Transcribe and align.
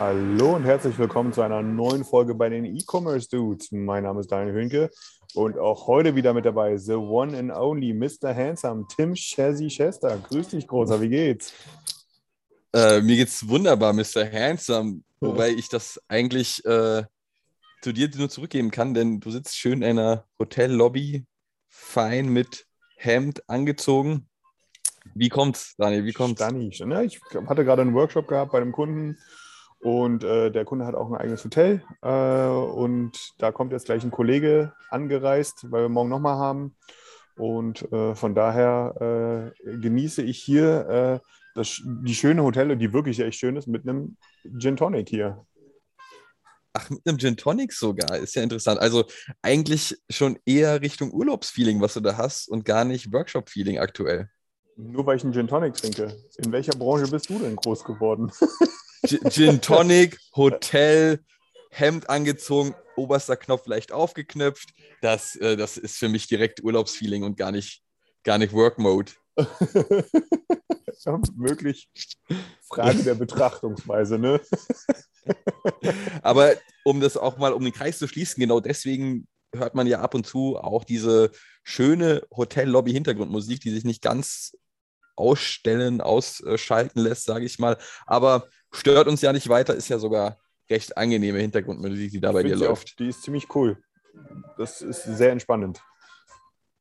Hallo 0.00 0.56
und 0.56 0.64
herzlich 0.64 0.96
willkommen 0.96 1.30
zu 1.30 1.42
einer 1.42 1.60
neuen 1.60 2.06
Folge 2.06 2.34
bei 2.34 2.48
den 2.48 2.64
E-Commerce 2.64 3.28
Dudes. 3.28 3.70
Mein 3.70 4.04
Name 4.04 4.20
ist 4.20 4.32
Daniel 4.32 4.54
Hünke 4.54 4.90
und 5.34 5.58
auch 5.58 5.88
heute 5.88 6.16
wieder 6.16 6.32
mit 6.32 6.46
dabei 6.46 6.78
The 6.78 6.94
One 6.94 7.36
and 7.36 7.52
Only 7.52 7.92
Mr. 7.92 8.34
Handsome, 8.34 8.86
Tim 8.88 9.14
Shazzy 9.14 9.68
Chester. 9.68 10.16
Grüß 10.16 10.48
dich, 10.48 10.66
Großer, 10.66 11.02
wie 11.02 11.10
geht's? 11.10 11.52
Äh, 12.72 13.02
mir 13.02 13.16
geht's 13.16 13.46
wunderbar, 13.46 13.92
Mr. 13.92 14.24
Handsome. 14.32 15.02
Wobei 15.20 15.50
ich 15.50 15.68
das 15.68 16.00
eigentlich 16.08 16.64
äh, 16.64 17.02
zu 17.82 17.92
dir 17.92 18.08
nur 18.16 18.30
zurückgeben 18.30 18.70
kann, 18.70 18.94
denn 18.94 19.20
du 19.20 19.30
sitzt 19.30 19.58
schön 19.58 19.82
in 19.82 19.98
einer 19.98 20.24
Hotellobby, 20.38 21.26
fein 21.68 22.30
mit 22.30 22.64
Hemd 22.96 23.46
angezogen. 23.50 24.30
Wie 25.14 25.28
kommt's, 25.28 25.74
Daniel? 25.76 26.06
Wie 26.06 26.14
kommt's? 26.14 26.38
Danny. 26.38 26.70
Ja, 26.72 27.02
ich 27.02 27.20
hatte 27.46 27.66
gerade 27.66 27.82
einen 27.82 27.92
Workshop 27.92 28.28
gehabt 28.28 28.52
bei 28.52 28.62
einem 28.62 28.72
Kunden 28.72 29.18
und 29.80 30.24
äh, 30.24 30.50
der 30.50 30.64
Kunde 30.64 30.86
hat 30.86 30.94
auch 30.94 31.10
ein 31.10 31.16
eigenes 31.16 31.42
Hotel 31.44 31.82
äh, 32.02 32.46
und 32.46 33.12
da 33.38 33.50
kommt 33.50 33.72
jetzt 33.72 33.86
gleich 33.86 34.04
ein 34.04 34.10
Kollege 34.10 34.74
angereist, 34.90 35.70
weil 35.70 35.82
wir 35.82 35.88
morgen 35.88 36.10
nochmal 36.10 36.36
haben. 36.36 36.76
Und 37.36 37.90
äh, 37.90 38.14
von 38.14 38.34
daher 38.34 39.54
äh, 39.64 39.76
genieße 39.78 40.22
ich 40.22 40.38
hier 40.38 41.22
äh, 41.22 41.26
das, 41.54 41.80
die 41.82 42.14
schöne 42.14 42.42
Hotelle, 42.42 42.76
die 42.76 42.92
wirklich 42.92 43.20
echt 43.20 43.38
schön 43.38 43.56
ist, 43.56 43.66
mit 43.66 43.88
einem 43.88 44.18
Gin 44.58 44.76
Tonic 44.76 45.08
hier. 45.08 45.46
Ach, 46.74 46.90
mit 46.90 47.00
einem 47.06 47.18
Gin 47.18 47.38
Tonic 47.38 47.72
sogar. 47.72 48.18
Ist 48.18 48.34
ja 48.34 48.42
interessant. 48.42 48.80
Also 48.80 49.04
eigentlich 49.40 49.96
schon 50.10 50.38
eher 50.44 50.82
Richtung 50.82 51.10
Urlaubsfeeling, 51.12 51.80
was 51.80 51.94
du 51.94 52.00
da 52.00 52.18
hast 52.18 52.48
und 52.48 52.66
gar 52.66 52.84
nicht 52.84 53.12
Workshop-Feeling 53.12 53.78
aktuell. 53.78 54.28
Nur 54.76 55.06
weil 55.06 55.16
ich 55.16 55.24
einen 55.24 55.32
Gin 55.32 55.48
Tonic 55.48 55.74
trinke. 55.74 56.14
In 56.36 56.52
welcher 56.52 56.76
Branche 56.76 57.10
bist 57.10 57.30
du 57.30 57.38
denn 57.38 57.56
groß 57.56 57.84
geworden? 57.84 58.30
Gin 59.04 59.60
Tonic, 59.60 60.18
Hotel, 60.36 61.20
Hemd 61.70 62.10
angezogen, 62.10 62.74
oberster 62.96 63.36
Knopf 63.36 63.66
leicht 63.66 63.92
aufgeknöpft. 63.92 64.70
Das, 65.00 65.36
äh, 65.36 65.56
das 65.56 65.76
ist 65.76 65.98
für 65.98 66.08
mich 66.08 66.26
direkt 66.26 66.62
Urlaubsfeeling 66.62 67.22
und 67.22 67.36
gar 67.36 67.52
nicht, 67.52 67.82
gar 68.24 68.38
nicht 68.38 68.52
Work 68.52 68.78
Mode. 68.78 69.12
möglich. 71.36 71.88
Frage 72.68 73.02
der 73.02 73.14
Betrachtungsweise, 73.14 74.18
ne? 74.18 74.40
Aber 76.22 76.54
um 76.84 77.00
das 77.00 77.16
auch 77.16 77.38
mal 77.38 77.52
um 77.52 77.64
den 77.64 77.72
Kreis 77.72 77.98
zu 77.98 78.06
schließen, 78.06 78.40
genau 78.40 78.60
deswegen 78.60 79.26
hört 79.54 79.74
man 79.74 79.86
ja 79.86 80.00
ab 80.00 80.14
und 80.14 80.26
zu 80.26 80.56
auch 80.58 80.84
diese 80.84 81.30
schöne 81.62 82.22
Hotel-Lobby-Hintergrundmusik, 82.36 83.60
die 83.60 83.70
sich 83.70 83.84
nicht 83.84 84.02
ganz 84.02 84.56
ausstellen, 85.16 86.00
ausschalten 86.00 87.00
lässt, 87.00 87.24
sage 87.24 87.44
ich 87.44 87.58
mal. 87.58 87.76
Aber 88.06 88.48
stört 88.72 89.08
uns 89.08 89.20
ja 89.20 89.32
nicht 89.32 89.48
weiter, 89.48 89.74
ist 89.74 89.88
ja 89.88 89.98
sogar 89.98 90.38
recht 90.68 90.96
angenehme 90.96 91.38
Hintergrundmusik, 91.38 92.12
die 92.12 92.20
da 92.20 92.32
bei 92.32 92.42
dir 92.42 92.54
ich 92.54 92.62
auch. 92.62 92.68
läuft. 92.68 92.98
Die 92.98 93.08
ist 93.08 93.22
ziemlich 93.22 93.54
cool. 93.54 93.82
Das 94.56 94.82
ist 94.82 95.04
sehr 95.04 95.32
entspannend. 95.32 95.82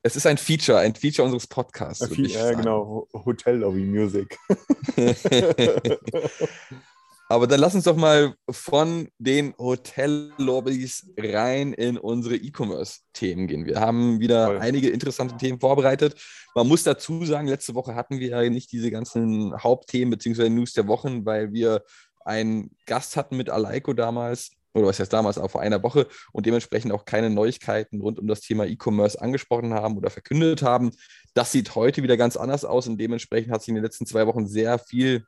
Es 0.01 0.15
ist 0.15 0.25
ein 0.25 0.37
Feature, 0.37 0.79
ein 0.79 0.95
Feature 0.95 1.25
unseres 1.25 1.47
Podcasts. 1.47 2.09
ich 2.11 2.33
Ja, 2.33 2.53
genau. 2.53 3.07
Hotel-Lobby 3.13 3.83
Music. 3.83 4.37
Aber 7.31 7.45
dann 7.45 7.59
lass 7.59 7.75
uns 7.75 7.83
doch 7.83 7.95
mal 7.95 8.33
von 8.49 9.07
den 9.19 9.53
Hotellobbys 9.59 11.13
rein 11.15 11.73
in 11.73 11.99
unsere 11.99 12.35
E-Commerce-Themen 12.35 13.45
gehen. 13.45 13.67
Wir 13.67 13.79
haben 13.79 14.19
wieder 14.19 14.47
Voll. 14.47 14.57
einige 14.57 14.89
interessante 14.89 15.37
Themen 15.37 15.59
vorbereitet. 15.59 16.15
Man 16.55 16.67
muss 16.67 16.81
dazu 16.81 17.23
sagen, 17.25 17.47
letzte 17.47 17.75
Woche 17.75 17.93
hatten 17.93 18.19
wir 18.19 18.29
ja 18.29 18.49
nicht 18.49 18.71
diese 18.71 18.89
ganzen 18.89 19.53
Hauptthemen 19.61 20.09
bzw. 20.09 20.49
News 20.49 20.73
der 20.73 20.87
Wochen, 20.87 21.23
weil 21.23 21.53
wir 21.53 21.83
einen 22.25 22.71
Gast 22.87 23.15
hatten 23.15 23.37
mit 23.37 23.51
Aleiko 23.51 23.93
damals, 23.93 24.49
oder 24.73 24.87
was 24.87 24.99
heißt 24.99 25.13
damals, 25.13 25.37
auch 25.37 25.51
vor 25.51 25.61
einer 25.61 25.83
Woche 25.83 26.07
und 26.31 26.47
dementsprechend 26.47 26.91
auch 26.91 27.05
keine 27.05 27.29
Neuigkeiten 27.29 28.01
rund 28.01 28.17
um 28.17 28.25
das 28.25 28.41
Thema 28.41 28.65
E-Commerce 28.65 29.21
angesprochen 29.21 29.75
haben 29.75 29.97
oder 29.97 30.09
verkündet 30.09 30.63
haben. 30.63 30.89
Das 31.35 31.51
sieht 31.51 31.75
heute 31.75 32.01
wieder 32.01 32.17
ganz 32.17 32.37
anders 32.37 32.65
aus 32.65 32.87
und 32.87 32.97
dementsprechend 32.97 33.51
hat 33.51 33.61
sich 33.61 33.69
in 33.69 33.75
den 33.75 33.83
letzten 33.83 34.07
zwei 34.07 34.25
Wochen 34.25 34.47
sehr 34.47 34.79
viel 34.79 35.25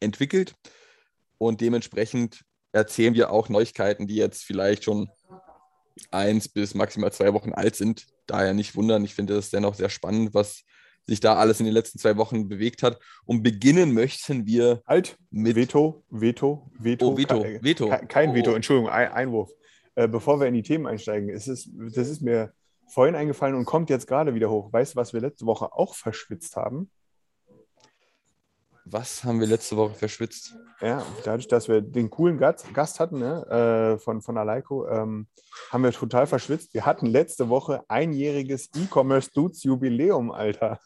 entwickelt. 0.00 0.56
Und 1.38 1.60
dementsprechend 1.60 2.42
erzählen 2.72 3.14
wir 3.14 3.30
auch 3.30 3.48
Neuigkeiten, 3.48 4.06
die 4.06 4.16
jetzt 4.16 4.44
vielleicht 4.44 4.84
schon 4.84 5.08
eins 6.10 6.48
bis 6.48 6.74
maximal 6.74 7.12
zwei 7.12 7.32
Wochen 7.32 7.52
alt 7.52 7.76
sind. 7.76 8.06
Daher 8.26 8.54
nicht 8.54 8.76
wundern. 8.76 9.04
Ich 9.04 9.14
finde 9.14 9.36
es 9.36 9.50
dennoch 9.50 9.74
sehr 9.74 9.88
spannend, 9.88 10.34
was 10.34 10.62
sich 11.06 11.20
da 11.20 11.36
alles 11.36 11.60
in 11.60 11.66
den 11.66 11.74
letzten 11.74 11.98
zwei 11.98 12.16
Wochen 12.16 12.48
bewegt 12.48 12.82
hat. 12.82 12.98
Und 13.24 13.42
beginnen 13.42 13.94
möchten 13.94 14.46
wir 14.46 14.82
Halt. 14.86 15.16
mit. 15.30 15.56
Veto, 15.56 16.04
Veto, 16.10 16.70
Veto. 16.78 17.08
Oh, 17.08 17.16
Veto, 17.16 17.40
Kein, 17.40 17.62
Veto. 17.62 17.88
Kein, 18.08 18.30
Oh, 18.30 18.34
Veto. 18.34 18.54
Entschuldigung, 18.54 18.90
ein, 18.90 19.12
Einwurf. 19.12 19.50
Äh, 19.94 20.08
bevor 20.08 20.40
wir 20.40 20.46
in 20.46 20.54
die 20.54 20.62
Themen 20.62 20.86
einsteigen, 20.86 21.28
ist 21.28 21.46
es, 21.46 21.70
das 21.94 22.08
ist 22.08 22.22
mir 22.22 22.52
vorhin 22.88 23.14
eingefallen 23.14 23.54
und 23.54 23.64
kommt 23.64 23.88
jetzt 23.88 24.06
gerade 24.06 24.34
wieder 24.34 24.50
hoch. 24.50 24.72
Weißt 24.72 24.94
du, 24.94 24.96
was 24.96 25.12
wir 25.12 25.20
letzte 25.20 25.46
Woche 25.46 25.72
auch 25.72 25.94
verschwitzt 25.94 26.56
haben? 26.56 26.90
Was 28.88 29.24
haben 29.24 29.40
wir 29.40 29.48
letzte 29.48 29.76
Woche 29.76 29.94
verschwitzt? 29.94 30.54
Ja, 30.80 31.04
dadurch, 31.24 31.48
dass 31.48 31.66
wir 31.66 31.80
den 31.80 32.08
coolen 32.08 32.38
Gast, 32.38 32.72
Gast 32.72 33.00
hatten 33.00 33.18
ne, 33.18 33.44
äh, 33.96 33.98
von, 33.98 34.22
von 34.22 34.38
Aleiko, 34.38 34.86
ähm, 34.88 35.26
haben 35.72 35.82
wir 35.82 35.90
total 35.90 36.28
verschwitzt. 36.28 36.72
Wir 36.72 36.86
hatten 36.86 37.06
letzte 37.06 37.48
Woche 37.48 37.82
einjähriges 37.88 38.70
E-Commerce-Dudes-Jubiläum, 38.76 40.30
Alter. 40.30 40.78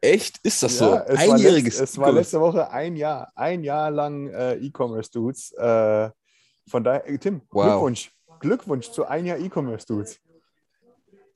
Echt? 0.00 0.38
Ist 0.42 0.60
das 0.64 0.78
so? 0.78 0.86
Ja, 0.86 1.04
es 1.04 1.18
Einjähriges. 1.20 1.74
War 1.76 1.80
letzt, 1.80 1.80
es 1.80 1.98
war 1.98 2.06
E-Commerce. 2.08 2.18
letzte 2.18 2.40
Woche 2.40 2.70
ein 2.72 2.96
Jahr, 2.96 3.30
ein 3.36 3.62
Jahr 3.62 3.90
lang 3.92 4.28
äh, 4.30 4.54
E-Commerce-Dudes. 4.54 5.52
Äh, 5.52 6.10
von 6.68 6.82
daher, 6.84 7.04
Tim, 7.20 7.42
Wow. 7.50 7.64
Glückwunsch. 7.64 8.12
Glückwunsch 8.40 8.90
zu 8.90 9.04
ein 9.06 9.24
Jahr 9.24 9.38
E-Commerce-Dudes. 9.38 10.18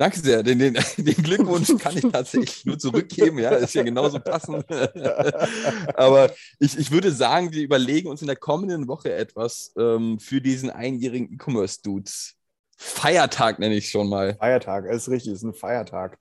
Danke 0.02 0.18
sehr. 0.18 0.42
Den, 0.42 0.58
den, 0.58 0.74
den 0.96 1.22
Glückwunsch 1.22 1.72
kann 1.78 1.96
ich 1.96 2.02
tatsächlich 2.02 2.66
nur 2.66 2.76
zurückgeben. 2.76 3.38
Ja, 3.38 3.50
ist 3.50 3.72
ja 3.72 3.84
genauso 3.84 4.18
passend. 4.18 4.66
Aber 5.94 6.32
ich, 6.58 6.76
ich 6.76 6.90
würde 6.90 7.12
sagen, 7.12 7.52
wir 7.52 7.62
überlegen 7.62 8.08
uns 8.08 8.20
in 8.20 8.26
der 8.26 8.34
kommenden 8.34 8.88
Woche 8.88 9.14
etwas 9.14 9.72
ähm, 9.78 10.18
für 10.18 10.40
diesen 10.40 10.70
einjährigen 10.70 11.32
E-Commerce-Dudes. 11.32 12.34
Feiertag 12.76 13.60
nenne 13.60 13.76
ich 13.76 13.90
schon 13.90 14.08
mal. 14.08 14.34
Feiertag, 14.34 14.86
es 14.86 15.02
ist 15.02 15.08
richtig, 15.08 15.34
es 15.34 15.38
ist 15.38 15.44
ein 15.44 15.54
Feiertag. 15.54 16.18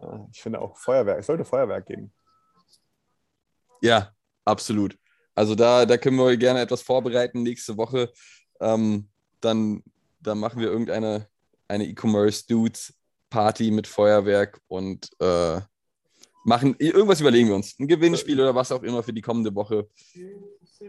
Äh, 0.00 0.18
ich 0.32 0.40
finde 0.40 0.60
auch 0.60 0.76
Feuerwerk, 0.76 1.18
es 1.18 1.26
sollte 1.26 1.44
Feuerwerk 1.44 1.86
geben. 1.86 2.12
Ja, 3.82 4.12
absolut. 4.44 4.96
Also 5.34 5.56
da, 5.56 5.84
da 5.84 5.96
können 5.96 6.16
wir 6.16 6.36
gerne 6.36 6.60
etwas 6.60 6.82
vorbereiten 6.82 7.42
nächste 7.42 7.76
Woche. 7.76 8.12
Ähm, 8.60 9.08
dann, 9.40 9.82
dann 10.20 10.38
machen 10.38 10.60
wir 10.60 10.68
irgendeine 10.68 11.26
eine 11.66 11.88
E-Commerce-Dudes-Party 13.30 13.70
mit 13.70 13.86
Feuerwerk 13.86 14.60
und 14.68 15.10
äh, 15.20 15.60
machen 16.44 16.74
irgendwas 16.78 17.20
überlegen 17.20 17.48
wir 17.48 17.54
uns. 17.54 17.78
Ein 17.78 17.88
Gewinnspiel 17.88 18.40
oder 18.40 18.54
was 18.54 18.72
auch 18.72 18.82
immer 18.82 19.02
für 19.02 19.12
die 19.12 19.20
kommende 19.20 19.54
Woche. 19.54 19.88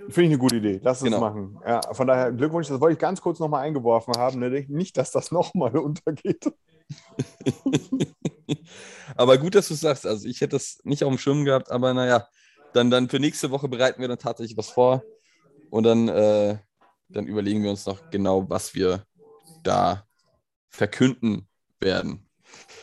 Finde 0.09 0.21
ich 0.21 0.29
eine 0.29 0.37
gute 0.37 0.55
Idee. 0.57 0.79
Lass 0.83 1.03
Genau. 1.03 1.19
machen. 1.19 1.59
Ja, 1.65 1.81
von 1.93 2.07
daher 2.07 2.31
Glückwunsch, 2.31 2.67
das 2.67 2.79
wollte 2.79 2.93
ich 2.93 2.99
ganz 2.99 3.21
kurz 3.21 3.39
nochmal 3.39 3.63
eingeworfen 3.63 4.15
haben. 4.17 4.39
Ne? 4.39 4.65
Nicht, 4.69 4.97
dass 4.97 5.11
das 5.11 5.31
nochmal 5.31 5.77
untergeht. 5.77 6.51
aber 9.15 9.37
gut, 9.37 9.55
dass 9.55 9.67
du 9.67 9.73
es 9.73 9.81
sagst. 9.81 10.05
Also 10.05 10.27
ich 10.27 10.41
hätte 10.41 10.55
das 10.55 10.79
nicht 10.83 11.03
auf 11.03 11.09
dem 11.09 11.17
Schirm 11.17 11.45
gehabt, 11.45 11.71
aber 11.71 11.93
naja, 11.93 12.27
dann, 12.73 12.89
dann 12.89 13.09
für 13.09 13.19
nächste 13.19 13.51
Woche 13.51 13.67
bereiten 13.67 14.01
wir 14.01 14.07
dann 14.07 14.17
tatsächlich 14.17 14.57
was 14.57 14.69
vor 14.69 15.03
und 15.69 15.83
dann, 15.83 16.07
äh, 16.07 16.57
dann 17.09 17.27
überlegen 17.27 17.63
wir 17.63 17.69
uns 17.69 17.85
noch 17.85 18.09
genau, 18.09 18.49
was 18.49 18.73
wir 18.73 19.03
da 19.63 20.05
verkünden 20.69 21.47
werden. 21.81 22.30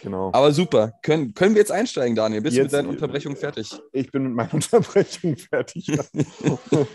Genau. 0.02 0.30
Aber 0.32 0.52
super. 0.52 0.92
Können, 1.02 1.34
können 1.34 1.54
wir 1.54 1.60
jetzt 1.60 1.72
einsteigen, 1.72 2.14
Daniel? 2.14 2.40
Bist 2.40 2.56
du 2.56 2.62
mit 2.62 2.72
deinen 2.72 2.88
Unterbrechungen 2.88 3.36
fertig? 3.36 3.70
Ich 3.92 4.10
bin 4.10 4.24
mit 4.24 4.32
meiner 4.32 4.54
Unterbrechung 4.54 5.36
fertig. 5.36 5.86
Ja. 5.88 6.04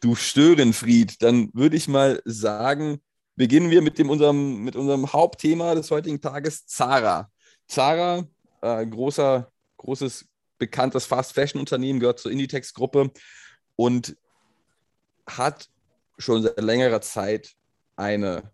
du 0.00 0.14
Störenfried. 0.14 1.22
Dann 1.22 1.50
würde 1.52 1.76
ich 1.76 1.88
mal 1.88 2.20
sagen, 2.24 2.98
beginnen 3.36 3.70
wir 3.70 3.82
mit, 3.82 3.98
dem, 3.98 4.10
unserem, 4.10 4.64
mit 4.64 4.76
unserem 4.76 5.12
Hauptthema 5.12 5.74
des 5.74 5.90
heutigen 5.90 6.20
Tages, 6.20 6.66
Zara. 6.66 7.30
Zara, 7.68 8.24
äh, 8.62 8.86
großer, 8.86 9.50
großes 9.76 10.26
bekanntes 10.58 11.04
Fast-Fashion-Unternehmen, 11.04 12.00
gehört 12.00 12.20
zur 12.20 12.32
Inditex-Gruppe 12.32 13.10
und 13.76 14.16
hat 15.26 15.68
schon 16.18 16.42
seit 16.42 16.60
längerer 16.60 17.02
Zeit 17.02 17.52
eine 17.96 18.50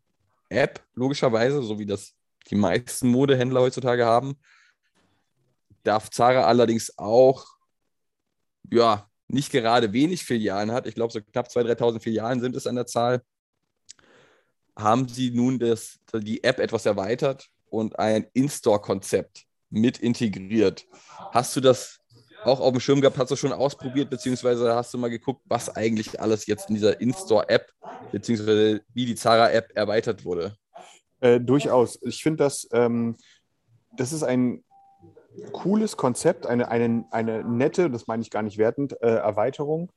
App, 0.48 0.80
logischerweise, 0.94 1.62
so 1.62 1.78
wie 1.78 1.86
das 1.86 2.14
die 2.50 2.54
meisten 2.54 3.08
Modehändler 3.08 3.60
heutzutage 3.60 4.06
haben. 4.06 4.36
Darf 5.82 6.10
Zara 6.10 6.44
allerdings 6.44 6.96
auch, 6.98 7.46
ja, 8.70 9.08
nicht 9.28 9.50
gerade 9.50 9.92
wenig 9.92 10.24
Filialen 10.24 10.72
hat, 10.72 10.86
ich 10.86 10.94
glaube 10.94 11.12
so 11.12 11.20
knapp 11.20 11.48
2.000, 11.48 11.78
3.000 11.78 12.00
Filialen 12.00 12.40
sind 12.40 12.54
es 12.54 12.66
an 12.66 12.76
der 12.76 12.86
Zahl, 12.86 13.22
haben 14.76 15.08
sie 15.08 15.30
nun 15.30 15.58
das, 15.58 15.98
die 16.14 16.44
App 16.44 16.58
etwas 16.58 16.86
erweitert 16.86 17.48
und 17.70 17.98
ein 17.98 18.26
In-Store-Konzept 18.34 19.46
mit 19.70 19.98
integriert. 19.98 20.86
Hast 21.32 21.56
du 21.56 21.60
das 21.60 21.98
auch 22.44 22.60
auf 22.60 22.72
dem 22.72 22.80
Schirm 22.80 23.00
gehabt? 23.00 23.18
Hast 23.18 23.30
du 23.30 23.36
schon 23.36 23.52
ausprobiert, 23.52 24.10
beziehungsweise 24.10 24.74
hast 24.74 24.92
du 24.92 24.98
mal 24.98 25.08
geguckt, 25.08 25.42
was 25.46 25.74
eigentlich 25.74 26.20
alles 26.20 26.46
jetzt 26.46 26.68
in 26.68 26.74
dieser 26.74 27.00
In-Store-App, 27.00 27.72
beziehungsweise 28.10 28.82
wie 28.92 29.06
die 29.06 29.14
Zara-App 29.14 29.72
erweitert 29.74 30.24
wurde? 30.24 30.56
Äh, 31.22 31.40
durchaus. 31.40 32.00
Ich 32.02 32.22
finde, 32.22 32.44
das, 32.44 32.68
ähm, 32.72 33.16
das 33.96 34.12
ist 34.12 34.24
ein 34.24 34.64
cooles 35.52 35.96
Konzept, 35.96 36.46
eine, 36.46 36.68
eine, 36.68 37.04
eine 37.12 37.44
nette, 37.44 37.90
das 37.90 38.08
meine 38.08 38.22
ich 38.22 38.30
gar 38.30 38.42
nicht 38.42 38.58
wertend, 38.58 39.00
äh, 39.00 39.14
Erweiterung 39.14 39.92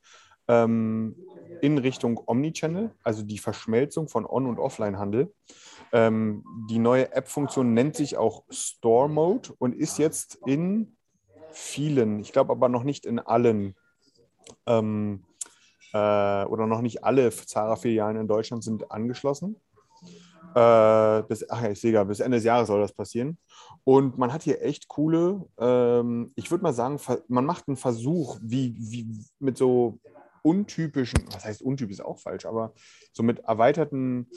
ähm, 0.47 1.15
in 1.61 1.79
Richtung 1.79 2.21
Omnichannel, 2.23 2.91
also 3.03 3.23
die 3.23 3.39
Verschmelzung 3.39 4.07
von 4.07 4.25
On- 4.27 4.45
und 4.45 4.59
Offline-Handel. 4.59 5.33
Ähm, 5.91 6.43
die 6.69 6.77
neue 6.77 7.11
App-Funktion 7.11 7.73
nennt 7.73 7.95
sich 7.95 8.17
auch 8.17 8.43
Store 8.51 9.09
Mode 9.09 9.49
und 9.57 9.73
ist 9.73 9.97
jetzt 9.97 10.37
in 10.45 10.95
vielen, 11.51 12.19
ich 12.19 12.33
glaube 12.33 12.51
aber 12.51 12.69
noch 12.69 12.83
nicht 12.83 13.03
in 13.03 13.17
allen 13.17 13.75
ähm, 14.67 15.23
äh, 15.91 16.45
oder 16.45 16.67
noch 16.67 16.81
nicht 16.81 17.03
alle 17.03 17.31
Zara-Filialen 17.31 18.17
in 18.17 18.27
Deutschland 18.27 18.63
sind 18.63 18.91
angeschlossen. 18.91 19.59
Äh, 20.55 21.23
bis, 21.27 21.49
ach 21.49 21.63
ich 21.63 21.81
sehe 21.81 21.91
gar, 21.91 22.05
bis 22.05 22.21
Ende 22.21 22.37
des 22.37 22.45
Jahres 22.45 22.67
soll 22.67 22.79
das 22.79 22.93
passieren. 22.93 23.37
Und 23.83 24.17
man 24.17 24.31
hat 24.31 24.43
hier 24.43 24.61
echt 24.61 24.87
coole, 24.87 25.45
ähm, 25.59 26.31
ich 26.35 26.49
würde 26.49 26.63
mal 26.63 26.73
sagen, 26.73 26.97
man 27.27 27.45
macht 27.45 27.67
einen 27.67 27.75
Versuch, 27.75 28.39
wie, 28.41 28.73
wie 28.79 29.19
mit 29.39 29.57
so 29.57 29.99
untypischen, 30.43 31.25
was 31.33 31.43
heißt 31.43 31.61
untypisch, 31.61 31.95
ist 31.95 32.05
auch 32.05 32.19
falsch, 32.19 32.45
aber 32.45 32.73
so 33.11 33.21
mit 33.21 33.39
erweiterten 33.39 34.29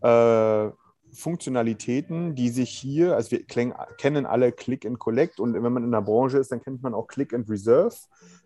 äh, 0.00 0.70
Funktionalitäten, 1.16 2.34
die 2.34 2.50
sich 2.50 2.70
hier, 2.70 3.16
also 3.16 3.32
wir 3.32 3.44
kennen 3.44 4.26
alle 4.26 4.52
Click 4.52 4.84
and 4.84 4.98
Collect 4.98 5.40
und 5.40 5.54
wenn 5.54 5.72
man 5.72 5.84
in 5.84 5.90
der 5.90 6.02
Branche 6.02 6.38
ist, 6.38 6.52
dann 6.52 6.62
kennt 6.62 6.82
man 6.82 6.94
auch 6.94 7.06
Click 7.06 7.32
and 7.32 7.48
Reserve 7.48 7.96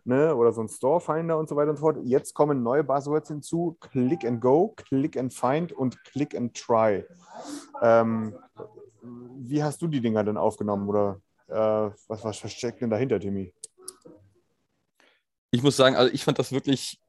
ne, 0.04 0.34
oder 0.34 0.52
so 0.52 0.62
ein 0.62 0.68
Store 0.68 1.00
Finder 1.00 1.38
und 1.38 1.48
so 1.48 1.56
weiter 1.56 1.70
und 1.70 1.76
so 1.76 1.82
fort. 1.82 1.98
Jetzt 2.04 2.34
kommen 2.34 2.62
neue 2.62 2.84
Buzzwords 2.84 3.28
hinzu: 3.28 3.76
Click 3.80 4.24
and 4.24 4.40
Go, 4.40 4.74
Click 4.76 5.16
and 5.16 5.34
Find 5.34 5.72
und 5.72 6.02
Click 6.04 6.34
and 6.34 6.54
Try. 6.54 7.04
Ähm, 7.82 8.34
wie 9.02 9.62
hast 9.62 9.82
du 9.82 9.88
die 9.88 10.00
Dinger 10.00 10.24
denn 10.24 10.36
aufgenommen 10.36 10.88
oder 10.88 11.20
äh, 11.48 11.54
was, 12.08 12.24
was 12.24 12.38
versteckt 12.38 12.80
denn 12.80 12.90
dahinter, 12.90 13.18
Timmy? 13.18 13.52
Ich 15.50 15.62
muss 15.62 15.76
sagen, 15.76 15.96
also 15.96 16.12
ich 16.12 16.24
fand 16.24 16.38
das 16.38 16.52
wirklich 16.52 17.00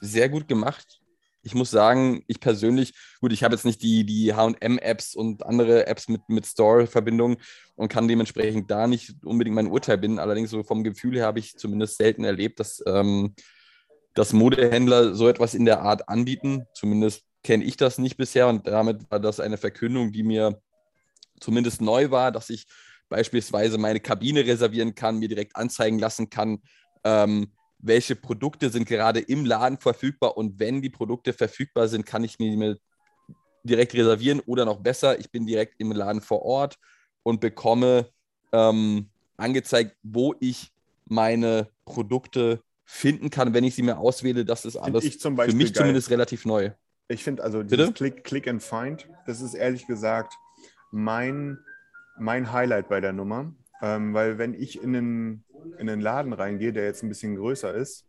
sehr 0.00 0.28
gut 0.28 0.46
gemacht. 0.46 1.00
Ich 1.42 1.54
muss 1.54 1.70
sagen, 1.70 2.22
ich 2.26 2.40
persönlich, 2.40 2.94
gut, 3.20 3.32
ich 3.32 3.42
habe 3.42 3.54
jetzt 3.54 3.64
nicht 3.64 3.82
die, 3.82 4.04
die 4.04 4.34
HM-Apps 4.34 5.14
und 5.14 5.44
andere 5.44 5.86
Apps 5.86 6.08
mit, 6.08 6.28
mit 6.28 6.46
Store-Verbindungen 6.46 7.38
und 7.76 7.88
kann 7.88 8.08
dementsprechend 8.08 8.70
da 8.70 8.86
nicht 8.86 9.24
unbedingt 9.24 9.56
mein 9.56 9.68
Urteil 9.68 9.98
binden. 9.98 10.18
Allerdings 10.18 10.50
so 10.50 10.62
vom 10.62 10.84
Gefühl 10.84 11.16
her 11.16 11.26
habe 11.26 11.38
ich 11.38 11.56
zumindest 11.56 11.96
selten 11.96 12.24
erlebt, 12.24 12.60
dass, 12.60 12.82
ähm, 12.86 13.34
dass 14.14 14.32
Modehändler 14.32 15.14
so 15.14 15.28
etwas 15.28 15.54
in 15.54 15.64
der 15.64 15.80
Art 15.80 16.08
anbieten. 16.08 16.66
Zumindest 16.74 17.22
kenne 17.42 17.64
ich 17.64 17.76
das 17.76 17.98
nicht 17.98 18.16
bisher 18.16 18.48
und 18.48 18.66
damit 18.66 19.10
war 19.10 19.20
das 19.20 19.40
eine 19.40 19.56
Verkündung, 19.56 20.12
die 20.12 20.22
mir 20.22 20.60
zumindest 21.40 21.80
neu 21.80 22.10
war, 22.10 22.32
dass 22.32 22.50
ich 22.50 22.66
beispielsweise 23.08 23.78
meine 23.78 24.00
Kabine 24.00 24.46
reservieren 24.46 24.94
kann, 24.94 25.18
mir 25.18 25.28
direkt 25.28 25.56
anzeigen 25.56 25.98
lassen 25.98 26.30
kann, 26.30 26.62
ähm, 27.04 27.52
welche 27.82 28.16
Produkte 28.16 28.70
sind 28.70 28.86
gerade 28.86 29.20
im 29.20 29.44
Laden 29.44 29.78
verfügbar 29.78 30.36
und 30.36 30.58
wenn 30.58 30.82
die 30.82 30.90
Produkte 30.90 31.32
verfügbar 31.32 31.88
sind, 31.88 32.06
kann 32.06 32.24
ich 32.24 32.38
mir 32.38 32.76
direkt 33.62 33.94
reservieren 33.94 34.40
oder 34.40 34.64
noch 34.64 34.80
besser, 34.80 35.18
ich 35.18 35.30
bin 35.30 35.46
direkt 35.46 35.74
im 35.78 35.92
Laden 35.92 36.20
vor 36.20 36.42
Ort 36.42 36.78
und 37.22 37.40
bekomme 37.40 38.08
ähm, 38.52 39.10
angezeigt, 39.36 39.96
wo 40.02 40.34
ich 40.40 40.72
meine 41.06 41.68
Produkte 41.84 42.62
finden 42.84 43.30
kann, 43.30 43.54
wenn 43.54 43.64
ich 43.64 43.74
sie 43.74 43.82
mir 43.82 43.98
auswähle. 43.98 44.44
Das 44.44 44.64
ist 44.64 44.76
alles 44.76 45.04
für 45.04 45.30
mich 45.30 45.48
geil. 45.48 45.72
zumindest 45.72 46.10
relativ 46.10 46.44
neu. 46.44 46.70
Ich 47.08 47.24
finde 47.24 47.42
also 47.42 47.62
dieses 47.62 47.94
Click, 47.94 48.24
Click 48.24 48.48
and 48.48 48.62
Find, 48.62 49.08
das 49.26 49.40
ist 49.40 49.54
ehrlich 49.54 49.86
gesagt 49.86 50.34
mein, 50.92 51.58
mein 52.18 52.52
Highlight 52.52 52.88
bei 52.88 53.00
der 53.00 53.12
Nummer. 53.12 53.52
Ähm, 53.82 54.14
weil 54.14 54.38
wenn 54.38 54.54
ich 54.54 54.82
in 54.82 54.96
einen, 54.96 55.44
in 55.78 55.88
einen 55.88 56.00
Laden 56.00 56.32
reingehe, 56.32 56.72
der 56.72 56.84
jetzt 56.84 57.02
ein 57.02 57.08
bisschen 57.08 57.36
größer 57.36 57.74
ist, 57.74 58.06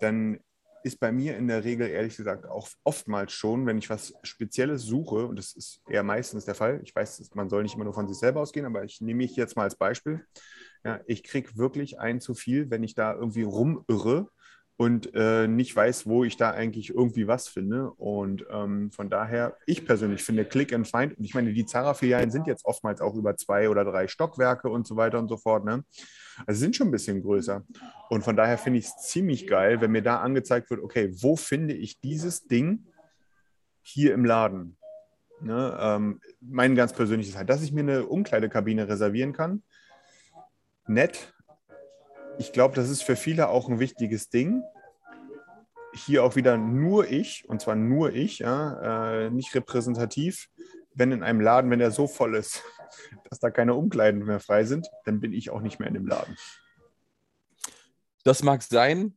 dann 0.00 0.40
ist 0.82 1.00
bei 1.00 1.12
mir 1.12 1.36
in 1.38 1.48
der 1.48 1.64
Regel 1.64 1.88
ehrlich 1.88 2.16
gesagt 2.16 2.46
auch 2.46 2.68
oftmals 2.84 3.32
schon, 3.32 3.64
wenn 3.64 3.78
ich 3.78 3.88
was 3.88 4.12
Spezielles 4.22 4.82
suche, 4.82 5.26
und 5.26 5.36
das 5.36 5.54
ist 5.54 5.80
eher 5.88 6.02
meistens 6.02 6.44
der 6.44 6.54
Fall, 6.54 6.80
ich 6.82 6.94
weiß, 6.94 7.30
man 7.34 7.48
soll 7.48 7.62
nicht 7.62 7.74
immer 7.74 7.84
nur 7.84 7.94
von 7.94 8.06
sich 8.06 8.18
selber 8.18 8.40
ausgehen, 8.40 8.66
aber 8.66 8.84
ich 8.84 9.00
nehme 9.00 9.18
mich 9.18 9.34
jetzt 9.34 9.56
mal 9.56 9.62
als 9.62 9.76
Beispiel. 9.76 10.26
Ja, 10.84 11.00
ich 11.06 11.24
kriege 11.24 11.56
wirklich 11.56 11.98
ein 11.98 12.20
zu 12.20 12.34
viel, 12.34 12.70
wenn 12.70 12.82
ich 12.82 12.94
da 12.94 13.14
irgendwie 13.14 13.44
rumirre 13.44 14.28
und 14.76 15.14
äh, 15.14 15.46
nicht 15.46 15.74
weiß, 15.74 16.06
wo 16.06 16.24
ich 16.24 16.36
da 16.36 16.50
eigentlich 16.50 16.90
irgendwie 16.90 17.28
was 17.28 17.46
finde. 17.48 17.90
Und 17.92 18.44
ähm, 18.50 18.90
von 18.90 19.08
daher, 19.08 19.56
ich 19.66 19.86
persönlich 19.86 20.22
finde 20.22 20.44
Click 20.44 20.72
and 20.72 20.88
Find, 20.88 21.16
und 21.16 21.24
ich 21.24 21.34
meine, 21.34 21.52
die 21.52 21.64
Zara-Filialen 21.64 22.30
sind 22.30 22.46
jetzt 22.46 22.64
oftmals 22.64 23.00
auch 23.00 23.14
über 23.14 23.36
zwei 23.36 23.68
oder 23.68 23.84
drei 23.84 24.08
Stockwerke 24.08 24.68
und 24.68 24.86
so 24.86 24.96
weiter 24.96 25.18
und 25.18 25.28
so 25.28 25.36
fort. 25.36 25.64
Ne? 25.64 25.84
Also 26.46 26.58
sind 26.58 26.74
schon 26.74 26.88
ein 26.88 26.92
bisschen 26.92 27.22
größer. 27.22 27.64
Und 28.10 28.24
von 28.24 28.36
daher 28.36 28.58
finde 28.58 28.80
ich 28.80 28.86
es 28.86 28.96
ziemlich 28.96 29.46
geil, 29.46 29.80
wenn 29.80 29.92
mir 29.92 30.02
da 30.02 30.20
angezeigt 30.20 30.70
wird, 30.70 30.80
okay, 30.82 31.10
wo 31.20 31.36
finde 31.36 31.74
ich 31.74 32.00
dieses 32.00 32.46
Ding 32.46 32.86
hier 33.82 34.12
im 34.12 34.24
Laden? 34.24 34.76
Ne? 35.40 35.76
Ähm, 35.80 36.20
mein 36.40 36.74
ganz 36.74 36.92
persönliches 36.92 37.36
halt, 37.36 37.48
dass 37.48 37.62
ich 37.62 37.72
mir 37.72 37.80
eine 37.80 38.06
Umkleidekabine 38.06 38.88
reservieren 38.88 39.32
kann. 39.32 39.62
Nett, 40.86 41.33
ich 42.38 42.52
glaube, 42.52 42.74
das 42.74 42.90
ist 42.90 43.02
für 43.02 43.16
viele 43.16 43.48
auch 43.48 43.68
ein 43.68 43.78
wichtiges 43.78 44.28
Ding. 44.28 44.62
Hier 45.94 46.24
auch 46.24 46.36
wieder 46.36 46.56
nur 46.56 47.10
ich, 47.10 47.48
und 47.48 47.60
zwar 47.60 47.76
nur 47.76 48.12
ich, 48.12 48.40
ja, 48.40 49.26
äh, 49.26 49.30
nicht 49.30 49.54
repräsentativ. 49.54 50.48
Wenn 50.94 51.12
in 51.12 51.22
einem 51.22 51.40
Laden, 51.40 51.70
wenn 51.70 51.78
der 51.78 51.90
so 51.90 52.06
voll 52.06 52.34
ist, 52.34 52.62
dass 53.30 53.38
da 53.38 53.50
keine 53.50 53.74
Umkleiden 53.74 54.24
mehr 54.24 54.40
frei 54.40 54.64
sind, 54.64 54.88
dann 55.04 55.20
bin 55.20 55.32
ich 55.32 55.50
auch 55.50 55.60
nicht 55.60 55.78
mehr 55.78 55.88
in 55.88 55.94
dem 55.94 56.06
Laden. 56.06 56.36
Das 58.24 58.42
mag 58.42 58.62
sein. 58.62 59.16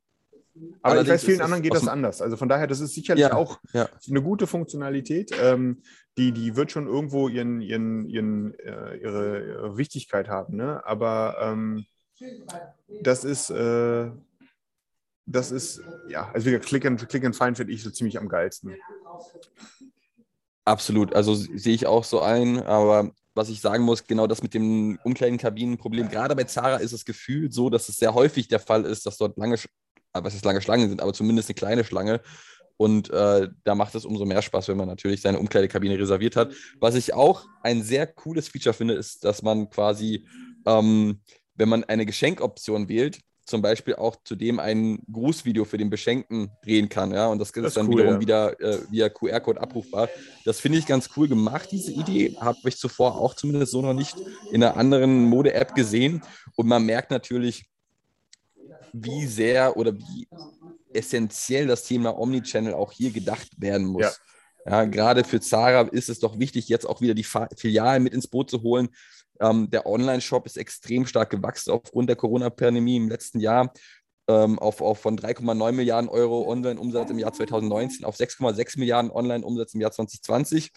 Aber 0.81 0.93
Allerdings 0.93 1.07
ich 1.07 1.13
weiß, 1.13 1.25
vielen 1.25 1.41
anderen 1.41 1.63
geht 1.63 1.73
das 1.73 1.87
anders. 1.87 2.21
Also 2.21 2.35
von 2.35 2.49
daher, 2.49 2.67
das 2.67 2.79
ist 2.79 2.93
sicherlich 2.93 3.21
ja, 3.21 3.33
auch 3.33 3.59
ja. 3.73 3.87
eine 4.09 4.21
gute 4.21 4.47
Funktionalität. 4.47 5.31
Ähm, 5.39 5.83
die, 6.17 6.31
die 6.31 6.55
wird 6.55 6.71
schon 6.71 6.87
irgendwo 6.87 7.27
ihren, 7.27 7.61
ihren, 7.61 8.07
ihren, 8.07 8.53
äh, 8.59 8.97
ihre, 8.97 9.45
ihre 9.45 9.77
Wichtigkeit 9.77 10.29
haben. 10.29 10.57
Ne? 10.57 10.83
Aber 10.85 11.37
ähm, 11.41 11.85
das 13.01 13.23
ist, 13.23 13.49
äh, 13.49 14.09
das 15.25 15.51
ist, 15.51 15.81
ja, 16.09 16.29
also 16.33 16.49
wie 16.49 16.57
Click 16.59 16.85
and, 16.85 17.09
Click 17.09 17.25
and 17.25 17.35
Find 17.35 17.57
finde 17.57 17.73
ich 17.73 17.83
so 17.83 17.91
ziemlich 17.91 18.17
am 18.17 18.29
geilsten. 18.29 18.75
Absolut, 20.65 21.13
also 21.13 21.35
sehe 21.35 21.73
ich 21.73 21.85
auch 21.85 22.03
so 22.03 22.21
ein, 22.21 22.61
aber 22.63 23.11
was 23.33 23.49
ich 23.49 23.61
sagen 23.61 23.83
muss, 23.83 24.05
genau 24.05 24.27
das 24.27 24.41
mit 24.41 24.53
dem 24.53 24.99
Umkleidenkabinenproblem, 25.03 26.09
gerade 26.09 26.35
bei 26.35 26.43
Zara 26.43 26.77
ist 26.77 26.91
es 26.91 27.05
gefühlt 27.05 27.53
so, 27.53 27.69
dass 27.69 27.87
es 27.87 27.97
sehr 27.97 28.13
häufig 28.13 28.47
der 28.47 28.59
Fall 28.59 28.83
ist, 28.85 29.05
dass 29.05 29.17
dort 29.17 29.37
lange, 29.37 29.55
äh, 29.55 29.59
was 30.13 30.33
ist 30.33 30.43
lange 30.43 30.61
Schlangen 30.61 30.89
sind, 30.89 31.01
aber 31.01 31.13
zumindest 31.13 31.49
eine 31.49 31.55
kleine 31.55 31.83
Schlange. 31.83 32.21
Und 32.75 33.09
äh, 33.09 33.49
da 33.63 33.75
macht 33.75 33.95
es 33.95 34.05
umso 34.05 34.25
mehr 34.25 34.41
Spaß, 34.41 34.67
wenn 34.67 34.77
man 34.77 34.87
natürlich 34.87 35.21
seine 35.21 35.39
Umkleidekabine 35.39 35.97
reserviert 35.97 36.35
hat. 36.35 36.53
Was 36.79 36.93
ich 36.93 37.13
auch 37.13 37.45
ein 37.63 37.81
sehr 37.81 38.05
cooles 38.05 38.49
Feature 38.49 38.73
finde, 38.73 38.93
ist, 38.93 39.23
dass 39.23 39.41
man 39.41 39.69
quasi 39.69 40.27
ähm, 40.67 41.21
wenn 41.57 41.69
man 41.69 41.83
eine 41.83 42.05
Geschenkoption 42.05 42.87
wählt, 42.87 43.19
zum 43.45 43.61
Beispiel 43.61 43.95
auch 43.95 44.17
zudem 44.23 44.59
ein 44.59 44.99
Grußvideo 45.11 45.63
für 45.65 45.77
den 45.77 45.89
Beschenkten 45.89 46.51
drehen 46.63 46.89
kann. 46.89 47.11
Ja? 47.11 47.27
Und 47.27 47.39
das, 47.39 47.51
das 47.51 47.67
ist 47.67 47.77
dann 47.77 47.87
cool, 47.87 47.99
wiederum 47.99 48.15
ja. 48.15 48.19
wieder 48.19 48.59
äh, 48.59 48.79
via 48.91 49.09
QR-Code 49.09 49.59
abrufbar. 49.59 50.09
Das 50.43 50.59
finde 50.59 50.77
ich 50.77 50.85
ganz 50.85 51.09
cool 51.15 51.27
gemacht, 51.27 51.69
diese 51.71 51.93
Idee. 51.93 52.35
Habe 52.39 52.57
ich 52.65 52.77
zuvor 52.77 53.17
auch 53.17 53.33
zumindest 53.33 53.71
so 53.71 53.81
noch 53.81 53.93
nicht 53.93 54.15
in 54.51 54.63
einer 54.63 54.75
anderen 54.75 55.25
Mode-App 55.25 55.75
gesehen. 55.75 56.21
Und 56.55 56.67
man 56.67 56.85
merkt 56.85 57.09
natürlich, 57.09 57.65
wie 58.91 59.25
sehr 59.25 59.77
oder 59.77 59.97
wie 59.97 60.27
essentiell 60.93 61.67
das 61.67 61.83
Thema 61.83 62.17
Omnichannel 62.19 62.73
auch 62.73 62.91
hier 62.91 63.11
gedacht 63.11 63.49
werden 63.57 63.87
muss. 63.87 64.01
Ja. 64.03 64.11
Ja, 64.69 64.83
gerade 64.83 65.23
für 65.23 65.39
Zara 65.39 65.83
ist 65.83 66.09
es 66.09 66.19
doch 66.19 66.39
wichtig, 66.39 66.67
jetzt 66.67 66.85
auch 66.85 66.99
wieder 66.99 67.13
die 67.13 67.25
Filialen 67.55 68.03
mit 68.03 68.13
ins 68.13 68.27
Boot 68.27 68.49
zu 68.49 68.63
holen, 68.63 68.89
Ähm, 69.39 69.69
der 69.69 69.85
Online-Shop 69.85 70.45
ist 70.45 70.57
extrem 70.57 71.05
stark 71.05 71.29
gewachsen 71.29 71.71
aufgrund 71.71 72.09
der 72.09 72.15
Corona-Pandemie 72.15 72.97
im 72.97 73.09
letzten 73.09 73.39
Jahr. 73.39 73.73
Ähm, 74.29 74.59
auf, 74.59 74.81
auf 74.81 74.99
von 74.99 75.17
3,9 75.17 75.71
Milliarden 75.71 76.09
Euro 76.09 76.49
Online-Umsatz 76.51 77.09
im 77.09 77.19
Jahr 77.19 77.31
2019 77.31 78.05
auf 78.05 78.17
6,6 78.17 78.77
Milliarden 78.77 79.09
Online-Umsatz 79.09 79.73
im 79.73 79.81
Jahr 79.81 79.91
2020. 79.91 80.71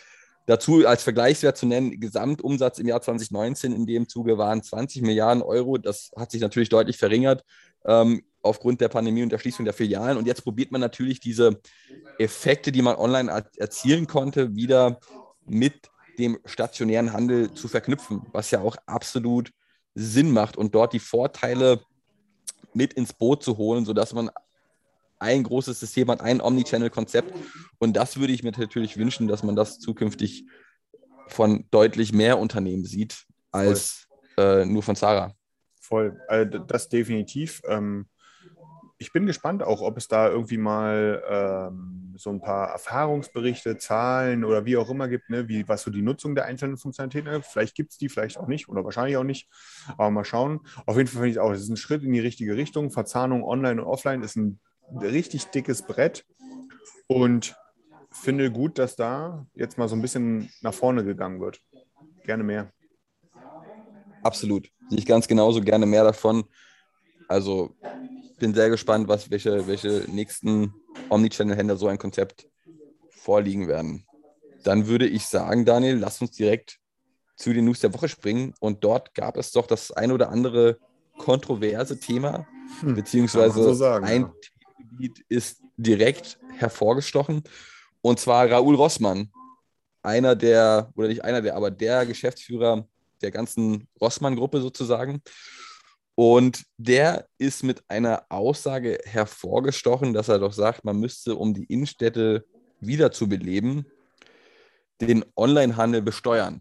Dazu 0.47 0.87
als 0.87 1.03
Vergleichswert 1.03 1.57
zu 1.57 1.67
nennen, 1.67 2.01
Gesamtumsatz 2.01 2.79
im 2.79 2.87
Jahr 2.87 3.03
2019 3.03 3.73
in 3.73 3.87
dem 3.87 4.09
Zuge 4.09 4.39
waren 4.39 4.63
20 4.63 5.03
Milliarden 5.03 5.43
Euro. 5.43 5.79
Das 5.79 6.11
hat 6.17 6.31
sich 6.31 6.41
natürlich 6.41 6.69
deutlich 6.69 6.97
verringert 6.97 7.45
ähm, 7.85 8.23
aufgrund 8.43 8.81
der 8.81 8.89
Pandemie 8.89 9.23
und 9.23 9.31
der 9.31 9.39
Schließung 9.39 9.65
der 9.65 9.75
Filialen. 9.75 10.17
Und 10.17 10.27
jetzt 10.27 10.43
probiert 10.43 10.73
man 10.73 10.81
natürlich 10.81 11.21
diese 11.21 11.61
Effekte, 12.19 12.73
die 12.73 12.83
man 12.83 12.97
online 12.97 13.45
erzielen 13.59 14.07
konnte, 14.07 14.55
wieder 14.55 14.99
mit 15.47 15.90
dem 16.21 16.39
stationären 16.45 17.13
Handel 17.13 17.53
zu 17.53 17.69
verknüpfen, 17.69 18.23
was 18.33 18.51
ja 18.51 18.61
auch 18.61 18.77
absolut 18.87 19.51
Sinn 19.95 20.31
macht 20.31 20.57
und 20.57 20.75
dort 20.75 20.93
die 20.93 21.01
Vorteile 21.01 21.81
mit 22.75 22.93
ins 22.95 23.13
Boot 23.13 23.43
zu 23.43 23.57
holen, 23.57 23.85
sodass 23.85 24.13
man 24.13 24.31
ein 25.19 25.43
großes 25.43 25.81
System 25.81 26.11
hat, 26.11 26.21
ein 26.21 26.41
Omnichannel-Konzept. 26.41 27.35
Und 27.79 27.97
das 27.97 28.19
würde 28.19 28.33
ich 28.33 28.43
mir 28.43 28.53
natürlich 28.53 28.97
wünschen, 28.97 29.29
dass 29.29 29.43
man 29.43 29.57
das 29.57 29.79
zukünftig 29.79 30.47
von 31.29 31.67
deutlich 31.71 32.13
mehr 32.13 32.39
Unternehmen 32.39 32.85
sieht 32.85 33.27
als 33.51 34.09
äh, 34.37 34.65
nur 34.65 34.83
von 34.83 34.97
Sarah. 34.97 35.35
Voll, 35.81 36.21
also 36.29 36.59
das 36.59 36.89
definitiv. 36.89 37.61
Ähm, 37.67 38.07
ich 39.01 39.13
bin 39.13 39.25
gespannt 39.25 39.63
auch, 39.63 39.81
ob 39.81 39.97
es 39.97 40.09
da 40.09 40.29
irgendwie 40.29 40.59
mal 40.59 41.25
ähm, 41.27 42.15
so 42.19 42.29
ein 42.29 42.43
paar 42.43 42.69
Erfahrungsberichte, 42.69 43.79
Zahlen 43.79 44.45
oder 44.45 44.67
wie 44.67 44.77
auch 44.77 44.91
immer 44.91 45.09
gibt, 45.09 45.31
ne? 45.31 45.49
wie, 45.49 45.67
was 45.67 45.83
so 45.83 45.91
die 45.91 46.03
Nutzung 46.03 46.35
der 46.35 46.45
einzelnen 46.45 46.77
Funktionalitäten 46.77 47.33
ist. 47.33 47.47
Vielleicht 47.47 47.75
gibt 47.75 47.93
es 47.93 47.99
die, 47.99 48.11
vielleicht 48.11 48.37
auch 48.37 48.47
nicht 48.47 48.69
oder 48.69 48.85
wahrscheinlich 48.85 49.17
auch 49.17 49.25
nicht. 49.25 49.49
Aber 49.97 50.11
mal 50.11 50.27
schauen. 50.27 50.61
Auf 50.85 50.99
jeden 50.99 51.09
Fall 51.09 51.23
finde 51.23 51.31
ich 51.31 51.39
auch, 51.39 51.51
es 51.51 51.63
ist 51.63 51.71
ein 51.71 51.79
Schritt 51.79 52.03
in 52.03 52.13
die 52.13 52.21
richtige 52.21 52.57
Richtung. 52.57 52.91
Verzahnung 52.91 53.43
online 53.43 53.81
und 53.81 53.89
offline 53.89 54.23
ist 54.23 54.37
ein 54.37 54.61
richtig 55.01 55.47
dickes 55.47 55.81
Brett 55.81 56.27
und 57.07 57.57
finde 58.13 58.53
gut, 58.53 58.79
dass 58.79 58.97
da 58.97 59.47
jetzt 59.55 59.79
mal 59.79 59.89
so 59.89 59.97
ein 59.97 60.03
bisschen 60.03 60.53
nach 60.61 60.75
vorne 60.75 61.05
gegangen 61.05 61.41
wird. 61.41 61.59
Gerne 62.25 62.45
mehr. 62.45 62.71
Absolut. 64.23 64.71
Sehe 64.91 64.99
ich 64.99 65.07
ganz 65.07 65.27
genauso 65.27 65.63
gerne 65.63 65.87
mehr 65.87 66.05
davon. 66.05 66.45
Also 67.29 67.75
bin 68.41 68.55
sehr 68.55 68.71
gespannt, 68.71 69.07
was, 69.07 69.31
welche, 69.31 69.69
welche 69.69 70.05
nächsten 70.09 70.75
Omnichannel-Händler 71.11 71.77
so 71.77 71.87
ein 71.87 71.99
Konzept 71.99 72.49
vorliegen 73.11 73.69
werden. 73.69 74.05
Dann 74.65 74.89
würde 74.89 75.07
ich 75.07 75.27
sagen, 75.27 75.65
Daniel, 75.65 75.97
lass 75.97 76.21
uns 76.21 76.33
direkt 76.33 76.79
zu 77.37 77.53
den 77.53 77.67
News 77.67 77.81
der 77.81 77.95
Woche 77.95 78.09
springen. 78.09 78.55
Und 78.59 78.83
dort 78.83 79.15
gab 79.15 79.37
es 79.37 79.53
doch 79.53 79.67
das 79.67 79.93
ein 79.93 80.11
oder 80.11 80.31
andere 80.31 80.79
kontroverse 81.17 82.01
Thema, 82.01 82.47
hm, 82.81 82.95
beziehungsweise 82.95 83.63
so 83.63 83.75
sagen, 83.75 84.05
ein 84.05 84.23
ja. 84.23 84.33
Themengebiet 84.67 85.25
ist 85.29 85.63
direkt 85.77 86.39
hervorgestochen. 86.57 87.43
Und 88.03 88.19
zwar 88.19 88.51
Raoul 88.51 88.75
Rossmann, 88.75 89.31
einer 90.03 90.35
der, 90.35 90.91
oder 90.97 91.09
nicht 91.09 91.25
einer 91.25 91.43
der, 91.43 91.57
aber 91.57 91.71
der 91.71 92.07
Geschäftsführer 92.07 92.87
der 93.21 93.31
ganzen 93.31 93.87
Rossmann-Gruppe 94.01 94.61
sozusagen. 94.61 95.23
Und 96.23 96.65
der 96.77 97.27
ist 97.39 97.63
mit 97.63 97.83
einer 97.89 98.27
Aussage 98.29 98.99
hervorgestochen, 99.05 100.13
dass 100.13 100.29
er 100.29 100.39
doch 100.39 100.53
sagt, 100.53 100.85
man 100.85 101.01
müsste, 101.01 101.35
um 101.35 101.55
die 101.55 101.65
Innenstädte 101.65 102.45
wiederzubeleben, 102.79 103.87
den 105.01 105.25
Onlinehandel 105.35 106.03
besteuern. 106.03 106.61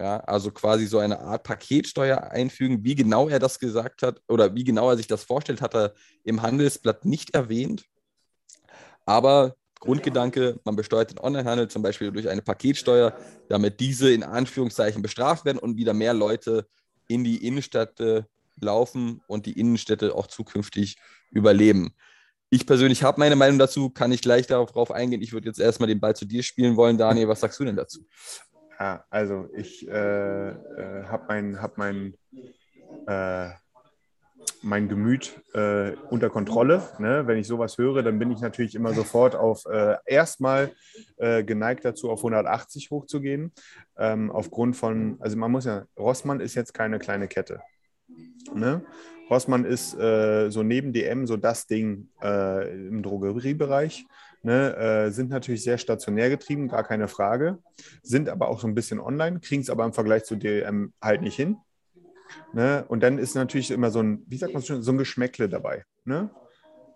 Ja, 0.00 0.20
also 0.20 0.50
quasi 0.50 0.86
so 0.86 0.98
eine 0.98 1.20
Art 1.20 1.42
Paketsteuer 1.42 2.30
einfügen. 2.30 2.82
Wie 2.84 2.94
genau 2.94 3.28
er 3.28 3.38
das 3.38 3.58
gesagt 3.58 4.00
hat 4.00 4.22
oder 4.28 4.54
wie 4.54 4.64
genau 4.64 4.88
er 4.88 4.96
sich 4.96 5.08
das 5.08 5.24
vorstellt, 5.24 5.60
hat 5.60 5.74
er 5.74 5.92
im 6.22 6.40
Handelsblatt 6.40 7.04
nicht 7.04 7.34
erwähnt. 7.34 7.84
Aber 9.04 9.56
Grundgedanke, 9.78 10.58
man 10.64 10.74
besteuert 10.74 11.10
den 11.10 11.18
Onlinehandel 11.18 11.68
zum 11.68 11.82
Beispiel 11.82 12.10
durch 12.12 12.30
eine 12.30 12.40
Paketsteuer, 12.40 13.14
damit 13.50 13.80
diese 13.80 14.10
in 14.10 14.22
Anführungszeichen 14.22 15.02
bestraft 15.02 15.44
werden 15.44 15.58
und 15.58 15.76
wieder 15.76 15.92
mehr 15.92 16.14
Leute 16.14 16.66
in 17.08 17.24
die 17.24 17.46
Innenstädte 17.46 18.26
laufen 18.60 19.20
und 19.26 19.46
die 19.46 19.58
Innenstädte 19.58 20.14
auch 20.14 20.26
zukünftig 20.26 20.96
überleben. 21.30 21.94
Ich 22.50 22.66
persönlich 22.66 23.02
habe 23.02 23.18
meine 23.18 23.36
Meinung 23.36 23.58
dazu, 23.58 23.90
kann 23.90 24.12
ich 24.12 24.22
gleich 24.22 24.46
darauf 24.46 24.92
eingehen. 24.92 25.22
Ich 25.22 25.32
würde 25.32 25.48
jetzt 25.48 25.58
erstmal 25.58 25.88
den 25.88 26.00
Ball 26.00 26.14
zu 26.14 26.24
dir 26.24 26.42
spielen 26.42 26.76
wollen. 26.76 26.96
Daniel, 26.96 27.28
was 27.28 27.40
sagst 27.40 27.58
du 27.58 27.64
denn 27.64 27.74
dazu? 27.74 28.06
Ja, 28.78 29.04
also 29.10 29.48
ich 29.56 29.88
äh, 29.88 30.50
äh, 30.50 31.04
habe 31.04 31.24
mein, 31.28 31.60
hab 31.60 31.78
mein, 31.78 32.14
äh, 33.06 33.50
mein 34.62 34.88
Gemüt 34.88 35.40
äh, 35.52 35.92
unter 36.10 36.30
Kontrolle. 36.30 36.82
Ne? 36.98 37.26
Wenn 37.26 37.38
ich 37.38 37.46
sowas 37.46 37.78
höre, 37.78 38.02
dann 38.02 38.18
bin 38.18 38.30
ich 38.30 38.40
natürlich 38.40 38.74
immer 38.74 38.94
sofort 38.94 39.34
auf 39.34 39.64
äh, 39.66 39.96
erstmal 40.06 40.72
äh, 41.16 41.44
geneigt 41.44 41.84
dazu, 41.84 42.10
auf 42.10 42.20
180 42.20 42.90
hochzugehen. 42.90 43.52
Ähm, 43.96 44.30
aufgrund 44.30 44.76
von, 44.76 45.16
also 45.20 45.36
man 45.36 45.50
muss 45.50 45.64
ja, 45.64 45.86
Rossmann 45.98 46.40
ist 46.40 46.54
jetzt 46.54 46.74
keine 46.74 46.98
kleine 46.98 47.28
Kette. 47.28 47.60
Ne? 48.54 48.82
Rossmann 49.30 49.64
ist 49.64 49.98
äh, 49.98 50.50
so 50.50 50.62
neben 50.62 50.92
DM 50.92 51.26
so 51.26 51.36
das 51.36 51.66
Ding 51.66 52.08
äh, 52.22 52.88
im 52.88 53.02
Drogeriebereich. 53.02 54.06
Ne? 54.42 54.76
Äh, 54.76 55.10
sind 55.10 55.30
natürlich 55.30 55.62
sehr 55.62 55.78
stationär 55.78 56.28
getrieben, 56.28 56.68
gar 56.68 56.84
keine 56.84 57.08
Frage. 57.08 57.58
Sind 58.02 58.28
aber 58.28 58.48
auch 58.48 58.60
so 58.60 58.66
ein 58.66 58.74
bisschen 58.74 59.00
online, 59.00 59.40
kriegen 59.40 59.62
es 59.62 59.70
aber 59.70 59.84
im 59.84 59.94
Vergleich 59.94 60.24
zu 60.24 60.36
DM 60.36 60.92
halt 61.00 61.22
nicht 61.22 61.36
hin. 61.36 61.56
Ne? 62.52 62.84
Und 62.88 63.02
dann 63.02 63.18
ist 63.18 63.34
natürlich 63.34 63.70
immer 63.70 63.90
so 63.90 64.02
ein, 64.02 64.22
wie 64.26 64.36
sagt 64.36 64.52
man 64.52 64.62
schon, 64.62 64.82
so 64.82 64.92
ein 64.92 64.98
Geschmäckle 64.98 65.48
dabei. 65.48 65.84
Ne? 66.04 66.30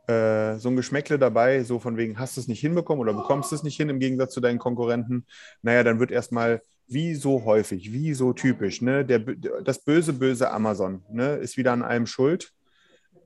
Äh, 0.06 0.56
so 0.58 0.68
ein 0.68 0.76
Geschmäckle 0.76 1.18
dabei, 1.18 1.64
so 1.64 1.78
von 1.78 1.96
wegen, 1.96 2.18
hast 2.18 2.36
du 2.36 2.40
es 2.40 2.48
nicht 2.48 2.60
hinbekommen 2.60 3.00
oder 3.00 3.14
bekommst 3.14 3.50
du 3.50 3.56
es 3.56 3.62
nicht 3.62 3.76
hin 3.76 3.88
im 3.88 3.98
Gegensatz 3.98 4.34
zu 4.34 4.40
deinen 4.40 4.58
Konkurrenten. 4.58 5.26
Naja, 5.62 5.82
dann 5.84 6.00
wird 6.00 6.10
erstmal 6.10 6.60
wie 6.88 7.14
so 7.14 7.44
häufig, 7.44 7.92
wie 7.92 8.14
so 8.14 8.32
typisch. 8.32 8.82
Ne? 8.82 9.04
Der, 9.04 9.20
das 9.20 9.84
böse, 9.84 10.12
böse 10.12 10.50
Amazon 10.50 11.02
ne? 11.10 11.36
ist 11.36 11.56
wieder 11.56 11.72
an 11.72 11.82
allem 11.82 12.06
schuld. 12.06 12.52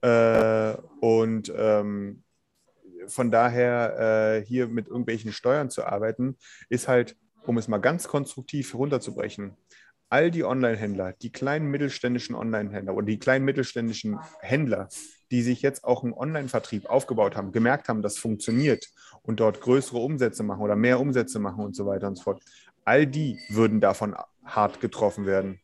Äh, 0.03 0.75
und 1.01 1.53
ähm, 1.57 2.25
von 3.07 3.31
daher 3.31 4.41
äh, 4.41 4.45
hier 4.45 4.67
mit 4.69 4.89
irgendwelchen 4.89 5.33
Steuern 5.33 5.71
zu 5.71 5.85
arbeiten, 5.85 6.37
ist 6.69 6.89
halt, 6.89 7.17
um 7.47 7.57
es 7.59 7.69
mal 7.69 7.79
ganz 7.79 8.09
konstruktiv 8.09 8.75
runterzubrechen, 8.75 9.57
all 10.09 10.31
die 10.31 10.45
Online-Händler, 10.45 11.15
die 11.15 11.33
kleinen 11.33 11.71
mittelständischen 11.71 12.35
Online-Händler 12.35 12.95
oder 12.95 13.07
die 13.07 13.19
kleinen 13.19 13.45
mittelständischen 13.45 14.19
Händler, 14.41 14.89
die 15.31 15.43
sich 15.43 15.63
jetzt 15.63 15.85
auch 15.85 16.05
einen 16.05 16.13
Online-Vertrieb 16.13 16.85
aufgebaut 16.87 17.35
haben, 17.35 17.51
gemerkt 17.51 17.89
haben, 17.89 18.03
das 18.03 18.19
funktioniert 18.19 18.89
und 19.23 19.41
dort 19.41 19.63
größere 19.63 19.99
Umsätze 19.99 20.43
machen 20.43 20.61
oder 20.61 20.77
mehr 20.77 21.01
Umsätze 21.01 21.39
machen 21.39 21.65
und 21.65 21.75
so 21.75 21.87
weiter 21.87 22.09
und 22.09 22.17
so 22.17 22.25
fort, 22.25 22.43
All 22.85 23.07
die 23.07 23.39
würden 23.49 23.81
davon 23.81 24.17
hart 24.45 24.81
getroffen 24.81 25.27
werden. 25.27 25.61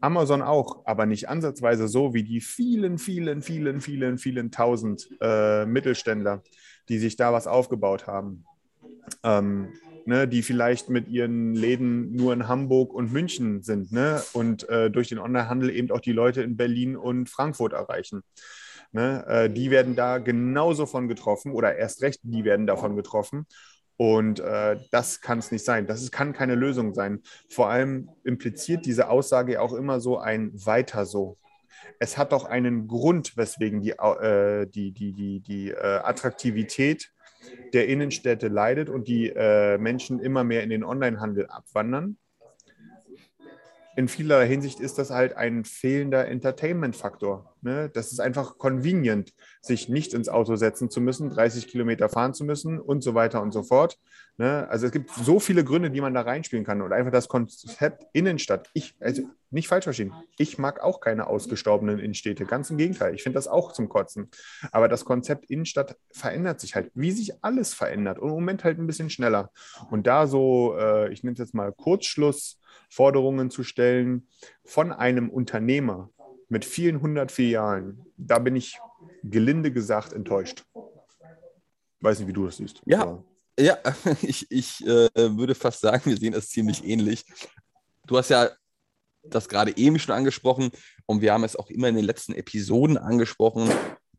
Amazon 0.00 0.42
auch, 0.42 0.84
aber 0.84 1.06
nicht 1.06 1.28
ansatzweise 1.28 1.88
so 1.88 2.12
wie 2.12 2.24
die 2.24 2.42
vielen, 2.42 2.98
vielen, 2.98 3.40
vielen, 3.40 3.80
vielen, 3.80 4.18
vielen 4.18 4.50
tausend 4.50 5.08
äh, 5.20 5.64
Mittelständler, 5.64 6.42
die 6.90 6.98
sich 6.98 7.16
da 7.16 7.32
was 7.32 7.46
aufgebaut 7.46 8.06
haben. 8.06 8.44
Ähm, 9.22 9.72
ne, 10.06 10.28
die 10.28 10.42
vielleicht 10.42 10.90
mit 10.90 11.08
ihren 11.08 11.54
Läden 11.54 12.14
nur 12.14 12.32
in 12.32 12.48
Hamburg 12.48 12.92
und 12.92 13.12
München 13.12 13.62
sind 13.62 13.92
ne, 13.92 14.22
und 14.32 14.68
äh, 14.68 14.90
durch 14.90 15.08
den 15.08 15.18
Onlinehandel 15.18 15.70
eben 15.70 15.90
auch 15.90 16.00
die 16.00 16.12
Leute 16.12 16.42
in 16.42 16.56
Berlin 16.56 16.96
und 16.96 17.28
Frankfurt 17.28 17.72
erreichen. 17.72 18.22
Ne, 18.92 19.24
äh, 19.26 19.50
die 19.50 19.70
werden 19.70 19.96
da 19.96 20.18
genauso 20.18 20.86
von 20.86 21.08
getroffen 21.08 21.52
oder 21.52 21.76
erst 21.76 22.02
recht, 22.02 22.20
die 22.22 22.44
werden 22.44 22.66
davon 22.66 22.94
getroffen. 22.96 23.46
Und 23.96 24.40
äh, 24.40 24.78
das 24.90 25.20
kann 25.20 25.38
es 25.38 25.52
nicht 25.52 25.64
sein. 25.64 25.86
Das 25.86 26.02
ist, 26.02 26.10
kann 26.10 26.32
keine 26.32 26.54
Lösung 26.54 26.94
sein. 26.94 27.20
Vor 27.48 27.68
allem 27.68 28.10
impliziert 28.24 28.86
diese 28.86 29.08
Aussage 29.08 29.60
auch 29.60 29.72
immer 29.72 30.00
so 30.00 30.18
ein 30.18 30.50
weiter 30.54 31.06
so. 31.06 31.38
Es 32.00 32.18
hat 32.18 32.32
doch 32.32 32.44
einen 32.44 32.88
Grund, 32.88 33.36
weswegen 33.36 33.80
die, 33.80 33.90
äh, 33.90 34.66
die, 34.66 34.92
die, 34.92 35.12
die, 35.12 35.40
die 35.40 35.70
äh, 35.70 36.00
Attraktivität 36.02 37.12
der 37.72 37.88
Innenstädte 37.88 38.48
leidet 38.48 38.88
und 38.88 39.06
die 39.06 39.28
äh, 39.28 39.78
Menschen 39.78 40.18
immer 40.18 40.44
mehr 40.44 40.62
in 40.62 40.70
den 40.70 40.82
Onlinehandel 40.82 41.46
abwandern 41.46 42.16
in 43.96 44.08
vieler 44.08 44.42
Hinsicht 44.42 44.80
ist 44.80 44.98
das 44.98 45.10
halt 45.10 45.36
ein 45.36 45.64
fehlender 45.64 46.26
Entertainment-Faktor. 46.26 47.54
Ne? 47.62 47.90
Das 47.92 48.12
ist 48.12 48.20
einfach 48.20 48.58
convenient, 48.58 49.32
sich 49.60 49.88
nicht 49.88 50.14
ins 50.14 50.28
Auto 50.28 50.56
setzen 50.56 50.90
zu 50.90 51.00
müssen, 51.00 51.30
30 51.30 51.68
Kilometer 51.68 52.08
fahren 52.08 52.34
zu 52.34 52.44
müssen 52.44 52.80
und 52.80 53.02
so 53.02 53.14
weiter 53.14 53.40
und 53.40 53.52
so 53.52 53.62
fort. 53.62 53.98
Ne? 54.36 54.66
Also 54.68 54.86
es 54.86 54.92
gibt 54.92 55.10
so 55.10 55.38
viele 55.38 55.64
Gründe, 55.64 55.90
die 55.90 56.00
man 56.00 56.12
da 56.12 56.22
reinspielen 56.22 56.64
kann 56.64 56.82
und 56.82 56.92
einfach 56.92 57.12
das 57.12 57.28
Konzept 57.28 58.04
Innenstadt. 58.12 58.68
Ich, 58.74 58.96
also 58.98 59.22
nicht 59.50 59.68
falsch 59.68 59.84
verstehen, 59.84 60.12
ich 60.38 60.58
mag 60.58 60.82
auch 60.82 61.00
keine 61.00 61.28
ausgestorbenen 61.28 62.00
Innenstädte, 62.00 62.44
ganz 62.44 62.70
im 62.70 62.76
Gegenteil. 62.76 63.14
Ich 63.14 63.22
finde 63.22 63.36
das 63.36 63.46
auch 63.46 63.72
zum 63.72 63.88
Kotzen. 63.88 64.28
Aber 64.72 64.88
das 64.88 65.04
Konzept 65.04 65.44
Innenstadt 65.50 65.96
verändert 66.10 66.60
sich 66.60 66.74
halt, 66.74 66.90
wie 66.94 67.12
sich 67.12 67.44
alles 67.44 67.74
verändert 67.74 68.18
und 68.18 68.28
im 68.28 68.34
Moment 68.34 68.64
halt 68.64 68.78
ein 68.78 68.88
bisschen 68.88 69.10
schneller. 69.10 69.52
Und 69.90 70.08
da 70.08 70.26
so, 70.26 70.76
äh, 70.76 71.12
ich 71.12 71.22
nenne 71.22 71.34
es 71.34 71.38
jetzt 71.38 71.54
mal 71.54 71.72
Kurzschluss, 71.72 72.58
Forderungen 72.88 73.50
zu 73.50 73.62
stellen 73.62 74.28
von 74.64 74.92
einem 74.92 75.30
Unternehmer 75.30 76.10
mit 76.48 76.64
vielen 76.64 77.00
hundert 77.00 77.32
Filialen, 77.32 78.04
da 78.16 78.38
bin 78.38 78.56
ich 78.56 78.78
gelinde 79.22 79.72
gesagt 79.72 80.12
enttäuscht. 80.12 80.64
Weiß 82.00 82.18
nicht, 82.18 82.28
wie 82.28 82.32
du 82.32 82.46
das 82.46 82.58
siehst. 82.58 82.82
Ja. 82.84 83.00
Aber 83.00 83.24
Ja, 83.58 83.78
ich, 84.22 84.46
ich 84.50 84.86
äh, 84.86 85.08
würde 85.14 85.54
fast 85.54 85.80
sagen, 85.80 86.10
wir 86.10 86.16
sehen 86.16 86.32
das 86.32 86.48
ziemlich 86.48 86.84
ähnlich. 86.84 87.24
Du 88.06 88.18
hast 88.18 88.30
ja 88.30 88.50
das 89.22 89.48
gerade 89.48 89.76
eben 89.76 89.98
schon 89.98 90.14
angesprochen 90.14 90.70
und 91.06 91.22
wir 91.22 91.32
haben 91.32 91.44
es 91.44 91.56
auch 91.56 91.70
immer 91.70 91.88
in 91.88 91.96
den 91.96 92.04
letzten 92.04 92.34
Episoden 92.34 92.98
angesprochen, 92.98 93.70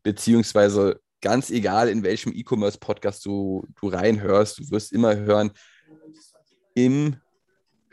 beziehungsweise 0.02 1.00
ganz 1.22 1.50
egal, 1.50 1.90
in 1.90 2.04
welchem 2.04 2.34
E-Commerce-Podcast 2.34 3.26
du, 3.26 3.68
du 3.80 3.88
reinhörst, 3.88 4.60
du 4.60 4.72
wirst 4.72 4.92
immer 4.92 5.16
hören, 5.16 5.52
im 6.74 7.18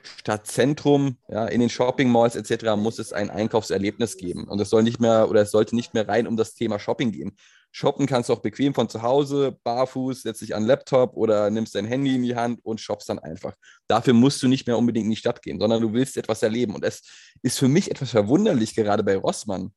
Stadtzentrum, 0.03 1.17
ja, 1.29 1.47
in 1.47 1.61
den 1.61 1.71
Shopping-Malls 1.71 2.37
etc. 2.37 2.77
muss 2.77 2.99
es 2.99 3.13
ein 3.13 3.31
Einkaufserlebnis 3.31 4.17
geben. 4.17 4.45
Und 4.45 4.61
es 4.61 4.71
soll 4.71 4.83
nicht 4.83 5.01
mehr 5.01 5.29
oder 5.29 5.43
es 5.43 5.51
sollte 5.51 5.75
nicht 5.75 5.95
mehr 5.95 6.09
rein 6.09 6.27
um 6.27 6.37
das 6.37 6.55
Thema 6.55 6.79
Shopping 6.79 7.13
gehen. 7.13 7.37
Shoppen 7.73 8.07
kannst 8.07 8.29
du 8.29 8.35
auch 8.35 8.41
bequem 8.41 8.75
von 8.75 8.89
zu 8.91 9.01
Hause, 9.01 9.59
barfuß, 9.65 10.23
setzt 10.23 10.43
dich 10.43 10.55
an 10.55 10.63
den 10.63 10.69
Laptop 10.69 11.17
oder 11.17 11.49
nimmst 11.49 11.75
dein 11.75 11.87
Handy 11.87 12.15
in 12.15 12.23
die 12.23 12.37
Hand 12.37 12.61
und 12.65 12.81
shoppst 12.81 13.09
dann 13.09 13.19
einfach. 13.19 13.55
Dafür 13.89 14.13
musst 14.13 14.43
du 14.43 14.49
nicht 14.49 14.67
mehr 14.67 14.77
unbedingt 14.77 15.05
in 15.05 15.11
die 15.11 15.17
Stadt 15.17 15.43
gehen, 15.43 15.59
sondern 15.59 15.81
du 15.81 15.93
willst 15.95 16.19
etwas 16.19 16.43
erleben. 16.43 16.75
Und 16.75 16.85
es 16.85 17.03
ist 17.41 17.59
für 17.59 17.69
mich 17.69 17.91
etwas 17.91 18.11
verwunderlich, 18.11 18.75
gerade 18.75 19.03
bei 19.03 19.17
Rossmann, 19.17 19.73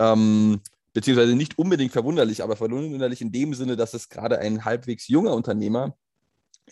ähm, 0.00 0.62
beziehungsweise 0.94 1.34
nicht 1.36 1.58
unbedingt 1.58 1.92
verwunderlich, 1.92 2.42
aber 2.42 2.56
verwunderlich 2.56 3.20
in 3.20 3.32
dem 3.32 3.52
Sinne, 3.52 3.76
dass 3.76 3.92
es 3.92 4.08
gerade 4.08 4.38
ein 4.38 4.64
halbwegs 4.64 5.08
junger 5.08 5.34
Unternehmer, 5.34 5.94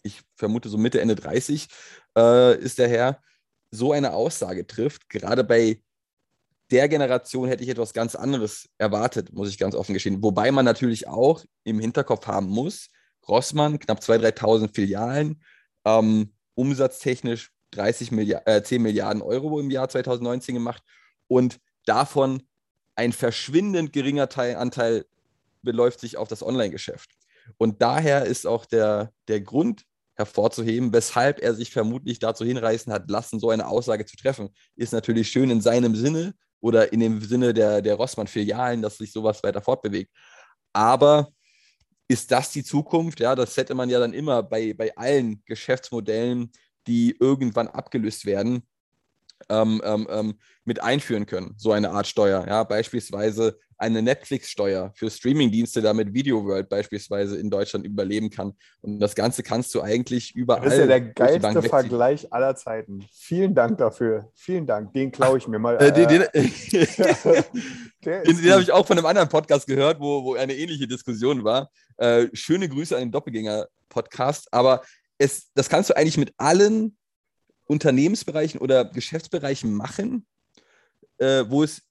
ich 0.04 0.20
vermute 0.36 0.68
so 0.68 0.78
Mitte, 0.78 1.00
Ende 1.00 1.16
30, 1.16 1.66
äh, 2.16 2.58
ist 2.58 2.78
der 2.78 2.88
Herr, 2.88 3.20
so 3.70 3.92
eine 3.92 4.12
Aussage 4.12 4.66
trifft, 4.66 5.08
gerade 5.08 5.42
bei 5.42 5.82
der 6.70 6.88
Generation 6.88 7.48
hätte 7.48 7.62
ich 7.62 7.68
etwas 7.68 7.92
ganz 7.92 8.14
anderes 8.14 8.68
erwartet, 8.78 9.32
muss 9.32 9.48
ich 9.48 9.58
ganz 9.58 9.74
offen 9.74 9.92
gestehen. 9.92 10.22
Wobei 10.22 10.50
man 10.52 10.64
natürlich 10.64 11.08
auch 11.08 11.44
im 11.64 11.80
Hinterkopf 11.80 12.26
haben 12.26 12.48
muss, 12.48 12.88
Rossmann, 13.28 13.78
knapp 13.78 14.00
2.000, 14.00 14.38
3.000 14.38 14.74
Filialen, 14.74 15.42
ähm, 15.84 16.32
umsatztechnisch 16.54 17.50
30 17.72 18.12
Milliard, 18.12 18.46
äh, 18.46 18.62
10 18.62 18.82
Milliarden 18.82 19.22
Euro 19.22 19.58
im 19.58 19.70
Jahr 19.70 19.88
2019 19.88 20.54
gemacht 20.54 20.82
und 21.26 21.58
davon 21.86 22.42
ein 22.94 23.12
verschwindend 23.12 23.92
geringer 23.92 24.28
Teil, 24.28 24.56
Anteil 24.56 25.06
beläuft 25.62 26.00
sich 26.00 26.16
auf 26.16 26.28
das 26.28 26.42
Online-Geschäft. 26.42 27.10
Und 27.56 27.82
daher 27.82 28.24
ist 28.24 28.46
auch 28.46 28.64
der, 28.66 29.12
der 29.28 29.40
Grund 29.40 29.84
hervorzuheben, 30.16 30.92
weshalb 30.92 31.40
er 31.40 31.54
sich 31.54 31.70
vermutlich 31.70 32.18
dazu 32.18 32.44
hinreißen 32.44 32.92
hat 32.92 33.10
lassen, 33.10 33.40
so 33.40 33.50
eine 33.50 33.66
Aussage 33.66 34.06
zu 34.06 34.16
treffen, 34.16 34.50
ist 34.76 34.92
natürlich 34.92 35.30
schön 35.30 35.50
in 35.50 35.60
seinem 35.60 35.96
Sinne 35.96 36.34
oder 36.60 36.92
in 36.92 37.00
dem 37.00 37.20
Sinne 37.20 37.52
der, 37.52 37.82
der 37.82 37.96
Rossmann-Filialen, 37.96 38.82
dass 38.82 38.98
sich 38.98 39.12
sowas 39.12 39.42
weiter 39.42 39.60
fortbewegt. 39.60 40.10
Aber 40.72 41.28
ist 42.08 42.30
das 42.30 42.52
die 42.52 42.64
Zukunft? 42.64 43.20
Ja, 43.20 43.34
das 43.34 43.56
hätte 43.56 43.74
man 43.74 43.90
ja 43.90 43.98
dann 43.98 44.12
immer 44.12 44.42
bei, 44.42 44.74
bei 44.74 44.96
allen 44.96 45.42
Geschäftsmodellen, 45.46 46.52
die 46.86 47.16
irgendwann 47.18 47.68
abgelöst 47.68 48.26
werden, 48.26 48.66
ähm, 49.48 49.80
ähm, 49.84 50.06
ähm, 50.10 50.38
mit 50.64 50.82
einführen 50.82 51.26
können, 51.26 51.54
so 51.56 51.72
eine 51.72 51.90
Art 51.90 52.06
Steuer. 52.06 52.46
Ja, 52.46 52.64
beispielsweise 52.64 53.58
eine 53.78 54.02
Netflix-Steuer 54.02 54.92
für 54.94 55.10
Streamingdienste, 55.10 55.82
damit 55.82 56.12
Video 56.12 56.44
World 56.44 56.68
beispielsweise 56.68 57.36
in 57.38 57.50
Deutschland 57.50 57.84
überleben 57.86 58.30
kann. 58.30 58.54
Und 58.80 59.00
das 59.00 59.14
Ganze 59.14 59.42
kannst 59.42 59.74
du 59.74 59.80
eigentlich 59.80 60.34
überall. 60.34 60.64
Das 60.64 60.74
ist 60.74 60.80
ja 60.80 60.86
der 60.86 61.00
geilste. 61.00 61.62
Vergleich 61.62 62.32
aller 62.32 62.54
Zeiten. 62.56 63.04
Vielen 63.12 63.54
Dank 63.54 63.78
dafür. 63.78 64.30
Vielen 64.34 64.66
Dank. 64.66 64.92
Den 64.92 65.10
klaue 65.10 65.38
ich 65.38 65.48
mir 65.48 65.58
mal. 65.58 65.76
Äh, 65.76 65.92
den 65.92 66.08
den, 66.08 66.20
der 68.04 68.22
den, 68.22 68.42
den 68.42 68.52
habe 68.52 68.62
ich 68.62 68.72
auch 68.72 68.86
von 68.86 68.98
einem 68.98 69.06
anderen 69.06 69.28
Podcast 69.28 69.66
gehört, 69.66 70.00
wo, 70.00 70.24
wo 70.24 70.34
eine 70.34 70.54
ähnliche 70.54 70.86
Diskussion 70.86 71.44
war. 71.44 71.70
Äh, 71.96 72.28
schöne 72.32 72.68
Grüße 72.68 72.94
an 72.94 73.02
den 73.02 73.12
Doppelgänger-Podcast. 73.12 74.52
Aber 74.52 74.82
es, 75.18 75.50
das 75.54 75.68
kannst 75.68 75.90
du 75.90 75.96
eigentlich 75.96 76.18
mit 76.18 76.32
allen 76.36 76.96
Unternehmensbereichen 77.66 78.60
oder 78.60 78.84
Geschäftsbereichen 78.84 79.72
machen, 79.74 80.26
äh, 81.18 81.44
wo 81.48 81.62
es 81.62 81.82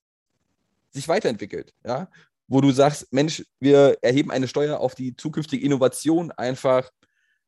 sich 0.93 1.07
weiterentwickelt. 1.07 1.73
Ja? 1.83 2.07
Wo 2.47 2.61
du 2.61 2.71
sagst, 2.71 3.11
Mensch, 3.11 3.45
wir 3.59 3.97
erheben 4.01 4.31
eine 4.31 4.47
Steuer 4.47 4.79
auf 4.79 4.95
die 4.95 5.15
zukünftige 5.15 5.65
Innovation 5.65 6.31
einfach, 6.31 6.89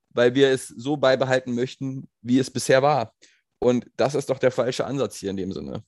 weil 0.09 0.33
wir 0.33 0.49
es 0.49 0.67
so 0.67 0.97
beibehalten 0.97 1.53
möchten, 1.53 2.07
wie 2.21 2.39
es 2.39 2.49
bisher 2.49 2.81
war. 2.81 3.13
Und 3.59 3.89
das 3.95 4.15
ist 4.15 4.29
doch 4.29 4.39
der 4.39 4.51
falsche 4.51 4.85
Ansatz 4.85 5.17
hier 5.17 5.29
in 5.29 5.37
dem 5.37 5.51
Sinne. 5.51 5.83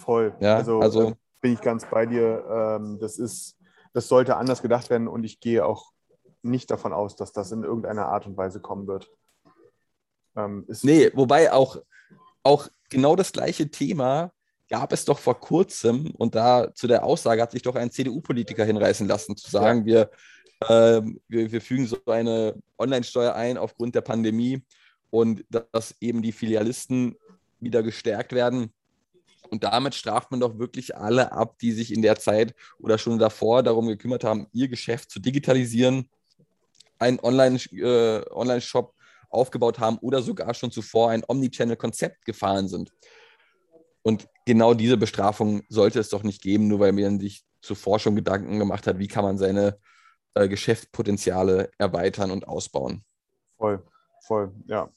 Voll. 0.00 0.34
Ja, 0.40 0.56
also, 0.56 0.80
also- 0.80 1.10
äh, 1.10 1.14
bin 1.40 1.54
ich 1.54 1.60
ganz 1.60 1.88
bei 1.88 2.04
dir. 2.04 2.44
Ähm, 2.50 2.98
das 3.00 3.18
ist, 3.18 3.56
das 3.92 4.08
sollte 4.08 4.36
anders 4.36 4.60
gedacht 4.62 4.90
werden 4.90 5.08
und 5.08 5.24
ich 5.24 5.40
gehe 5.40 5.64
auch 5.64 5.92
nicht 6.42 6.70
davon 6.70 6.92
aus, 6.92 7.16
dass 7.16 7.32
das 7.32 7.50
in 7.52 7.64
irgendeiner 7.64 8.06
Art 8.06 8.26
und 8.26 8.36
Weise 8.36 8.60
kommen 8.60 8.86
wird. 8.86 9.10
Ähm, 10.36 10.66
Nee, 10.82 11.10
wobei 11.14 11.52
auch, 11.52 11.78
auch 12.42 12.68
genau 12.88 13.16
das 13.16 13.32
gleiche 13.32 13.70
Thema 13.70 14.32
gab 14.70 14.92
es 14.92 15.04
doch 15.04 15.18
vor 15.18 15.38
kurzem 15.38 16.12
und 16.16 16.34
da 16.34 16.72
zu 16.72 16.86
der 16.86 17.04
Aussage 17.04 17.42
hat 17.42 17.50
sich 17.50 17.62
doch 17.62 17.74
ein 17.74 17.90
CDU-Politiker 17.90 18.64
hinreißen 18.64 19.06
lassen, 19.06 19.36
zu 19.36 19.50
sagen, 19.50 19.84
wir, 19.84 20.10
ähm, 20.68 21.20
wir, 21.28 21.50
wir 21.50 21.60
fügen 21.60 21.86
so 21.86 21.98
eine 22.06 22.54
Online-Steuer 22.78 23.34
ein 23.34 23.58
aufgrund 23.58 23.96
der 23.96 24.00
Pandemie 24.00 24.62
und 25.10 25.44
dass 25.50 25.96
eben 26.00 26.22
die 26.22 26.32
Filialisten 26.32 27.16
wieder 27.58 27.82
gestärkt 27.82 28.32
werden. 28.32 28.72
Und 29.50 29.64
damit 29.64 29.96
straft 29.96 30.30
man 30.30 30.38
doch 30.38 30.58
wirklich 30.60 30.96
alle 30.96 31.32
ab, 31.32 31.58
die 31.58 31.72
sich 31.72 31.92
in 31.92 32.02
der 32.02 32.16
Zeit 32.16 32.54
oder 32.78 32.96
schon 32.96 33.18
davor 33.18 33.64
darum 33.64 33.88
gekümmert 33.88 34.22
haben, 34.22 34.46
ihr 34.52 34.68
Geschäft 34.68 35.10
zu 35.10 35.18
digitalisieren, 35.18 36.08
einen 37.00 37.18
Online-Shop 37.18 37.72
äh, 37.72 38.22
Online-Shop 38.30 38.94
aufgebaut 39.30 39.80
haben 39.80 39.98
oder 39.98 40.22
sogar 40.22 40.54
schon 40.54 40.70
zuvor 40.70 41.10
ein 41.10 41.24
Omnichannel-Konzept 41.26 42.24
gefahren 42.24 42.68
sind. 42.68 42.92
Und 44.02 44.28
genau 44.46 44.74
diese 44.74 44.96
Bestrafung 44.96 45.62
sollte 45.68 46.00
es 46.00 46.08
doch 46.08 46.22
nicht 46.22 46.42
geben, 46.42 46.68
nur 46.68 46.80
weil 46.80 46.92
man 46.92 47.20
sich 47.20 47.44
zuvor 47.60 47.98
schon 47.98 48.16
Gedanken 48.16 48.58
gemacht 48.58 48.86
hat, 48.86 48.98
wie 48.98 49.08
kann 49.08 49.24
man 49.24 49.38
seine 49.38 49.78
äh, 50.34 50.48
Geschäftspotenziale 50.48 51.70
erweitern 51.78 52.30
und 52.30 52.48
ausbauen. 52.48 53.04
Voll, 53.58 53.82
voll, 54.26 54.52
ja. 54.66 54.88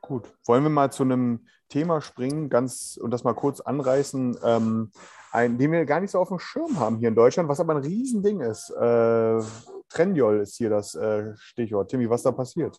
Gut. 0.00 0.32
Wollen 0.46 0.62
wir 0.62 0.70
mal 0.70 0.92
zu 0.92 1.02
einem 1.02 1.46
Thema 1.68 2.00
springen, 2.00 2.48
ganz 2.48 2.98
und 3.00 3.10
das 3.10 3.24
mal 3.24 3.34
kurz 3.34 3.60
anreißen, 3.60 4.38
ähm, 4.44 4.92
ein, 5.32 5.58
den 5.58 5.72
wir 5.72 5.84
gar 5.84 6.00
nicht 6.00 6.10
so 6.10 6.18
auf 6.18 6.28
dem 6.28 6.38
Schirm 6.38 6.78
haben 6.78 6.98
hier 6.98 7.08
in 7.08 7.14
Deutschland, 7.14 7.48
was 7.48 7.60
aber 7.60 7.74
ein 7.74 7.84
Riesending 7.84 8.40
ist. 8.40 8.70
Äh, 8.70 9.40
Trendyol 9.88 10.40
ist 10.40 10.56
hier 10.56 10.70
das 10.70 10.94
äh, 10.94 11.34
Stichwort. 11.36 11.90
Timmy, 11.90 12.08
was 12.10 12.22
da 12.22 12.32
passiert? 12.32 12.78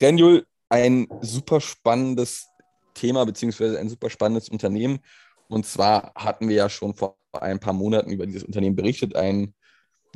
Granule, 0.00 0.46
ein 0.68 1.06
super 1.20 1.60
spannendes 1.60 2.46
Thema, 2.94 3.24
beziehungsweise 3.26 3.78
ein 3.78 3.88
super 3.88 4.10
spannendes 4.10 4.48
Unternehmen. 4.48 5.00
Und 5.48 5.66
zwar 5.66 6.12
hatten 6.14 6.48
wir 6.48 6.56
ja 6.56 6.68
schon 6.68 6.94
vor 6.94 7.18
ein 7.32 7.60
paar 7.60 7.72
Monaten 7.72 8.10
über 8.10 8.26
dieses 8.26 8.44
Unternehmen 8.44 8.76
berichtet. 8.76 9.16
Ein, 9.16 9.54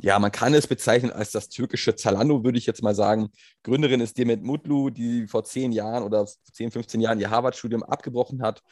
ja, 0.01 0.17
man 0.19 0.31
kann 0.31 0.53
es 0.53 0.67
bezeichnen 0.67 1.11
als 1.11 1.31
das 1.31 1.49
türkische 1.49 1.95
Zalando, 1.95 2.43
würde 2.43 2.57
ich 2.57 2.65
jetzt 2.65 2.81
mal 2.81 2.95
sagen. 2.95 3.29
Gründerin 3.63 4.01
ist 4.01 4.17
Demet 4.17 4.41
Mutlu, 4.41 4.89
die 4.89 5.27
vor 5.27 5.43
zehn 5.43 5.71
Jahren 5.71 6.03
oder 6.03 6.25
10, 6.25 6.71
15 6.71 7.01
Jahren 7.01 7.19
ihr 7.19 7.29
Harvard-Studium 7.29 7.83
abgebrochen 7.83 8.41
hat 8.41 8.63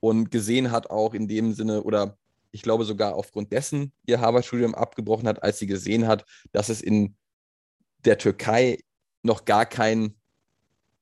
und 0.00 0.30
gesehen 0.30 0.70
hat, 0.70 0.90
auch 0.90 1.14
in 1.14 1.28
dem 1.28 1.52
Sinne, 1.52 1.82
oder 1.82 2.16
ich 2.52 2.62
glaube 2.62 2.84
sogar 2.84 3.14
aufgrund 3.14 3.52
dessen 3.52 3.92
ihr 4.06 4.20
Harvard-Studium 4.20 4.74
abgebrochen 4.74 5.28
hat, 5.28 5.42
als 5.42 5.58
sie 5.58 5.66
gesehen 5.66 6.06
hat, 6.06 6.24
dass 6.52 6.68
es 6.68 6.80
in 6.80 7.16
der 8.04 8.18
Türkei 8.18 8.78
noch 9.22 9.44
gar 9.44 9.66
keinen 9.66 10.17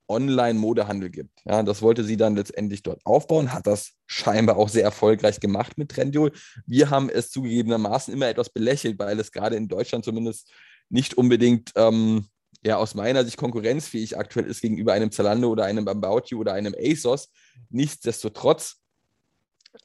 Online-Modehandel 0.09 1.11
gibt. 1.11 1.41
Ja, 1.45 1.63
das 1.63 1.83
wollte 1.83 2.05
sie 2.05 2.17
dann 2.17 2.37
letztendlich 2.37 2.83
dort 2.83 3.05
aufbauen, 3.05 3.53
hat 3.53 3.67
das 3.67 3.93
scheinbar 4.07 4.57
auch 4.57 4.69
sehr 4.69 4.85
erfolgreich 4.85 5.41
gemacht 5.41 5.79
mit 5.79 5.91
Trendyol. 5.91 6.33
Wir 6.67 6.91
haben 6.91 7.09
es 7.09 7.31
zugegebenermaßen 7.31 8.13
immer 8.13 8.29
etwas 8.29 8.51
belächelt, 8.51 8.99
weil 8.99 9.19
es 9.19 9.33
gerade 9.33 9.57
in 9.57 9.69
Deutschland 9.69 10.05
zumindest 10.05 10.51
nicht 10.89 11.15
unbedingt 11.15 11.73
ähm, 11.77 12.27
ja, 12.65 12.77
aus 12.77 12.95
meiner 12.95 13.25
Sicht 13.25 13.37
konkurrenzfähig 13.37 14.19
aktuell 14.19 14.47
ist 14.47 14.61
gegenüber 14.61 14.93
einem 14.93 15.11
Zalando 15.13 15.49
oder 15.49 15.65
einem 15.65 15.87
About 15.89 16.29
You 16.29 16.41
oder 16.41 16.55
einem 16.55 16.75
ASOS. 16.79 17.31
Nichtsdestotrotz 17.71 18.77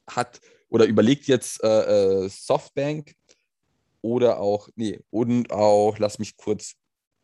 hat 0.08 0.40
oder 0.68 0.86
überlegt 0.86 1.26
jetzt 1.26 1.62
äh, 1.62 2.24
äh, 2.24 2.28
Softbank 2.28 3.14
oder 4.00 4.40
auch, 4.40 4.68
nee, 4.74 5.00
und 5.10 5.52
auch, 5.52 5.98
lass 5.98 6.18
mich 6.18 6.36
kurz 6.36 6.74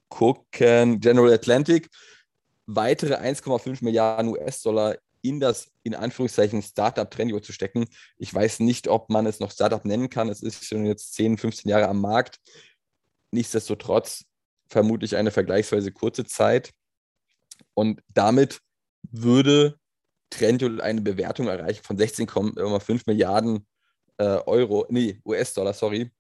gucken, 0.09 1.01
General 1.01 1.33
Atlantic, 1.33 1.89
weitere 2.69 3.15
1,5 3.15 3.83
Milliarden 3.83 4.29
US-Dollar 4.29 4.97
in 5.23 5.41
das, 5.41 5.73
in 5.83 5.95
Anführungszeichen, 5.95 6.63
Startup 6.63 7.11
Trendio 7.11 7.41
zu 7.41 7.53
stecken. 7.53 7.87
Ich 8.19 8.33
weiß 8.33 8.61
nicht, 8.61 8.87
ob 8.87 9.11
man 9.11 9.27
es 9.27 9.41
noch 9.41 9.51
Startup 9.51 9.85
nennen 9.85 10.11
kann. 10.11 10.29
Es 10.29 10.43
ist 10.43 10.65
schon 10.65 10.85
jetzt 10.85 11.15
10, 11.15 11.39
15 11.39 11.71
Jahre 11.71 11.89
am 11.89 12.01
Markt. 12.01 12.39
Nichtsdestotrotz 13.33 14.25
vermutlich 14.69 15.17
eine 15.17 15.31
vergleichsweise 15.31 15.91
kurze 15.93 16.25
Zeit. 16.25 16.73
Und 17.75 18.01
damit 18.09 18.61
würde 19.03 19.79
Trendyol 20.31 20.81
eine 20.81 21.01
Bewertung 21.01 21.49
erreichen 21.49 21.83
von 21.83 21.97
16,5 21.97 23.03
Milliarden 23.07 23.67
äh, 24.19 24.25
Euro, 24.47 24.87
nee, 24.91 25.21
US-Dollar, 25.25 25.73
sorry, 25.73 26.11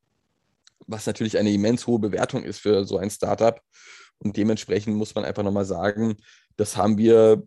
was 0.86 1.06
natürlich 1.06 1.36
eine 1.36 1.52
immens 1.52 1.86
hohe 1.86 1.98
Bewertung 1.98 2.42
ist 2.42 2.60
für 2.60 2.84
so 2.84 2.96
ein 2.96 3.10
Startup. 3.10 3.60
Und 4.20 4.36
dementsprechend 4.36 4.96
muss 4.96 5.14
man 5.14 5.24
einfach 5.24 5.42
nochmal 5.42 5.64
sagen, 5.64 6.16
das 6.56 6.76
haben 6.76 6.98
wir, 6.98 7.42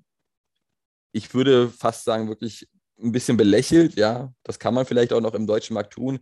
ich 1.12 1.34
würde 1.34 1.70
fast 1.70 2.06
sagen, 2.06 2.30
wirklich 2.30 2.68
ein 3.02 3.12
bisschen 3.12 3.38
belächelt. 3.38 3.96
Ja, 3.96 4.34
das 4.44 4.60
kann 4.60 4.74
man 4.74 4.86
vielleicht 4.86 5.14
auch 5.14 5.22
noch 5.22 5.34
im 5.34 5.48
deutschen 5.48 5.74
Markt 5.74 5.94
tun. 5.94 6.20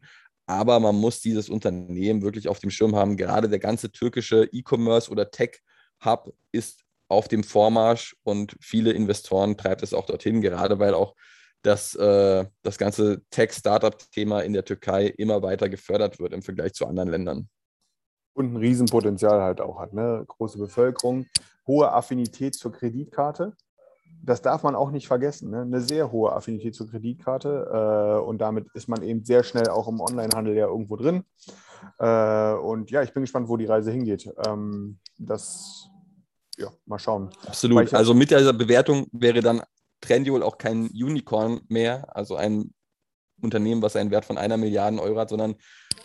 Aber 0.48 0.80
man 0.80 0.96
muss 0.96 1.22
dieses 1.22 1.50
Unternehmen 1.50 2.24
wirklich 2.24 2.48
auf 2.48 2.60
dem 2.60 2.72
Schirm 2.72 2.96
haben. 2.96 3.18
Gerade 3.18 3.50
der 3.50 3.60
ganze 3.60 3.92
türkische 3.92 4.50
E-Commerce 4.52 5.12
oder 5.12 5.30
Tech-Hub 5.30 6.34
ist 6.52 6.84
auf 7.08 7.28
dem 7.28 7.44
Vormarsch 7.44 8.16
und 8.24 8.56
viele 8.62 8.92
Investoren 8.92 9.58
treibt 9.58 9.84
es 9.84 9.94
auch 9.94 10.06
dorthin, 10.06 10.42
gerade 10.42 10.80
weil 10.80 10.94
auch 10.94 11.16
das, 11.64 11.96
äh, 11.96 12.46
das 12.62 12.78
ganze 12.78 13.22
Tech-Startup-Thema 13.32 14.42
in 14.42 14.54
der 14.54 14.64
Türkei 14.64 15.08
immer 15.08 15.42
weiter 15.42 15.70
gefördert 15.70 16.20
wird 16.20 16.34
im 16.34 16.42
Vergleich 16.42 16.74
zu 16.74 16.86
anderen 16.86 17.10
Ländern. 17.10 17.50
Und 18.40 18.54
ein 18.54 18.56
Riesenpotenzial 18.56 19.42
halt 19.42 19.60
auch 19.60 19.80
hat. 19.80 19.92
Ne? 19.92 20.24
Große 20.26 20.58
Bevölkerung, 20.58 21.26
hohe 21.68 21.92
Affinität 21.92 22.56
zur 22.56 22.72
Kreditkarte. 22.72 23.52
Das 24.24 24.42
darf 24.42 24.64
man 24.64 24.76
auch 24.76 24.92
nicht 24.92 25.08
vergessen. 25.08 25.50
Ne? 25.50 25.64
Eine 25.64 25.82
sehr 25.82 26.14
hohe 26.14 26.32
Affinität 26.32 26.74
zur 26.74 26.90
Kreditkarte. 26.90 27.70
Äh, 27.70 28.26
und 28.26 28.38
damit 28.38 28.68
ist 28.76 28.88
man 28.88 29.04
eben 29.04 29.26
sehr 29.26 29.44
schnell 29.44 29.68
auch 29.68 29.90
im 29.90 30.00
Onlinehandel 30.00 30.56
ja 30.56 30.68
irgendwo 30.68 30.96
drin. 30.96 31.26
Äh, 31.98 32.54
und 32.54 32.92
ja, 32.92 33.04
ich 33.04 33.12
bin 33.12 33.24
gespannt, 33.24 33.50
wo 33.50 33.58
die 33.58 33.66
Reise 33.66 33.92
hingeht. 33.92 34.32
Ähm, 34.48 35.00
das, 35.18 35.90
ja, 36.58 36.70
mal 36.86 36.98
schauen. 36.98 37.32
Absolut. 37.46 37.94
Also 37.94 38.14
mit 38.14 38.32
dieser 38.32 38.54
Bewertung 38.54 39.08
wäre 39.12 39.42
dann 39.42 39.64
Trendyol 40.00 40.44
auch 40.44 40.58
kein 40.58 40.88
Unicorn 40.92 41.60
mehr, 41.68 42.08
also 42.16 42.38
ein 42.38 42.74
Unternehmen, 43.42 43.82
was 43.82 43.96
einen 43.96 44.12
Wert 44.12 44.26
von 44.26 44.38
einer 44.38 44.58
Milliarde 44.58 45.02
Euro 45.02 45.20
hat, 45.20 45.30
sondern 45.30 45.56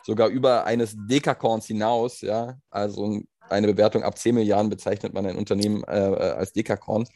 sogar 0.03 0.29
über 0.29 0.64
eines 0.64 0.94
Dekakorns 0.97 1.66
hinaus. 1.66 2.20
Ja, 2.20 2.57
also 2.70 3.20
eine 3.49 3.66
Bewertung 3.68 4.03
ab 4.03 4.18
10 4.18 4.35
Milliarden 4.35 4.70
bezeichnet 4.70 5.12
man 5.12 5.27
ein 5.27 5.37
Unternehmen 5.37 5.85
äh, 5.85 6.11
äh 6.11 6.31
als 6.33 6.53
Dekakorn. 6.53 7.07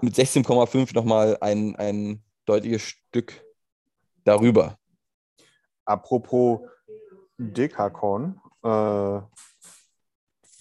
Mit 0.00 0.14
16,5 0.14 0.94
nochmal 0.94 1.36
ein, 1.40 1.76
ein 1.76 2.22
deutliches 2.44 2.82
Stück 2.82 3.44
darüber. 4.24 4.78
Apropos 5.84 6.60
Dekakorn, 7.38 8.40
äh, 8.62 9.20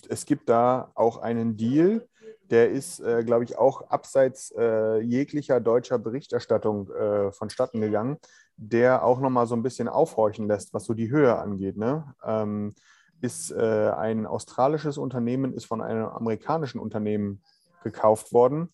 es 0.10 0.26
gibt 0.26 0.50
da 0.50 0.92
auch 0.94 1.18
einen 1.18 1.58
Deal 1.58 2.08
der 2.50 2.70
ist, 2.70 3.00
äh, 3.00 3.24
glaube 3.24 3.44
ich, 3.44 3.58
auch 3.58 3.90
abseits 3.90 4.52
äh, 4.58 5.00
jeglicher 5.00 5.60
deutscher 5.60 5.98
Berichterstattung 5.98 6.90
äh, 6.92 7.32
vonstatten 7.32 7.82
gegangen, 7.82 8.18
der 8.56 9.04
auch 9.04 9.20
nochmal 9.20 9.48
so 9.48 9.56
ein 9.56 9.64
bisschen 9.64 9.88
aufhorchen 9.88 10.48
lässt, 10.48 10.74
was 10.74 10.86
so 10.86 10.94
die 10.94 11.10
Höhe 11.10 11.38
angeht. 11.38 11.78
Ne? 11.78 12.14
Ähm, 12.24 12.74
ist 13.22 13.52
äh, 13.52 13.92
ein 13.96 14.26
australisches 14.26 14.98
Unternehmen, 14.98 15.54
ist 15.54 15.66
von 15.66 15.82
einem 15.82 16.06
amerikanischen 16.06 16.80
Unternehmen 16.80 17.42
gekauft 17.84 18.34
worden. 18.34 18.70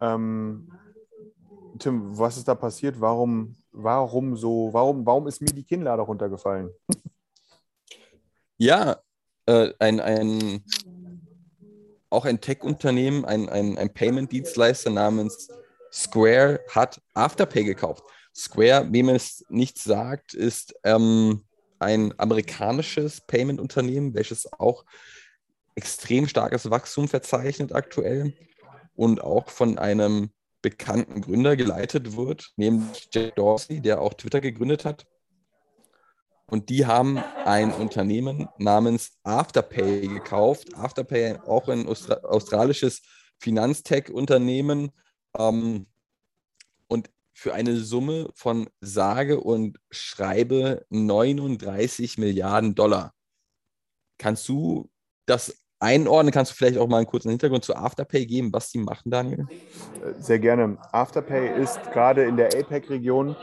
Ähm, 0.00 0.70
Tim, 1.78 2.18
was 2.18 2.36
ist 2.36 2.48
da 2.48 2.54
passiert? 2.54 3.00
Warum, 3.00 3.56
warum 3.72 4.36
so, 4.36 4.70
warum, 4.72 5.04
warum 5.06 5.26
ist 5.26 5.40
mir 5.40 5.52
die 5.52 5.64
Kinnlade 5.64 6.02
runtergefallen? 6.02 6.70
Ja, 8.58 8.96
äh, 9.46 9.72
ein, 9.78 10.00
ein 10.00 10.64
auch 12.10 12.24
ein 12.24 12.40
Tech-Unternehmen, 12.40 13.24
ein, 13.24 13.48
ein, 13.48 13.78
ein 13.78 13.92
Payment-Dienstleister 13.92 14.90
namens 14.90 15.48
Square 15.92 16.60
hat 16.70 17.00
Afterpay 17.14 17.64
gekauft. 17.64 18.04
Square, 18.34 18.88
wem 18.90 19.08
es 19.08 19.44
nichts 19.48 19.84
sagt, 19.84 20.34
ist 20.34 20.74
ähm, 20.84 21.44
ein 21.78 22.12
amerikanisches 22.18 23.20
Payment-Unternehmen, 23.22 24.14
welches 24.14 24.52
auch 24.52 24.84
extrem 25.74 26.26
starkes 26.28 26.70
Wachstum 26.70 27.08
verzeichnet 27.08 27.72
aktuell 27.72 28.34
und 28.94 29.22
auch 29.22 29.50
von 29.50 29.78
einem 29.78 30.30
bekannten 30.62 31.20
Gründer 31.20 31.56
geleitet 31.56 32.16
wird, 32.16 32.52
nämlich 32.56 33.08
Jack 33.12 33.36
Dorsey, 33.36 33.80
der 33.80 34.00
auch 34.00 34.14
Twitter 34.14 34.40
gegründet 34.40 34.84
hat. 34.84 35.06
Und 36.48 36.68
die 36.68 36.86
haben 36.86 37.18
ein 37.44 37.72
Unternehmen 37.72 38.48
namens 38.58 39.18
Afterpay 39.24 40.06
gekauft. 40.06 40.74
Afterpay 40.76 41.38
auch 41.46 41.68
ein 41.68 41.86
Austra 41.86 42.14
australisches 42.22 43.02
Finanztech-Unternehmen. 43.38 44.92
Ähm, 45.36 45.86
und 46.86 47.10
für 47.32 47.52
eine 47.52 47.76
Summe 47.76 48.30
von 48.34 48.68
sage 48.80 49.40
und 49.40 49.78
schreibe 49.90 50.86
39 50.88 52.16
Milliarden 52.16 52.74
Dollar. 52.74 53.12
Kannst 54.16 54.48
du 54.48 54.88
das 55.26 55.54
einordnen? 55.78 56.32
Kannst 56.32 56.52
du 56.52 56.56
vielleicht 56.56 56.78
auch 56.78 56.88
mal 56.88 56.98
einen 56.98 57.06
kurzen 57.06 57.28
Hintergrund 57.28 57.64
zu 57.64 57.76
Afterpay 57.76 58.24
geben, 58.24 58.52
was 58.52 58.70
die 58.70 58.78
machen, 58.78 59.10
Daniel? 59.10 59.46
Sehr 60.18 60.38
gerne. 60.38 60.78
Afterpay 60.92 61.60
ist 61.60 61.82
gerade 61.92 62.24
in 62.24 62.36
der 62.36 62.46
APEC-Region 62.58 63.36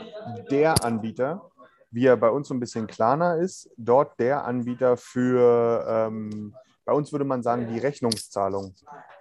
der 0.50 0.82
Anbieter 0.84 1.52
wie 1.94 2.06
er 2.06 2.16
bei 2.16 2.28
uns 2.28 2.48
so 2.48 2.54
ein 2.54 2.60
bisschen 2.60 2.88
kleiner 2.88 3.36
ist, 3.36 3.70
dort 3.76 4.18
der 4.18 4.44
Anbieter 4.44 4.96
für, 4.96 5.84
ähm, 5.88 6.54
bei 6.84 6.92
uns 6.92 7.12
würde 7.12 7.24
man 7.24 7.42
sagen, 7.42 7.68
die 7.72 7.78
Rechnungszahlung. 7.78 8.74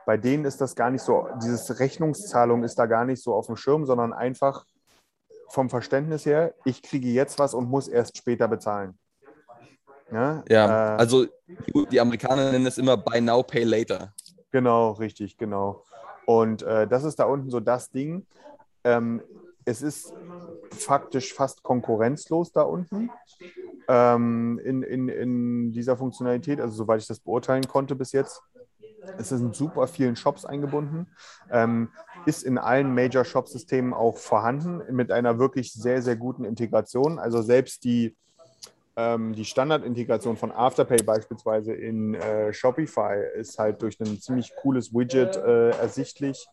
Bei 0.08 0.18
denen 0.18 0.44
ist 0.44 0.60
das 0.60 0.76
gar 0.76 0.90
nicht 0.90 1.04
so, 1.04 1.28
dieses 1.42 1.80
Rechnungszahlung 1.80 2.64
ist 2.64 2.80
da 2.80 2.88
gar 2.88 3.06
nicht 3.06 3.22
so 3.22 3.36
auf 3.36 3.46
dem 3.46 3.56
Schirm, 3.58 3.86
sondern 3.86 4.12
einfach 4.12 4.66
vom 5.50 5.70
Verständnis 5.70 6.26
her, 6.26 6.56
ich 6.66 6.82
kriege 6.82 7.08
jetzt 7.10 7.38
was 7.38 7.54
und 7.54 7.70
muss 7.70 7.88
erst 7.88 8.18
später 8.18 8.48
bezahlen. 8.48 8.98
Ja, 10.12 10.44
ja 10.50 10.96
äh, 10.96 10.98
also 10.98 11.28
die 11.92 12.00
Amerikaner 12.00 12.52
nennen 12.52 12.66
es 12.66 12.80
immer 12.80 12.98
Buy 12.98 13.22
Now, 13.22 13.44
Pay 13.44 13.64
Later. 13.64 14.14
Genau, 14.50 14.92
richtig, 14.94 15.38
genau. 15.38 15.84
Und 16.26 16.64
äh, 16.64 16.88
das 16.88 17.04
ist 17.04 17.20
da 17.20 17.26
unten 17.26 17.52
so 17.52 17.60
das 17.60 17.92
Ding. 17.92 18.26
Ähm, 18.84 19.22
es 19.66 19.82
ist 19.82 20.14
faktisch 20.72 21.34
fast 21.34 21.64
konkurrenzlos 21.64 22.52
da 22.52 22.64
unten 22.64 23.10
ähm, 23.88 24.60
in, 24.64 24.84
in, 24.84 25.10
in 25.10 25.72
dieser 25.72 25.98
Funktionalität, 25.98 26.60
also 26.60 26.76
soweit 26.76 27.02
ich 27.02 27.08
das 27.08 27.20
beurteilen 27.20 27.68
konnte 27.68 27.96
bis 27.96 28.12
jetzt. 28.12 28.42
Es 29.18 29.30
sind 29.30 29.54
super 29.54 29.88
vielen 29.88 30.16
Shops 30.16 30.46
eingebunden, 30.46 31.08
ähm, 31.52 31.90
ist 32.26 32.44
in 32.44 32.58
allen 32.58 32.96
Major-Shop-Systemen 32.96 33.94
auch 33.94 34.18
vorhanden, 34.18 34.82
mit 34.96 35.12
einer 35.12 35.40
wirklich 35.40 35.74
sehr, 35.74 36.02
sehr 36.02 36.16
guten 36.16 36.46
Integration. 36.46 37.20
Also 37.20 37.42
selbst 37.42 37.84
die, 37.84 38.16
ähm, 38.96 39.34
die 39.34 39.44
Standardintegration 39.44 40.38
von 40.38 40.54
Afterpay 40.54 41.04
beispielsweise 41.04 41.74
in 41.74 42.16
äh, 42.16 42.54
Shopify 42.54 43.18
ist 43.36 43.60
halt 43.60 43.82
durch 43.82 44.00
ein 44.00 44.22
ziemlich 44.22 44.54
cooles 44.56 44.94
Widget 44.94 45.36
äh, 45.36 45.72
ersichtlich 45.72 46.48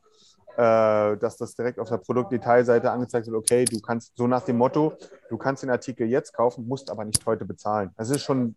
dass 0.56 1.36
das 1.38 1.54
direkt 1.54 1.78
auf 1.78 1.88
der 1.88 1.98
Produktdetailseite 1.98 2.90
angezeigt 2.90 3.26
wird, 3.26 3.36
okay, 3.36 3.64
du 3.64 3.80
kannst 3.80 4.16
so 4.16 4.26
nach 4.26 4.42
dem 4.42 4.58
Motto, 4.58 4.92
du 5.28 5.38
kannst 5.38 5.62
den 5.62 5.70
Artikel 5.70 6.06
jetzt 6.06 6.34
kaufen, 6.34 6.66
musst 6.66 6.90
aber 6.90 7.04
nicht 7.04 7.24
heute 7.24 7.44
bezahlen. 7.44 7.90
Das 7.96 8.10
ist 8.10 8.22
schon 8.22 8.54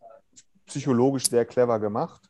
psychologisch 0.66 1.30
sehr 1.30 1.46
clever 1.46 1.80
gemacht. 1.80 2.22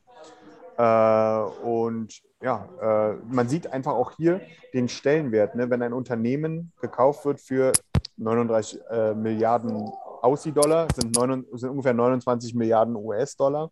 Äh, 0.78 1.39
und 1.63 2.21
ja, 2.41 2.67
äh, 2.82 3.13
man 3.32 3.47
sieht 3.47 3.71
einfach 3.71 3.93
auch 3.93 4.12
hier 4.17 4.41
den 4.73 4.89
Stellenwert. 4.89 5.56
Ne? 5.56 5.69
Wenn 5.69 5.82
ein 5.82 5.93
Unternehmen 5.93 6.71
gekauft 6.82 7.26
wird 7.26 7.39
für 7.39 7.71
39 8.17 8.80
äh, 8.89 9.13
Milliarden 9.13 9.91
Aussie-Dollar, 10.21 10.88
sind, 10.95 11.15
sind 11.54 11.69
ungefähr 11.69 11.93
29 11.93 12.56
Milliarden 12.56 12.95
US-Dollar, 12.95 13.69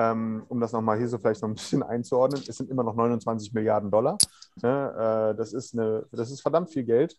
um 0.00 0.60
das 0.60 0.72
nochmal 0.72 0.98
hier 0.98 1.08
so 1.08 1.18
vielleicht 1.18 1.42
noch 1.42 1.48
ein 1.48 1.54
bisschen 1.54 1.82
einzuordnen, 1.82 2.42
es 2.46 2.56
sind 2.56 2.70
immer 2.70 2.84
noch 2.84 2.94
29 2.94 3.52
Milliarden 3.52 3.90
Dollar. 3.90 4.18
Ne? 4.62 5.32
Äh, 5.32 5.36
das, 5.36 5.52
ist 5.52 5.74
eine, 5.74 6.06
das 6.12 6.30
ist 6.30 6.40
verdammt 6.40 6.70
viel 6.70 6.84
Geld 6.84 7.16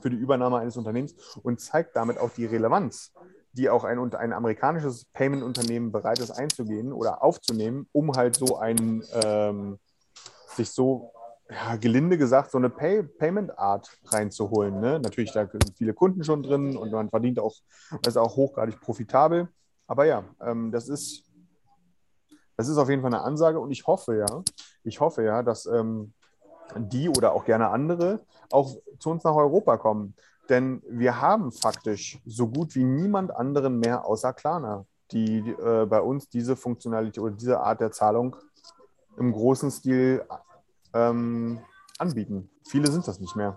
für 0.00 0.10
die 0.10 0.16
Übernahme 0.16 0.58
eines 0.58 0.76
Unternehmens 0.76 1.14
und 1.42 1.60
zeigt 1.60 1.96
damit 1.96 2.18
auch 2.18 2.30
die 2.30 2.46
Relevanz, 2.46 3.12
die 3.52 3.68
auch 3.68 3.84
ein, 3.84 4.14
ein 4.14 4.32
amerikanisches 4.32 5.06
Payment-Unternehmen 5.06 5.90
bereit 5.90 6.20
ist 6.20 6.30
einzugehen 6.30 6.92
oder 6.92 7.22
aufzunehmen, 7.22 7.88
um 7.92 8.12
halt 8.12 8.36
so 8.36 8.58
einen, 8.58 9.02
ähm, 9.24 9.78
sich 10.54 10.70
so 10.70 11.12
ja, 11.50 11.76
gelinde 11.76 12.18
gesagt, 12.18 12.50
so 12.50 12.58
eine 12.58 12.70
Pay 12.70 13.02
Payment-Art 13.02 13.90
reinzuholen. 14.06 14.80
Ne? 14.80 15.00
Natürlich, 15.00 15.32
da 15.32 15.46
sind 15.46 15.72
viele 15.76 15.94
Kunden 15.94 16.22
schon 16.22 16.42
drin 16.42 16.76
und 16.76 16.92
man 16.92 17.08
verdient 17.08 17.40
auch, 17.40 17.56
ist 18.06 18.18
auch 18.18 18.36
hochgradig 18.36 18.80
profitabel. 18.80 19.48
Aber 19.86 20.04
ja, 20.04 20.24
ähm, 20.40 20.70
das 20.70 20.88
ist 20.88 21.24
das 22.58 22.68
ist 22.68 22.76
auf 22.76 22.90
jeden 22.90 23.02
Fall 23.02 23.14
eine 23.14 23.22
Ansage 23.22 23.60
und 23.60 23.70
ich 23.70 23.86
hoffe 23.86 24.16
ja, 24.16 24.42
ich 24.82 25.00
hoffe 25.00 25.22
ja, 25.22 25.44
dass 25.44 25.64
ähm, 25.66 26.12
die 26.76 27.08
oder 27.08 27.32
auch 27.32 27.44
gerne 27.44 27.70
andere 27.70 28.20
auch 28.50 28.76
zu 28.98 29.10
uns 29.10 29.22
nach 29.22 29.34
Europa 29.34 29.76
kommen. 29.76 30.14
Denn 30.48 30.82
wir 30.88 31.20
haben 31.20 31.52
faktisch 31.52 32.18
so 32.26 32.48
gut 32.48 32.74
wie 32.74 32.82
niemand 32.82 33.34
anderen 33.34 33.78
mehr 33.78 34.04
außer 34.04 34.32
Klarna, 34.32 34.86
die 35.12 35.38
äh, 35.38 35.86
bei 35.86 36.00
uns 36.00 36.28
diese 36.28 36.56
Funktionalität 36.56 37.22
oder 37.22 37.34
diese 37.34 37.60
Art 37.60 37.80
der 37.80 37.92
Zahlung 37.92 38.34
im 39.16 39.32
großen 39.32 39.70
Stil 39.70 40.24
ähm, 40.94 41.60
anbieten. 41.96 42.50
Viele 42.66 42.90
sind 42.90 43.06
das 43.06 43.20
nicht 43.20 43.36
mehr. 43.36 43.56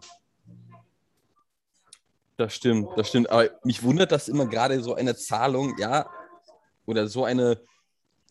Das 2.38 2.54
stimmt, 2.54 2.90
das 2.96 3.08
stimmt. 3.08 3.32
Aber 3.32 3.50
mich 3.64 3.82
wundert 3.82 4.12
das 4.12 4.28
immer 4.28 4.46
gerade 4.46 4.84
so 4.84 4.94
eine 4.94 5.16
Zahlung, 5.16 5.76
ja, 5.80 6.08
oder 6.86 7.08
so 7.08 7.24
eine 7.24 7.62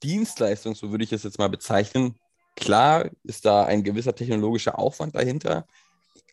Dienstleistung, 0.03 0.75
so 0.75 0.91
würde 0.91 1.05
ich 1.05 1.13
es 1.13 1.23
jetzt 1.23 1.39
mal 1.39 1.49
bezeichnen. 1.49 2.17
Klar 2.57 3.11
ist 3.25 3.45
da 3.45 3.65
ein 3.65 3.85
gewisser 3.85 4.15
technologischer 4.15 4.79
Aufwand 4.79 5.15
dahinter, 5.15 5.67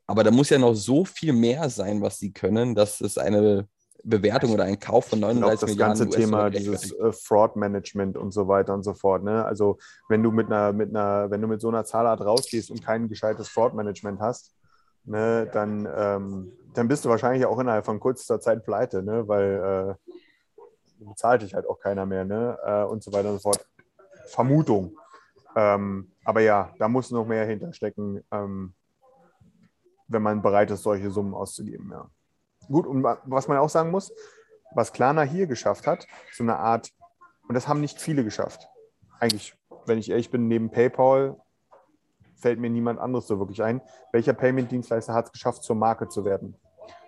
aber 0.07 0.23
da 0.23 0.31
muss 0.31 0.49
ja 0.49 0.57
noch 0.57 0.73
so 0.73 1.05
viel 1.05 1.33
mehr 1.33 1.69
sein, 1.69 2.01
was 2.01 2.17
sie 2.17 2.31
können, 2.31 2.75
dass 2.75 3.01
es 3.01 3.17
eine 3.17 3.67
Bewertung 4.03 4.53
oder 4.53 4.63
ein 4.63 4.79
Kauf 4.79 5.05
von 5.05 5.19
Ich 5.19 5.25
glaube, 5.25 5.39
39 5.41 5.59
das 5.59 5.69
Milliarden 5.69 5.99
ganze 5.99 6.17
Thema, 6.17 6.49
dieses 6.49 6.91
äh, 6.93 7.11
Fraud-Management 7.11 8.17
und 8.17 8.31
so 8.31 8.47
weiter 8.47 8.73
und 8.73 8.83
so 8.83 8.93
fort. 8.93 9.23
Ne? 9.23 9.43
Also 9.45 9.77
wenn 10.07 10.23
du 10.23 10.31
mit 10.31 10.47
einer, 10.47 10.71
mit 10.71 10.89
einer, 10.89 11.29
wenn 11.29 11.41
du 11.41 11.47
mit 11.47 11.59
so 11.59 11.67
einer 11.67 11.83
Zahlart 11.83 12.21
rausgehst 12.21 12.71
und 12.71 12.83
kein 12.83 13.09
gescheites 13.09 13.49
Fraud-Management 13.49 14.21
hast, 14.21 14.53
ne, 15.03 15.49
dann, 15.51 15.87
ähm, 15.93 16.51
dann 16.73 16.87
bist 16.87 17.03
du 17.03 17.09
wahrscheinlich 17.09 17.45
auch 17.45 17.59
innerhalb 17.59 17.85
von 17.85 17.99
kurzer 17.99 18.39
Zeit 18.39 18.63
pleite, 18.63 19.03
ne? 19.03 19.27
weil 19.27 19.97
äh, 19.99 20.11
bezahlt 20.99 21.41
dich 21.41 21.53
halt 21.53 21.67
auch 21.67 21.79
keiner 21.79 22.05
mehr, 22.05 22.25
ne? 22.25 22.57
Äh, 22.63 22.83
und 22.83 23.03
so 23.03 23.11
weiter 23.13 23.29
und 23.29 23.35
so 23.35 23.51
fort. 23.51 23.65
Vermutung. 24.27 24.97
Ähm, 25.55 26.11
aber 26.23 26.41
ja, 26.41 26.73
da 26.77 26.87
muss 26.87 27.11
noch 27.11 27.25
mehr 27.25 27.45
hinterstecken, 27.45 28.23
ähm, 28.31 28.73
wenn 30.07 30.21
man 30.21 30.41
bereit 30.41 30.71
ist, 30.71 30.83
solche 30.83 31.09
Summen 31.09 31.33
auszugeben, 31.33 31.89
ja. 31.91 32.09
Gut, 32.67 32.85
und 32.85 33.03
wa- 33.03 33.21
was 33.25 33.47
man 33.47 33.57
auch 33.57 33.69
sagen 33.69 33.91
muss, 33.91 34.11
was 34.75 34.91
Klarna 34.93 35.21
hier 35.23 35.47
geschafft 35.47 35.87
hat, 35.87 36.05
so 36.33 36.43
eine 36.43 36.57
Art, 36.57 36.91
und 37.47 37.55
das 37.55 37.67
haben 37.67 37.79
nicht 37.81 37.99
viele 37.99 38.23
geschafft. 38.23 38.67
Eigentlich, 39.19 39.57
wenn 39.85 39.97
ich 39.97 40.09
ehrlich 40.09 40.29
bin, 40.29 40.47
neben 40.47 40.69
PayPal 40.69 41.37
fällt 42.35 42.59
mir 42.59 42.69
niemand 42.69 42.99
anderes 42.99 43.25
so 43.25 43.39
wirklich 43.39 43.63
ein. 43.63 43.81
Welcher 44.11 44.33
Payment-Dienstleister 44.33 45.13
hat 45.13 45.25
es 45.27 45.31
geschafft, 45.31 45.63
zur 45.63 45.75
Marke 45.75 46.07
zu 46.07 46.23
werden? 46.25 46.55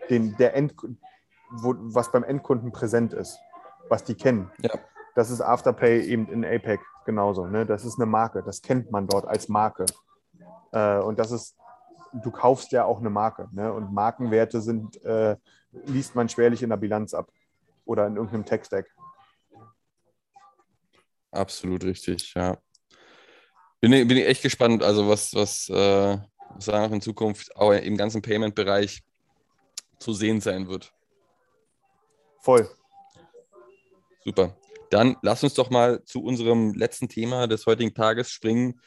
Den, 0.09 0.35
der 0.37 0.55
End, 0.55 0.73
wo, 1.51 1.75
was 1.77 2.11
beim 2.11 2.23
Endkunden 2.23 2.71
präsent 2.71 3.13
ist, 3.13 3.37
was 3.89 4.03
die 4.03 4.15
kennen. 4.15 4.51
Ja. 4.61 4.71
Das 5.15 5.29
ist 5.31 5.41
Afterpay 5.41 6.01
eben 6.01 6.27
in 6.29 6.45
APEC 6.45 6.79
genauso. 7.05 7.45
Ne? 7.47 7.65
Das 7.65 7.83
ist 7.83 7.97
eine 7.99 8.05
Marke, 8.05 8.43
das 8.43 8.61
kennt 8.61 8.91
man 8.91 9.07
dort 9.07 9.25
als 9.25 9.49
Marke. 9.49 9.85
Äh, 10.71 10.99
und 10.99 11.19
das 11.19 11.31
ist, 11.31 11.57
du 12.13 12.31
kaufst 12.31 12.71
ja 12.71 12.85
auch 12.85 12.99
eine 12.99 13.09
Marke. 13.09 13.49
Ne? 13.51 13.73
Und 13.73 13.91
Markenwerte 13.93 14.61
sind, 14.61 15.03
äh, 15.03 15.35
liest 15.85 16.15
man 16.15 16.29
schwerlich 16.29 16.63
in 16.63 16.69
der 16.69 16.77
Bilanz 16.77 17.13
ab 17.13 17.29
oder 17.85 18.07
in 18.07 18.15
irgendeinem 18.15 18.45
Tech-Stack. 18.45 18.85
Absolut 21.31 21.83
richtig, 21.83 22.33
ja. 22.35 22.57
Bin, 23.81 23.93
ich- 23.93 24.07
bin 24.07 24.17
ich 24.17 24.25
echt 24.27 24.41
gespannt, 24.43 24.83
also 24.83 25.07
was, 25.07 25.33
was, 25.33 25.69
äh, 25.69 26.17
was 26.55 26.65
da 26.65 26.81
noch 26.87 26.91
in 26.93 27.01
Zukunft 27.01 27.55
auch 27.55 27.71
im 27.71 27.97
ganzen 27.97 28.21
Payment-Bereich 28.21 29.03
zu 29.99 30.13
sehen 30.13 30.41
sein 30.41 30.67
wird. 30.67 30.93
Voll. 32.39 32.69
Super. 34.29 34.55
Dann 34.91 35.17
lass 35.23 35.43
uns 35.43 35.55
doch 35.55 35.71
mal 35.71 36.05
zu 36.05 36.21
unserem 36.21 36.75
letzten 36.75 37.09
Thema 37.09 37.47
des 37.47 37.65
heutigen 37.65 37.95
Tages 37.95 38.29
springen. 38.29 38.79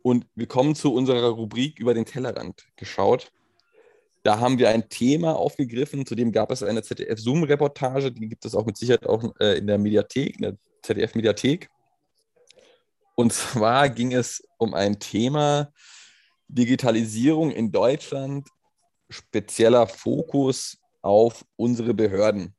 Und 0.00 0.26
wir 0.34 0.46
kommen 0.46 0.74
zu 0.74 0.94
unserer 0.94 1.28
Rubrik 1.28 1.78
über 1.78 1.92
den 1.92 2.06
Tellerrand 2.06 2.64
geschaut. 2.76 3.30
Da 4.22 4.40
haben 4.40 4.58
wir 4.58 4.70
ein 4.70 4.88
Thema 4.88 5.36
aufgegriffen, 5.36 6.06
zu 6.06 6.14
dem 6.14 6.32
gab 6.32 6.50
es 6.50 6.62
eine 6.62 6.82
ZDF-Zoom-Reportage, 6.82 8.12
die 8.12 8.30
gibt 8.30 8.46
es 8.46 8.54
auch 8.54 8.64
mit 8.64 8.78
Sicherheit 8.78 9.06
auch 9.06 9.22
äh, 9.40 9.58
in 9.58 9.66
der 9.66 9.76
Mediathek, 9.76 10.36
in 10.36 10.42
der 10.42 10.56
ZDF-Mediathek. 10.80 11.68
Und 13.14 13.34
zwar 13.34 13.90
ging 13.90 14.14
es 14.14 14.42
um 14.56 14.72
ein 14.72 14.98
Thema 14.98 15.70
Digitalisierung 16.48 17.50
in 17.50 17.70
Deutschland, 17.72 18.48
spezieller 19.10 19.86
Fokus 19.86 20.78
auf 21.02 21.44
unsere 21.56 21.92
Behörden 21.92 22.54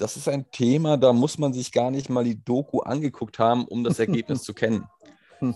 das 0.00 0.16
ist 0.16 0.28
ein 0.28 0.50
Thema, 0.50 0.96
da 0.96 1.12
muss 1.12 1.38
man 1.38 1.52
sich 1.52 1.72
gar 1.72 1.90
nicht 1.90 2.08
mal 2.08 2.24
die 2.24 2.42
Doku 2.42 2.80
angeguckt 2.80 3.38
haben, 3.38 3.66
um 3.66 3.84
das 3.84 3.98
Ergebnis 3.98 4.42
zu 4.44 4.54
kennen. 4.54 4.86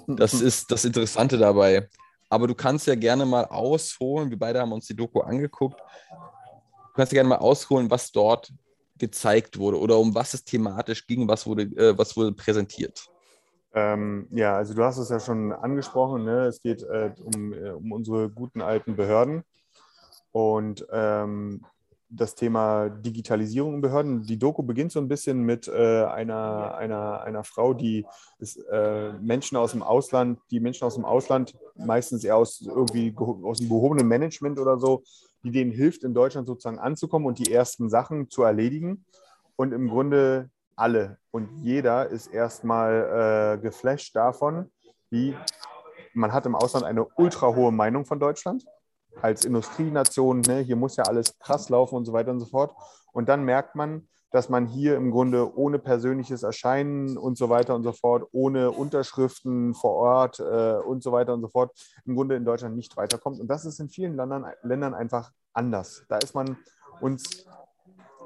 Das 0.06 0.34
ist 0.34 0.70
das 0.70 0.84
Interessante 0.84 1.38
dabei. 1.38 1.88
Aber 2.28 2.46
du 2.46 2.54
kannst 2.54 2.86
ja 2.86 2.94
gerne 2.94 3.26
mal 3.26 3.44
ausholen, 3.46 4.30
wir 4.30 4.38
beide 4.38 4.60
haben 4.60 4.72
uns 4.72 4.86
die 4.86 4.96
Doku 4.96 5.20
angeguckt, 5.20 5.80
du 5.80 6.92
kannst 6.94 7.12
ja 7.12 7.16
gerne 7.16 7.28
mal 7.28 7.38
ausholen, 7.38 7.90
was 7.90 8.12
dort 8.12 8.52
gezeigt 8.98 9.58
wurde 9.58 9.78
oder 9.78 9.98
um 9.98 10.14
was 10.14 10.34
es 10.34 10.44
thematisch 10.44 11.06
ging, 11.06 11.26
was 11.28 11.46
wurde, 11.46 11.62
äh, 11.62 11.96
was 11.96 12.16
wurde 12.16 12.32
präsentiert. 12.32 13.08
Ähm, 13.74 14.28
ja, 14.30 14.56
also 14.56 14.72
du 14.72 14.84
hast 14.84 14.98
es 14.98 15.08
ja 15.08 15.18
schon 15.18 15.52
angesprochen. 15.52 16.24
Ne? 16.24 16.46
Es 16.46 16.60
geht 16.60 16.82
äh, 16.82 17.12
um, 17.22 17.52
äh, 17.52 17.70
um 17.70 17.92
unsere 17.92 18.30
guten 18.30 18.62
alten 18.62 18.94
Behörden 18.94 19.42
und 20.30 20.86
ähm, 20.92 21.64
das 22.16 22.34
Thema 22.34 22.88
Digitalisierung 22.88 23.74
in 23.74 23.80
Behörden. 23.80 24.22
Die 24.22 24.38
Doku 24.38 24.62
beginnt 24.62 24.92
so 24.92 25.00
ein 25.00 25.08
bisschen 25.08 25.42
mit 25.42 25.68
äh, 25.68 26.04
einer, 26.04 26.74
einer, 26.76 27.22
einer 27.22 27.44
Frau, 27.44 27.74
die 27.74 28.06
ist, 28.38 28.56
äh, 28.70 29.12
Menschen 29.14 29.56
aus 29.56 29.72
dem 29.72 29.82
Ausland, 29.82 30.38
die 30.50 30.60
Menschen 30.60 30.84
aus 30.84 30.94
dem 30.94 31.04
Ausland, 31.04 31.54
meistens 31.74 32.24
eher 32.24 32.36
aus 32.36 32.60
irgendwie 32.60 33.14
aus 33.16 33.58
dem 33.58 33.68
gehobenen 33.68 34.06
Management 34.06 34.58
oder 34.58 34.78
so, 34.78 35.02
die 35.42 35.50
denen 35.50 35.72
hilft, 35.72 36.04
in 36.04 36.14
Deutschland 36.14 36.46
sozusagen 36.46 36.78
anzukommen 36.78 37.26
und 37.26 37.38
die 37.38 37.52
ersten 37.52 37.88
Sachen 37.88 38.30
zu 38.30 38.42
erledigen. 38.42 39.04
Und 39.56 39.72
im 39.72 39.88
Grunde 39.88 40.50
alle 40.76 41.18
und 41.30 41.48
jeder 41.62 42.08
ist 42.08 42.26
erstmal 42.28 43.58
äh, 43.58 43.62
geflasht 43.62 44.14
davon, 44.16 44.70
wie 45.10 45.36
man 46.12 46.32
hat 46.32 46.46
im 46.46 46.54
Ausland 46.54 46.84
eine 46.84 47.04
ultra 47.16 47.54
hohe 47.54 47.72
Meinung 47.72 48.04
von 48.04 48.18
Deutschland 48.18 48.64
als 49.22 49.44
Industrienation. 49.44 50.40
Ne? 50.40 50.60
Hier 50.60 50.76
muss 50.76 50.96
ja 50.96 51.04
alles 51.04 51.38
krass 51.38 51.68
laufen 51.68 51.96
und 51.96 52.04
so 52.04 52.12
weiter 52.12 52.30
und 52.30 52.40
so 52.40 52.46
fort. 52.46 52.74
Und 53.12 53.28
dann 53.28 53.44
merkt 53.44 53.74
man, 53.74 54.08
dass 54.34 54.48
man 54.48 54.66
hier 54.66 54.96
im 54.96 55.12
Grunde 55.12 55.56
ohne 55.56 55.78
persönliches 55.78 56.42
Erscheinen 56.42 57.16
und 57.16 57.38
so 57.38 57.50
weiter 57.50 57.76
und 57.76 57.84
so 57.84 57.92
fort, 57.92 58.28
ohne 58.32 58.72
Unterschriften 58.72 59.74
vor 59.74 59.92
Ort 59.92 60.40
äh, 60.40 60.74
und 60.84 61.04
so 61.04 61.12
weiter 61.12 61.34
und 61.34 61.40
so 61.40 61.48
fort, 61.48 61.70
im 62.04 62.16
Grunde 62.16 62.34
in 62.34 62.44
Deutschland 62.44 62.74
nicht 62.74 62.96
weiterkommt. 62.96 63.38
Und 63.38 63.46
das 63.46 63.64
ist 63.64 63.78
in 63.78 63.88
vielen 63.88 64.16
Ländern, 64.16 64.44
Ländern 64.62 64.92
einfach 64.92 65.30
anders. 65.52 66.04
Da 66.08 66.18
ist 66.18 66.34
man 66.34 66.56
uns 67.00 67.46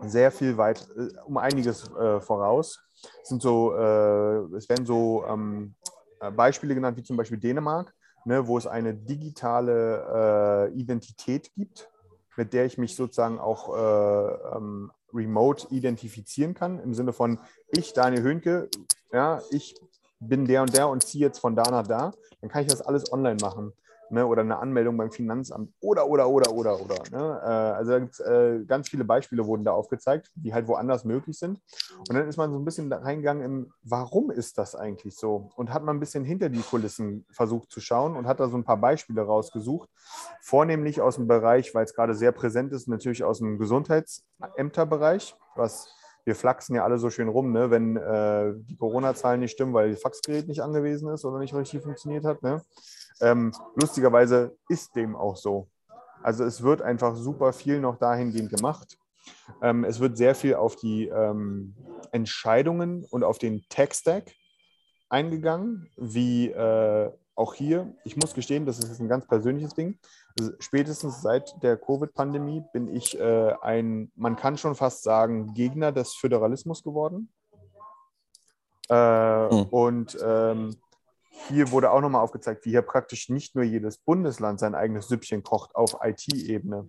sehr 0.01 0.31
viel 0.31 0.57
weit, 0.57 0.89
äh, 0.97 1.09
um 1.27 1.37
einiges 1.37 1.91
äh, 1.93 2.21
voraus. 2.21 2.81
Es, 3.23 3.29
sind 3.29 3.43
so, 3.43 3.75
äh, 3.75 4.57
es 4.57 4.67
werden 4.69 4.87
so 4.87 5.25
ähm, 5.29 5.75
äh, 6.21 6.31
Beispiele 6.31 6.75
genannt, 6.75 6.97
wie 6.97 7.03
zum 7.03 7.19
Beispiel 7.19 7.39
Dänemark, 7.39 7.95
ne, 8.29 8.47
wo 8.47 8.59
es 8.59 8.67
eine 8.67 8.95
digitale 8.95 10.69
äh, 10.71 10.79
Identität 10.79 11.51
gibt, 11.55 11.91
mit 12.37 12.53
der 12.53 12.67
ich 12.67 12.77
mich 12.77 12.95
sozusagen 12.95 13.39
auch 13.41 13.75
äh, 13.75 14.57
ähm, 14.57 14.93
remote 15.15 15.67
identifizieren 15.71 16.53
kann, 16.53 16.79
im 16.79 16.93
Sinne 16.93 17.15
von, 17.15 17.41
ich, 17.71 17.95
Daniel 17.95 18.23
Höhnke, 18.23 18.69
ja, 19.13 19.41
ich 19.51 19.75
bin 20.21 20.45
der 20.45 20.61
und 20.61 20.77
der 20.77 20.91
und 20.91 21.03
ziehe 21.05 21.25
jetzt 21.25 21.39
von 21.39 21.57
da 21.57 21.71
nach 21.71 21.87
da, 21.87 22.13
dann 22.43 22.51
kann 22.51 22.63
ich 22.63 22.69
das 22.69 22.83
alles 22.83 23.11
online 23.11 23.39
machen. 23.41 23.73
Ne, 24.11 24.27
oder 24.27 24.43
eine 24.43 24.59
Anmeldung 24.59 24.97
beim 24.97 25.11
Finanzamt 25.11 25.73
oder, 25.81 26.09
oder, 26.09 26.29
oder, 26.29 26.53
oder, 26.53 26.81
oder. 26.81 26.97
Ne? 27.11 27.41
Äh, 27.43 27.47
also 27.47 27.93
äh, 27.93 28.65
ganz 28.65 28.89
viele 28.89 29.05
Beispiele 29.05 29.47
wurden 29.47 29.65
da 29.65 29.73
aufgezeigt, 29.73 30.31
die 30.35 30.55
halt 30.55 30.67
woanders 30.67 31.05
möglich 31.05 31.39
sind. 31.39 31.61
Und 31.99 32.15
dann 32.15 32.27
ist 32.27 32.37
man 32.37 32.51
so 32.51 32.59
ein 32.59 32.65
bisschen 32.65 32.93
reingegangen 32.93 33.45
im, 33.45 33.73
warum 33.83 34.31
ist 34.31 34.57
das 34.57 34.75
eigentlich 34.75 35.17
so? 35.17 35.51
Und 35.57 35.73
hat 35.73 35.83
man 35.83 35.97
ein 35.97 36.01
bisschen 36.01 36.25
hinter 36.25 36.49
die 36.49 36.63
Kulissen 36.63 37.27
versucht 37.31 37.71
zu 37.71 37.81
schauen 37.81 38.17
und 38.17 38.27
hat 38.27 38.41
da 38.41 38.49
so 38.49 38.57
ein 38.57 38.65
paar 38.65 38.79
Beispiele 38.79 39.23
rausgesucht. 39.23 39.91
Vornehmlich 40.41 41.01
aus 41.01 41.17
dem 41.17 41.29
Bereich, 41.29 41.75
weil 41.75 41.85
es 41.85 41.95
gerade 41.95 42.15
sehr 42.15 42.33
präsent 42.33 42.73
ist, 42.73 42.89
natürlich 42.89 43.25
aus 43.25 43.39
dem 43.39 43.59
Gesundheitsämterbereich, 43.59 45.37
was 45.55 45.95
wir 46.29 46.35
flachsen 46.35 46.75
ja 46.77 46.85
alle 46.85 46.99
so 46.99 47.09
schön 47.09 47.29
rum, 47.29 47.53
ne? 47.53 47.71
wenn 47.71 47.97
äh, 47.97 48.53
die 48.69 48.77
Corona-Zahlen 48.77 49.41
nicht 49.41 49.53
stimmen, 49.53 49.73
weil 49.73 49.93
das 49.93 50.03
Faxgerät 50.03 50.47
nicht 50.47 50.63
angewiesen 50.63 51.09
ist 51.09 51.25
oder 51.25 51.39
nicht 51.39 51.55
richtig 51.55 51.83
funktioniert 51.83 52.27
hat. 52.27 52.43
Ne? 52.43 52.63
Ähm, 53.21 53.53
lustigerweise 53.75 54.57
ist 54.69 54.95
dem 54.97 55.17
auch 55.17 55.37
so. 55.37 55.69
Also 56.23 56.45
es 56.45 56.63
wird 56.63 56.83
einfach 56.83 57.17
super 57.17 57.53
viel 57.53 57.81
noch 57.81 57.97
dahingehend 57.97 58.51
gemacht. 58.51 58.99
Ähm, 59.63 59.85
es 59.85 60.01
wird 60.01 60.17
sehr 60.17 60.35
viel 60.35 60.55
auf 60.55 60.77
die 60.77 61.09
ähm, 61.09 61.75
Entscheidungen 62.13 63.05
und 63.11 63.25
auf 63.25 63.39
den 63.39 63.63
Tech-Stack 63.69 64.33
eingegangen, 65.09 65.91
wie 65.97 66.49
äh, 66.49 67.11
auch 67.35 67.55
hier. 67.55 67.95
Ich 68.05 68.17
muss 68.17 68.35
gestehen, 68.35 68.67
das 68.67 68.79
ist 68.79 69.01
ein 69.01 69.09
ganz 69.09 69.27
persönliches 69.27 69.75
Ding. 69.75 69.99
Also 70.39 70.53
spätestens 70.59 71.23
seit 71.23 71.63
der 71.63 71.77
Covid-Pandemie 71.77 72.65
bin 72.73 72.89
ich 72.89 73.19
äh, 73.19 73.55
ein, 73.63 74.11
man 74.17 74.37
kann 74.37 74.59
schon 74.59 74.75
fast 74.75 75.03
sagen, 75.03 75.55
Gegner 75.55 75.93
des 75.93 76.15
Föderalismus 76.15 76.83
geworden. 76.83 77.33
Äh, 78.89 78.95
Hm. 79.51 79.67
Und 79.71 80.19
ähm, 80.23 80.77
hier 81.49 81.71
wurde 81.71 81.91
auch 81.91 82.01
nochmal 82.01 82.23
aufgezeigt, 82.23 82.65
wie 82.65 82.71
hier 82.71 82.83
praktisch 82.83 83.29
nicht 83.29 83.55
nur 83.55 83.65
jedes 83.65 83.99
Bundesland 83.99 84.61
sein 84.61 84.75
eigenes 84.75 85.09
Süppchen 85.09 85.43
kocht 85.43 85.75
auf 85.75 85.99
IT-Ebene, 86.03 86.89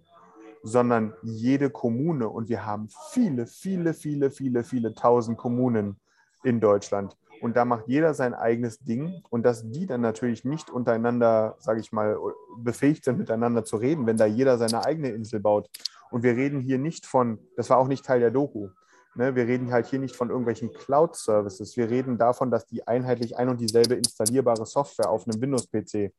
sondern 0.63 1.13
jede 1.21 1.69
Kommune. 1.69 2.27
Und 2.27 2.49
wir 2.49 2.65
haben 2.65 2.89
viele, 3.11 3.47
viele, 3.47 3.93
viele, 3.93 4.31
viele, 4.31 4.63
viele 4.63 4.93
tausend 4.95 5.37
Kommunen 5.37 5.99
in 6.43 6.59
Deutschland. 6.59 7.15
und 7.41 7.55
da 7.55 7.63
macht 7.63 7.87
jeder 7.87 8.13
sein 8.13 8.33
eigenes 8.33 8.79
Ding 8.79 9.21
und 9.29 9.43
dass 9.43 9.69
die 9.69 9.85
dann 9.85 10.01
natürlich 10.01 10.43
nicht 10.43 10.69
untereinander, 10.69 11.55
sage 11.59 11.79
ich 11.79 11.91
mal, 11.91 12.17
befähigt 12.57 13.05
sind, 13.05 13.17
miteinander 13.17 13.63
zu 13.63 13.77
reden, 13.77 14.05
wenn 14.05 14.17
da 14.17 14.25
jeder 14.25 14.57
seine 14.57 14.85
eigene 14.85 15.09
Insel 15.09 15.39
baut. 15.39 15.69
Und 16.11 16.23
wir 16.23 16.35
reden 16.35 16.59
hier 16.59 16.79
nicht 16.79 17.05
von, 17.05 17.39
das 17.55 17.69
war 17.69 17.77
auch 17.77 17.87
nicht 17.87 18.05
Teil 18.05 18.19
der 18.19 18.31
Doku, 18.31 18.69
ne? 19.15 19.35
wir 19.35 19.47
reden 19.47 19.71
halt 19.71 19.87
hier 19.87 19.99
nicht 19.99 20.15
von 20.15 20.29
irgendwelchen 20.29 20.73
Cloud-Services, 20.73 21.77
wir 21.77 21.89
reden 21.89 22.17
davon, 22.17 22.51
dass 22.51 22.65
die 22.65 22.87
einheitlich 22.87 23.37
ein 23.37 23.49
und 23.49 23.59
dieselbe 23.59 23.95
installierbare 23.95 24.65
Software 24.65 25.09
auf 25.09 25.27
einem 25.27 25.41
Windows-PC 25.41 26.13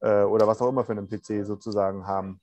äh, 0.00 0.22
oder 0.24 0.46
was 0.46 0.60
auch 0.60 0.68
immer 0.68 0.84
für 0.84 0.92
einen 0.92 1.08
PC 1.08 1.46
sozusagen 1.46 2.06
haben. 2.06 2.40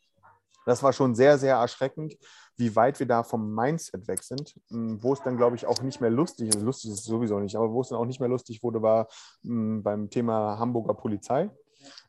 Das 0.66 0.84
war 0.84 0.94
schon 0.94 1.16
sehr, 1.16 1.38
sehr 1.38 1.56
erschreckend, 1.56 2.18
wie 2.56 2.76
weit 2.76 3.00
wir 3.00 3.08
da 3.08 3.24
vom 3.24 3.54
Mindset 3.54 4.08
weg 4.08 4.24
sind. 4.24 4.56
Hm, 4.70 5.02
wo 5.02 5.14
es 5.14 5.22
dann, 5.22 5.38
glaube 5.38 5.56
ich, 5.56 5.66
auch 5.66 5.82
nicht 5.82 6.02
mehr 6.02 6.10
lustig 6.10 6.50
ist, 6.50 6.62
lustig 6.62 6.92
ist 6.92 7.00
es 7.00 7.06
sowieso 7.06 7.40
nicht, 7.40 7.56
aber 7.56 7.72
wo 7.72 7.82
es 7.82 7.90
dann 7.90 7.98
auch 7.98 8.06
nicht 8.06 8.20
mehr 8.20 8.30
lustig 8.30 8.62
wurde, 8.64 8.82
war 8.82 9.08
hm, 9.44 9.82
beim 9.84 10.10
Thema 10.10 10.58
Hamburger 10.60 10.94
Polizei, 10.94 11.50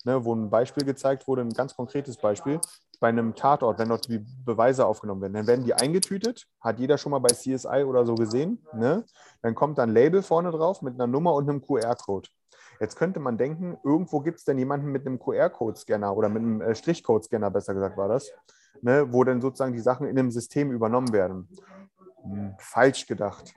ne, 0.05 0.25
wo 0.25 0.35
ein 0.35 0.51
Beispiel 0.51 0.85
gezeigt 0.85 1.27
wurde, 1.27 1.43
ein 1.43 1.55
ganz 1.55 1.75
konkretes 1.75 2.17
Beispiel. 2.17 2.61
Bei 3.03 3.09
einem 3.09 3.35
Tatort, 3.35 3.81
wenn 3.81 3.89
dort 3.89 4.07
die 4.07 4.25
Beweise 4.45 4.87
aufgenommen 4.87 5.23
werden, 5.23 5.33
dann 5.33 5.49
werden 5.49 5.65
die 5.65 5.75
eingetütet, 5.75 6.47
hat 6.61 6.79
jeder 6.79 6.99
schon 6.99 7.11
mal 7.11 7.19
bei 7.19 7.31
CSI 7.35 7.83
oder 7.85 8.07
so 8.07 8.15
gesehen. 8.15 8.65
Ne? 8.75 9.05
Dann 9.43 9.57
kommt 9.57 9.79
dann 9.79 9.91
ein 9.91 9.93
Label 9.93 10.23
vorne 10.23 10.53
drauf 10.53 10.83
mit 10.83 10.95
einer 10.95 11.09
Nummer 11.09 11.35
und 11.35 11.51
einem 11.51 11.61
QR-Code. 11.61 12.29
Jetzt 12.79 12.95
könnte 12.95 13.19
man 13.19 13.39
denken, 13.39 13.77
irgendwo 13.83 14.21
gibt 14.21 14.39
es 14.39 14.45
denn 14.45 14.57
jemanden 14.57 14.93
mit 14.93 15.05
einem 15.05 15.19
QR-Code-Scanner 15.19 16.17
oder 16.17 16.29
mit 16.29 16.43
einem 16.43 16.61
äh, 16.61 16.77
Strichcode-Scanner, 16.77 17.51
besser 17.51 17.75
gesagt 17.75 17.97
war 17.97 18.07
das, 18.07 18.31
ne, 18.83 19.13
wo 19.13 19.25
dann 19.25 19.41
sozusagen 19.41 19.73
die 19.73 19.81
Sachen 19.81 20.07
in 20.07 20.17
einem 20.17 20.31
System 20.31 20.71
übernommen 20.71 21.13
werden. 21.13 21.49
Hm, 22.23 22.55
falsch 22.61 23.09
gedacht. 23.09 23.53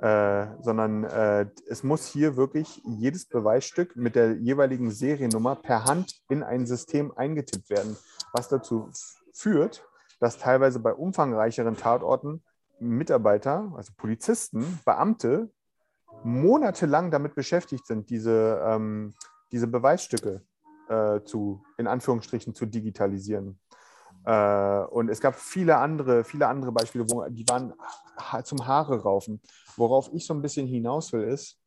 Äh, 0.00 0.46
sondern 0.60 1.04
äh, 1.04 1.46
es 1.66 1.82
muss 1.82 2.06
hier 2.06 2.36
wirklich 2.36 2.82
jedes 2.84 3.24
Beweisstück 3.24 3.96
mit 3.96 4.14
der 4.14 4.36
jeweiligen 4.36 4.90
Seriennummer 4.90 5.56
per 5.56 5.86
Hand 5.86 6.20
in 6.28 6.42
ein 6.42 6.66
System 6.66 7.10
eingetippt 7.16 7.70
werden, 7.70 7.96
was 8.32 8.48
dazu 8.48 8.90
führt, 9.32 9.88
dass 10.20 10.38
teilweise 10.38 10.78
bei 10.78 10.92
umfangreicheren 10.92 11.76
Tatorten 11.76 12.44
Mitarbeiter, 12.78 13.72
also 13.76 13.92
Polizisten, 13.96 14.78
Beamte 14.84 15.50
monatelang 16.22 17.10
damit 17.10 17.34
beschäftigt 17.34 17.86
sind, 17.86 18.10
diese, 18.10 18.62
ähm, 18.64 19.14
diese 19.52 19.66
Beweisstücke 19.66 20.42
äh, 20.88 21.22
zu, 21.22 21.62
in 21.76 21.86
Anführungsstrichen, 21.86 22.54
zu 22.54 22.66
digitalisieren. 22.66 23.58
Äh, 24.28 24.84
und 24.90 25.08
es 25.08 25.20
gab 25.20 25.36
viele 25.36 25.78
andere, 25.78 26.22
viele 26.22 26.46
andere 26.48 26.70
Beispiele, 26.70 27.08
wo 27.08 27.24
die 27.30 27.48
waren 27.48 27.72
zum 28.44 28.66
Haare 28.66 29.00
raufen. 29.00 29.40
Worauf 29.76 30.10
ich 30.12 30.26
so 30.26 30.34
ein 30.34 30.42
bisschen 30.42 30.66
hinaus 30.66 31.14
will, 31.14 31.22
ist, 31.22 31.58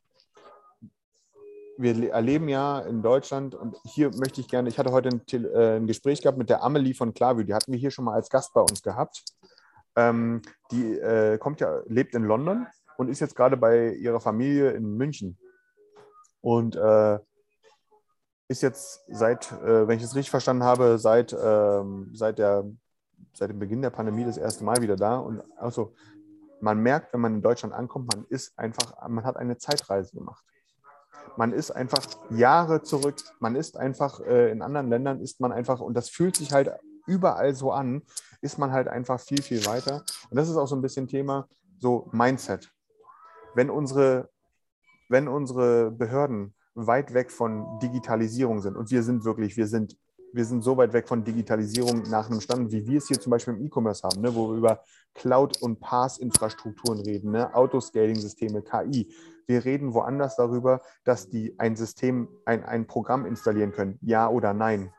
wir 1.78 2.12
erleben 2.14 2.48
ja 2.50 2.80
in 2.82 3.02
Deutschland, 3.02 3.56
und 3.56 3.76
hier 3.84 4.12
möchte 4.16 4.42
ich 4.42 4.48
gerne, 4.48 4.70
ich 4.70 4.78
hatte 4.78 4.92
heute 4.92 5.10
ein, 5.10 5.46
äh, 5.46 5.78
ein 5.78 5.88
Gespräch 5.88 6.22
gehabt 6.22 6.38
mit 6.38 6.52
der 6.52 6.62
Amelie 6.62 6.94
von 6.94 7.16
Klavio, 7.16 7.44
die 7.44 7.56
hatten 7.56 7.72
wir 7.72 7.80
hier 7.80 7.90
schon 7.90 8.06
mal 8.06 8.14
als 8.14 8.30
Gast 8.30 8.54
bei 8.54 8.62
uns 8.62 8.84
gehabt. 8.84 9.24
Ähm, 9.96 10.44
die 10.70 11.00
äh, 11.00 11.40
kommt 11.40 11.62
ja, 11.62 11.82
lebt 11.88 12.14
in 12.14 12.26
London 12.26 12.68
und 12.98 13.10
ist 13.10 13.22
jetzt 13.22 13.36
gerade 13.36 13.58
bei 13.58 13.94
ihrer 13.94 14.20
Familie 14.20 14.72
in 14.72 14.98
München. 14.98 15.40
Und 16.42 16.76
äh, 16.76 17.18
ist 18.52 18.62
jetzt 18.62 19.04
seit, 19.08 19.52
äh, 19.52 19.88
wenn 19.88 19.98
ich 19.98 20.04
es 20.04 20.16
richtig 20.16 20.30
verstanden 20.30 20.64
habe, 20.64 20.98
seit, 21.00 21.34
ähm, 21.34 22.12
seit, 22.14 22.38
der, 22.38 22.66
seit 23.34 23.50
dem 23.50 23.60
Beginn 23.60 23.82
der 23.82 23.90
Pandemie 23.90 24.26
das 24.26 24.38
erste 24.38 24.64
Mal 24.64 24.82
wieder 24.82 24.96
da. 24.96 25.18
Und 25.18 25.42
also 25.58 25.94
man 26.60 26.80
merkt, 26.80 27.14
wenn 27.14 27.22
man 27.22 27.36
in 27.36 27.42
Deutschland 27.42 27.74
ankommt, 27.74 28.14
man 28.14 28.26
ist 28.30 28.58
einfach, 28.58 29.08
man 29.08 29.24
hat 29.24 29.38
eine 29.38 29.58
Zeitreise 29.58 30.16
gemacht. 30.16 30.44
Man 31.38 31.54
ist 31.54 31.72
einfach 31.72 32.06
Jahre 32.30 32.84
zurück. 32.84 33.16
Man 33.40 33.56
ist 33.56 33.78
einfach, 33.78 34.20
äh, 34.20 34.52
in 34.52 34.62
anderen 34.62 34.90
Ländern 34.90 35.22
ist 35.22 35.40
man 35.40 35.52
einfach, 35.52 35.80
und 35.80 35.96
das 35.96 36.10
fühlt 36.10 36.36
sich 36.36 36.52
halt 36.52 36.72
überall 37.08 37.56
so 37.56 37.72
an, 37.72 38.04
ist 38.42 38.60
man 38.60 38.72
halt 38.72 38.88
einfach 38.88 39.20
viel, 39.20 39.42
viel 39.42 39.66
weiter. 39.66 40.04
Und 40.30 40.38
das 40.38 40.50
ist 40.50 40.58
auch 40.58 40.68
so 40.68 40.76
ein 40.76 40.82
bisschen 40.82 41.08
Thema, 41.08 41.48
so 41.80 42.10
Mindset 42.12 42.72
wenn 43.54 43.70
unsere, 43.70 44.30
wenn 45.10 45.28
unsere 45.28 45.92
Behörden 45.92 46.54
weit 46.76 47.14
weg 47.14 47.32
von 47.32 47.80
Digitalisierung 47.80 48.62
sind, 48.62 48.78
und 48.78 48.92
wir 48.92 49.04
sind 49.04 49.24
wirklich, 49.26 49.58
wir 49.58 49.68
sind, 49.68 49.98
wir 50.34 50.46
sind 50.46 50.64
so 50.64 50.78
weit 50.78 50.94
weg 50.94 51.08
von 51.08 51.24
Digitalisierung 51.24 52.04
nach 52.10 52.30
einem 52.30 52.40
Stand, 52.40 52.72
wie 52.72 52.88
wir 52.88 52.98
es 52.98 53.08
hier 53.08 53.20
zum 53.20 53.32
Beispiel 53.32 53.54
im 53.56 53.66
E-Commerce 53.66 54.04
haben, 54.04 54.22
ne, 54.22 54.34
wo 54.34 54.50
wir 54.50 54.58
über 54.58 54.84
Cloud- 55.14 55.62
und 55.62 55.80
Pass-Infrastrukturen 55.80 57.02
reden, 57.02 57.32
ne, 57.32 57.54
Autoscaling-Systeme, 57.54 58.62
KI. 58.62 59.14
Wir 59.48 59.66
reden 59.66 59.94
woanders 59.94 60.38
darüber, 60.38 60.82
dass 61.04 61.30
die 61.30 61.60
ein 61.60 61.76
System, 61.76 62.30
ein, 62.46 62.64
ein 62.64 62.88
Programm 62.88 63.26
installieren 63.26 63.74
können, 63.74 64.00
ja 64.02 64.30
oder 64.30 64.54
nein. 64.54 64.94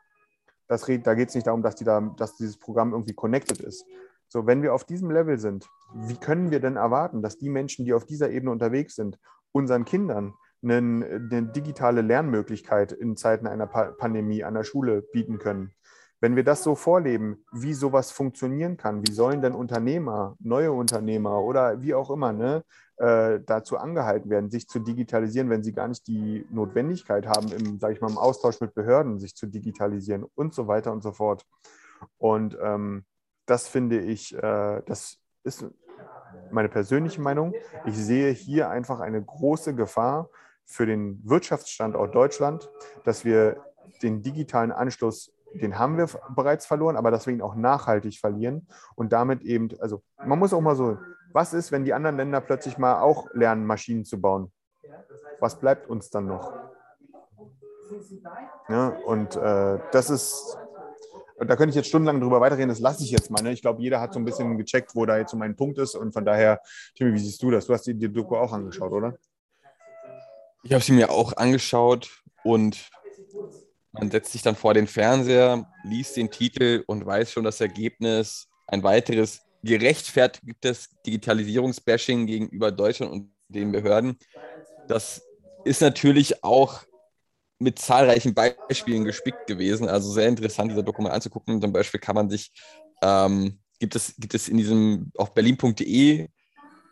Das, 0.69 0.85
da 0.85 1.15
geht 1.15 1.31
es 1.31 1.35
nicht 1.35 1.47
darum, 1.47 1.63
dass, 1.63 1.77
die 1.77 1.85
da, 1.85 2.01
dass 2.01 2.37
dieses 2.37 2.59
Programm 2.59 2.93
irgendwie 2.93 3.15
connected 3.15 3.61
ist, 3.61 3.87
so, 4.33 4.47
wenn 4.47 4.63
wir 4.63 4.73
auf 4.73 4.85
diesem 4.85 5.11
Level 5.11 5.39
sind, 5.39 5.69
wie 5.93 6.17
können 6.17 6.51
wir 6.51 6.59
denn 6.59 6.77
erwarten, 6.77 7.21
dass 7.21 7.37
die 7.37 7.51
Menschen, 7.51 7.85
die 7.85 7.93
auf 7.93 8.07
dieser 8.07 8.31
Ebene 8.31 8.51
unterwegs 8.51 8.95
sind, 8.95 9.19
unseren 9.53 9.85
Kindern 9.85 10.33
eine, 10.63 11.07
eine 11.31 11.43
digitale 11.49 12.03
Lernmöglichkeit 12.03 12.93
in 12.93 13.17
Zeiten 13.17 13.47
einer 13.47 13.67
pa 13.67 13.93
Pandemie 13.93 14.45
an 14.45 14.55
der 14.55 14.65
Schule 14.65 15.03
bieten 15.03 15.39
können? 15.39 15.73
Wenn 16.21 16.37
wir 16.37 16.45
das 16.45 16.63
so 16.63 16.77
vorleben, 16.77 17.45
wie 17.51 17.75
sowas 17.75 18.13
funktionieren 18.13 18.77
kann, 18.77 19.05
wie 19.05 19.13
sollen 19.13 19.43
denn 19.43 19.55
Unternehmer, 19.55 20.37
neue 20.39 20.71
Unternehmer 20.71 21.43
oder 21.43 21.83
wie 21.83 21.95
auch 21.95 22.11
immer 22.11 22.33
ne, 22.33 22.63
äh, 22.97 23.41
dazu 23.45 23.77
angehalten 23.77 24.31
werden, 24.31 24.49
sich 24.49 24.69
zu 24.69 24.79
digitalisieren, 24.79 25.51
wenn 25.51 25.65
sie 25.65 25.73
gar 25.73 25.89
nicht 25.89 26.07
die 26.07 26.47
Notwendigkeit 26.51 27.27
haben, 27.27 27.51
im, 27.51 27.81
sag 27.81 27.91
ich 27.91 28.01
mal, 28.01 28.11
im 28.11 28.19
Austausch 28.19 28.61
mit 28.61 28.73
Behörden 28.73 29.19
sich 29.19 29.35
zu 29.35 29.49
digitalisieren 29.49 30.25
und 30.37 30.55
so 30.55 30.69
weiter 30.69 30.93
und 30.93 31.03
so 31.03 31.11
fort. 31.11 31.45
Und 32.19 32.57
ähm, 32.63 33.05
das 33.47 33.67
finde 33.67 33.99
ich, 33.99 34.33
äh, 34.35 34.83
das 34.87 35.19
ist 35.43 35.67
meine 36.53 36.69
persönliche 36.69 37.21
Meinung. 37.21 37.53
Ich 37.85 37.97
sehe 37.97 38.31
hier 38.31 38.71
einfach 38.71 39.01
eine 39.01 39.21
große 39.21 39.75
Gefahr 39.75 40.31
für 40.65 40.87
den 40.87 41.21
Wirtschaftsstandort 41.25 42.15
Deutschland, 42.15 42.71
dass 43.05 43.25
wir 43.25 43.57
den 44.03 44.23
digitalen 44.23 44.73
Anschluss, 44.73 45.33
den 45.55 45.79
haben 45.79 45.99
wir 45.99 46.09
bereits 46.35 46.67
verloren, 46.67 46.97
aber 46.97 47.11
dass 47.11 47.27
wir 47.27 47.35
ihn 47.35 47.43
auch 47.43 47.55
nachhaltig 47.55 48.19
verlieren 48.19 48.67
und 48.95 49.13
damit 49.13 49.43
eben, 49.43 49.69
also 49.81 50.03
man 50.25 50.39
muss 50.39 50.53
auch 50.53 50.61
mal 50.61 50.77
so, 50.77 50.99
was 51.33 51.53
ist, 51.55 51.73
wenn 51.73 51.85
die 51.85 51.95
anderen 51.95 52.17
Länder 52.17 52.41
plötzlich 52.41 52.79
mal 52.79 53.01
auch 53.01 53.29
lernen, 53.33 53.67
Maschinen 53.67 54.05
zu 54.05 54.21
bauen? 54.21 54.53
Was 55.41 55.59
bleibt 55.59 55.89
uns 55.89 56.11
dann 56.11 56.27
noch? 56.27 56.53
Ja, 58.69 58.89
und 58.89 59.37
äh, 59.37 59.79
das 59.93 60.11
ist 60.11 60.59
da 61.47 61.57
könnte 61.57 61.71
ich 61.71 61.77
jetzt 61.77 61.89
stundenlang 61.89 62.21
drüber 62.21 62.41
weiterreden, 62.41 62.69
das 62.69 62.81
lasse 62.81 63.03
ich 63.03 63.11
jetzt 63.11 63.31
mal. 63.31 63.43
Ne? 63.43 63.53
Ich 63.53 63.63
glaube, 63.63 63.83
jeder 63.83 64.01
hat 64.01 64.13
so 64.13 64.21
ein 64.21 64.25
bisschen 64.25 64.57
gecheckt, 64.57 64.95
wo 64.95 65.07
da 65.07 65.19
jetzt 65.19 65.31
so 65.31 65.37
mein 65.37 65.57
Punkt 65.57 65.79
ist. 65.79 65.95
Und 65.95 66.13
von 66.13 66.25
daher, 66.25 66.61
Timmy, 66.95 67.15
wie 67.15 67.19
siehst 67.19 67.43
du 67.43 67.51
das? 67.51 67.67
Du 67.67 67.73
hast 67.73 67.87
dir 67.87 67.95
die 67.95 68.13
Doku 68.13 68.37
auch 68.37 68.53
angeschaut, 68.53 68.93
oder? 68.93 69.17
Ich 70.65 70.73
habe 70.73 70.83
sie 70.83 70.93
mir 70.93 71.11
auch 71.11 71.37
angeschaut 71.37 72.23
und 72.45 72.89
man 73.93 74.11
setzt 74.11 74.33
sich 74.33 74.43
dann 74.43 74.57
vor 74.57 74.75
den 74.75 74.87
Fernseher, 74.87 75.69
liest 75.85 76.17
den 76.17 76.31
Titel 76.31 76.85
und 76.87 77.05
weiß 77.05 77.33
schon 77.33 77.45
das 77.45 77.61
Ergebnis. 77.61 78.49
Ein 78.69 78.83
weiteres 78.83 79.43
gerechtfertigtes 79.63 80.91
Digitalisierungsbashing 81.05 82.27
gegenüber 82.27 82.71
Deutschland 82.71 83.13
und 83.13 83.33
den 83.49 83.73
Behörden. 83.73 84.19
Das 84.89 85.23
ist 85.65 85.83
natürlich 85.83 86.43
auch 86.43 86.83
mit 87.59 87.79
zahlreichen 87.79 88.35
Beispielen 88.35 89.05
gespickt 89.05 89.47
gewesen. 89.47 89.89
Also 89.89 90.11
sehr 90.11 90.29
interessant, 90.29 90.71
dieser 90.71 90.83
Dokument 90.83 91.15
anzugucken. 91.15 91.61
Zum 91.61 91.73
Beispiel 91.73 92.01
kann 92.01 92.15
man 92.15 92.31
sich, 92.31 92.53
ähm, 93.03 93.61
gibt, 93.79 93.95
es, 93.95 94.15
gibt 94.17 94.35
es 94.35 94.49
in 94.49 94.57
diesem 94.57 95.13
auf 95.17 95.35
berlin.de 95.35 96.29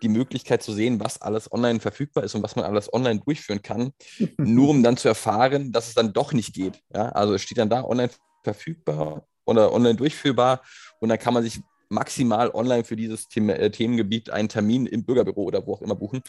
die 0.03 0.09
Möglichkeit 0.09 0.63
zu 0.63 0.73
sehen, 0.73 1.01
was 1.01 1.21
alles 1.21 1.53
online 1.53 1.81
verfügbar 1.81 2.25
ist 2.25 2.35
und 2.35 2.43
was 2.43 2.57
man 2.57 2.65
alles 2.65 2.93
online 2.93 3.21
durchführen 3.21 3.63
kann, 3.63 3.93
nur 4.39 4.71
um 4.71 4.83
dann 4.83 4.97
zu 4.97 5.09
erfahren, 5.09 5.73
dass 5.73 5.89
es 5.89 5.95
dann 5.95 6.13
doch 6.13 6.33
nicht 6.33 6.55
geht. 6.55 6.83
Ja? 6.95 7.11
Also 7.11 7.35
es 7.35 7.43
steht 7.43 7.59
dann 7.59 7.71
da 7.71 7.85
online 7.85 8.11
verfügbar 8.45 9.27
oder 9.45 9.73
online 9.73 9.97
durchführbar 9.97 10.63
und 11.01 11.09
dann 11.09 11.19
kann 11.19 11.35
man 11.35 11.43
sich 11.43 11.61
maximal 11.89 12.51
online 12.51 12.85
für 12.85 12.97
dieses 12.97 13.29
Thema, 13.29 13.55
äh, 13.55 13.71
Themengebiet 13.71 14.31
einen 14.31 14.49
Termin 14.49 14.87
im 14.87 15.05
Bürgerbüro 15.05 15.43
oder 15.43 15.67
wo 15.67 15.75
auch 15.75 15.83
immer 15.83 15.97
buchen. 15.97 16.23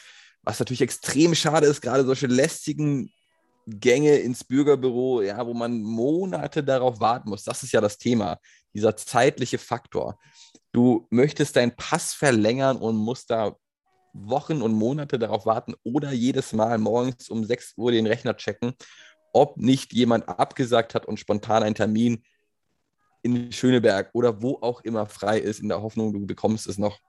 Was 0.44 0.60
natürlich 0.60 0.82
extrem 0.82 1.36
schade 1.36 1.68
ist, 1.68 1.82
gerade 1.82 2.04
solche 2.04 2.28
lästigen 2.28 3.12
Gänge 3.68 4.16
ins 4.18 4.44
Bürgerbüro, 4.44 5.22
ja, 5.22 5.46
wo 5.46 5.54
man 5.54 5.82
Monate 5.82 6.64
darauf 6.64 7.00
warten 7.00 7.30
muss. 7.30 7.44
Das 7.44 7.64
ist 7.64 7.72
ja 7.72 7.82
das 7.82 7.98
Thema, 7.98 8.38
dieser 8.74 8.96
zeitliche 8.96 9.58
Faktor. 9.58 10.18
Du 10.72 11.08
möchtest 11.10 11.56
deinen 11.56 11.76
Pass 11.76 12.14
verlängern 12.14 12.78
und 12.78 12.96
musst 12.96 13.30
da 13.30 13.56
Wochen 14.14 14.62
und 14.62 14.74
Monate 14.74 15.20
darauf 15.20 15.46
warten 15.46 15.74
oder 15.84 16.12
jedes 16.12 16.54
Mal 16.54 16.78
morgens 16.78 17.30
um 17.30 17.44
6 17.44 17.74
Uhr 17.78 17.92
den 17.92 18.08
Rechner 18.08 18.36
checken, 18.36 18.74
ob 19.34 19.58
nicht 19.58 19.94
jemand 19.94 20.28
abgesagt 20.28 20.96
hat 20.96 21.06
und 21.06 21.20
spontan 21.20 21.64
einen 21.64 21.76
Termin 21.76 22.24
in 23.24 23.52
Schöneberg 23.52 24.10
oder 24.14 24.42
wo 24.42 24.58
auch 24.62 24.82
immer 24.82 25.06
frei 25.06 25.40
ist, 25.40 25.60
in 25.60 25.70
der 25.70 25.82
Hoffnung, 25.82 26.12
du 26.12 26.26
bekommst 26.26 26.68
es 26.68 26.78
noch, 26.78 27.00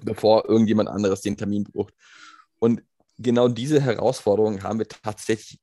bevor 0.00 0.48
irgendjemand 0.48 0.88
anderes 0.88 1.20
den 1.20 1.36
Termin 1.36 1.64
bucht. 1.64 1.92
Und 2.58 2.82
genau 3.18 3.48
diese 3.48 3.80
Herausforderung 3.80 4.62
haben 4.62 4.78
wir 4.78 4.88
tatsächlich 4.88 5.58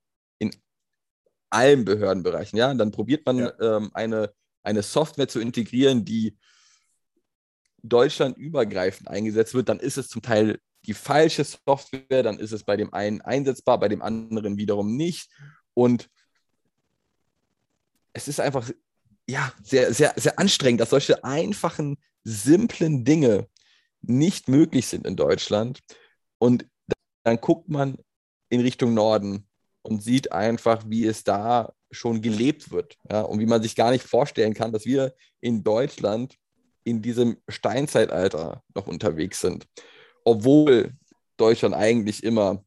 allen 1.49 1.85
Behördenbereichen. 1.85 2.57
Ja, 2.57 2.73
dann 2.73 2.91
probiert 2.91 3.25
man 3.25 3.39
Ja. 3.39 3.53
ähm, 3.59 3.91
eine, 3.93 4.33
eine 4.63 4.83
Software 4.83 5.27
zu 5.27 5.39
integrieren, 5.39 6.05
die 6.05 6.37
deutschlandübergreifend 7.83 9.07
eingesetzt 9.07 9.53
wird, 9.53 9.69
dann 9.69 9.79
ist 9.79 9.97
es 9.97 10.09
zum 10.09 10.21
Teil 10.21 10.59
die 10.85 10.93
falsche 10.93 11.43
Software, 11.43 12.23
dann 12.23 12.39
ist 12.39 12.51
es 12.51 12.63
bei 12.63 12.77
dem 12.77 12.93
einen 12.93 13.21
einsetzbar, 13.21 13.79
bei 13.79 13.87
dem 13.87 14.01
anderen 14.01 14.57
wiederum 14.57 14.95
nicht. 14.95 15.29
Und 15.73 16.09
es 18.13 18.27
ist 18.27 18.39
einfach 18.39 18.69
ja, 19.29 19.51
sehr, 19.63 19.93
sehr, 19.93 20.13
sehr 20.15 20.39
anstrengend, 20.39 20.81
dass 20.81 20.89
solche 20.89 21.23
einfachen, 21.23 21.97
simplen 22.23 23.03
Dinge 23.03 23.47
nicht 24.01 24.47
möglich 24.47 24.87
sind 24.87 25.05
in 25.05 25.15
Deutschland. 25.15 25.81
Und 26.39 26.65
dann 27.23 27.37
guckt 27.41 27.69
man 27.69 27.97
in 28.49 28.61
Richtung 28.61 28.93
Norden 28.93 29.46
und 29.88 30.03
sieht 30.03 30.31
einfach, 30.31 30.83
wie 30.88 31.05
es 31.05 31.23
da 31.23 31.73
schon 31.91 32.21
gelebt 32.21 32.71
wird. 32.71 32.97
Ja, 33.09 33.21
und 33.21 33.39
wie 33.39 33.45
man 33.45 33.61
sich 33.61 33.75
gar 33.75 33.91
nicht 33.91 34.03
vorstellen 34.03 34.53
kann, 34.53 34.73
dass 34.73 34.85
wir 34.85 35.13
in 35.39 35.63
Deutschland 35.63 36.35
in 36.83 37.01
diesem 37.01 37.38
Steinzeitalter 37.47 38.63
noch 38.75 38.88
unterwegs 38.88 39.39
sind. 39.39 39.65
Obwohl 40.25 40.93
Deutschland 41.38 41.73
eigentlich 41.73 42.23
immer 42.23 42.63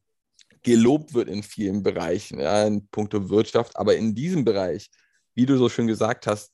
gelobt 0.63 1.13
wird 1.13 1.29
in 1.29 1.43
vielen 1.43 1.83
Bereichen, 1.83 2.39
ja, 2.39 2.65
in 2.65 2.87
puncto 2.87 3.29
Wirtschaft. 3.29 3.75
Aber 3.77 3.95
in 3.95 4.15
diesem 4.15 4.43
Bereich, 4.43 4.89
wie 5.35 5.45
du 5.45 5.57
so 5.57 5.69
schön 5.69 5.87
gesagt 5.87 6.25
hast, 6.27 6.51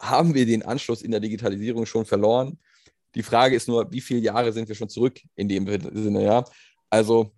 haben 0.00 0.34
wir 0.34 0.46
den 0.46 0.62
Anschluss 0.62 1.02
in 1.02 1.10
der 1.10 1.20
Digitalisierung 1.20 1.84
schon 1.84 2.06
verloren. 2.06 2.58
Die 3.14 3.22
Frage 3.22 3.56
ist 3.56 3.68
nur, 3.68 3.90
wie 3.90 4.00
viele 4.00 4.20
Jahre 4.20 4.52
sind 4.52 4.68
wir 4.68 4.74
schon 4.74 4.88
zurück 4.88 5.20
in 5.34 5.48
dem 5.48 5.66
Sinne, 5.66 6.24
ja? 6.24 6.44
Also, 6.88 7.32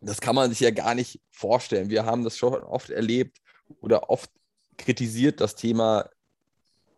das 0.00 0.20
kann 0.20 0.34
man 0.34 0.50
sich 0.50 0.60
ja 0.60 0.70
gar 0.70 0.94
nicht 0.94 1.20
vorstellen. 1.30 1.90
Wir 1.90 2.04
haben 2.04 2.24
das 2.24 2.36
schon 2.36 2.54
oft 2.54 2.90
erlebt 2.90 3.38
oder 3.80 4.10
oft 4.10 4.30
kritisiert, 4.76 5.40
das 5.40 5.54
Thema 5.54 6.08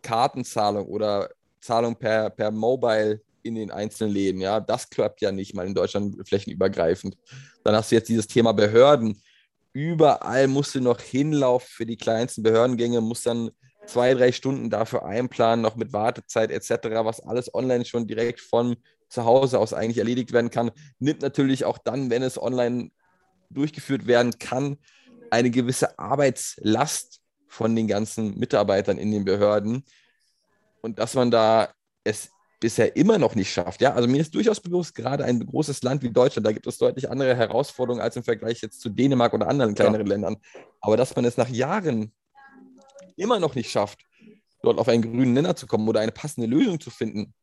Kartenzahlung 0.02 0.86
oder 0.86 1.30
Zahlung 1.60 1.96
per, 1.96 2.30
per 2.30 2.50
Mobile 2.50 3.20
in 3.42 3.54
den 3.54 3.70
einzelnen 3.70 4.12
Läden. 4.12 4.40
Ja, 4.40 4.60
das 4.60 4.88
klappt 4.88 5.20
ja 5.20 5.32
nicht 5.32 5.54
mal 5.54 5.66
in 5.66 5.74
Deutschland 5.74 6.16
flächenübergreifend. 6.28 7.16
Dann 7.64 7.74
hast 7.74 7.90
du 7.90 7.96
jetzt 7.96 8.08
dieses 8.08 8.26
Thema 8.26 8.52
Behörden. 8.52 9.20
Überall 9.72 10.48
musst 10.48 10.74
du 10.74 10.80
noch 10.80 11.00
hinlaufen 11.00 11.68
für 11.68 11.86
die 11.86 11.96
kleinsten 11.96 12.42
Behördengänge, 12.42 13.00
musst 13.00 13.26
dann 13.26 13.50
zwei, 13.86 14.14
drei 14.14 14.30
Stunden 14.32 14.70
dafür 14.70 15.04
einplanen, 15.04 15.62
noch 15.62 15.76
mit 15.76 15.92
Wartezeit 15.92 16.50
etc., 16.50 16.88
was 17.04 17.20
alles 17.20 17.52
online 17.54 17.84
schon 17.84 18.06
direkt 18.06 18.40
von 18.40 18.76
zu 19.12 19.24
Hause 19.24 19.58
aus 19.58 19.72
eigentlich 19.72 19.98
erledigt 19.98 20.32
werden 20.32 20.50
kann. 20.50 20.70
Nimmt 20.98 21.22
natürlich 21.22 21.64
auch 21.64 21.78
dann, 21.78 22.10
wenn 22.10 22.22
es 22.22 22.40
online 22.40 22.90
durchgeführt 23.50 24.06
werden 24.06 24.38
kann, 24.38 24.78
eine 25.30 25.50
gewisse 25.50 25.98
Arbeitslast 25.98 27.20
von 27.46 27.76
den 27.76 27.86
ganzen 27.86 28.38
Mitarbeitern 28.38 28.98
in 28.98 29.10
den 29.10 29.24
Behörden. 29.24 29.84
Und 30.80 30.98
dass 30.98 31.14
man 31.14 31.30
da 31.30 31.72
es 32.04 32.30
bisher 32.58 32.96
immer 32.96 33.18
noch 33.18 33.34
nicht 33.34 33.52
schafft. 33.52 33.80
Ja, 33.80 33.92
also 33.92 34.08
mir 34.08 34.20
ist 34.20 34.34
durchaus 34.34 34.60
bewusst, 34.60 34.94
gerade 34.94 35.24
ein 35.24 35.44
großes 35.44 35.82
Land 35.82 36.02
wie 36.02 36.10
Deutschland, 36.10 36.46
da 36.46 36.52
gibt 36.52 36.66
es 36.66 36.78
deutlich 36.78 37.10
andere 37.10 37.36
Herausforderungen 37.36 38.02
als 38.02 38.16
im 38.16 38.22
Vergleich 38.22 38.62
jetzt 38.62 38.80
zu 38.80 38.88
Dänemark 38.88 39.34
oder 39.34 39.48
anderen 39.48 39.74
kleineren 39.74 40.06
ja. 40.06 40.12
Ländern. 40.12 40.36
Aber 40.80 40.96
dass 40.96 41.14
man 41.14 41.24
es 41.24 41.36
nach 41.36 41.48
Jahren 41.48 42.12
immer 43.16 43.40
noch 43.40 43.54
nicht 43.54 43.70
schafft, 43.70 44.00
dort 44.62 44.78
auf 44.78 44.88
einen 44.88 45.02
grünen 45.02 45.32
Nenner 45.32 45.56
zu 45.56 45.66
kommen 45.66 45.88
oder 45.88 46.00
eine 46.00 46.12
passende 46.12 46.46
Lösung 46.46 46.80
zu 46.80 46.90
finden 46.90 47.34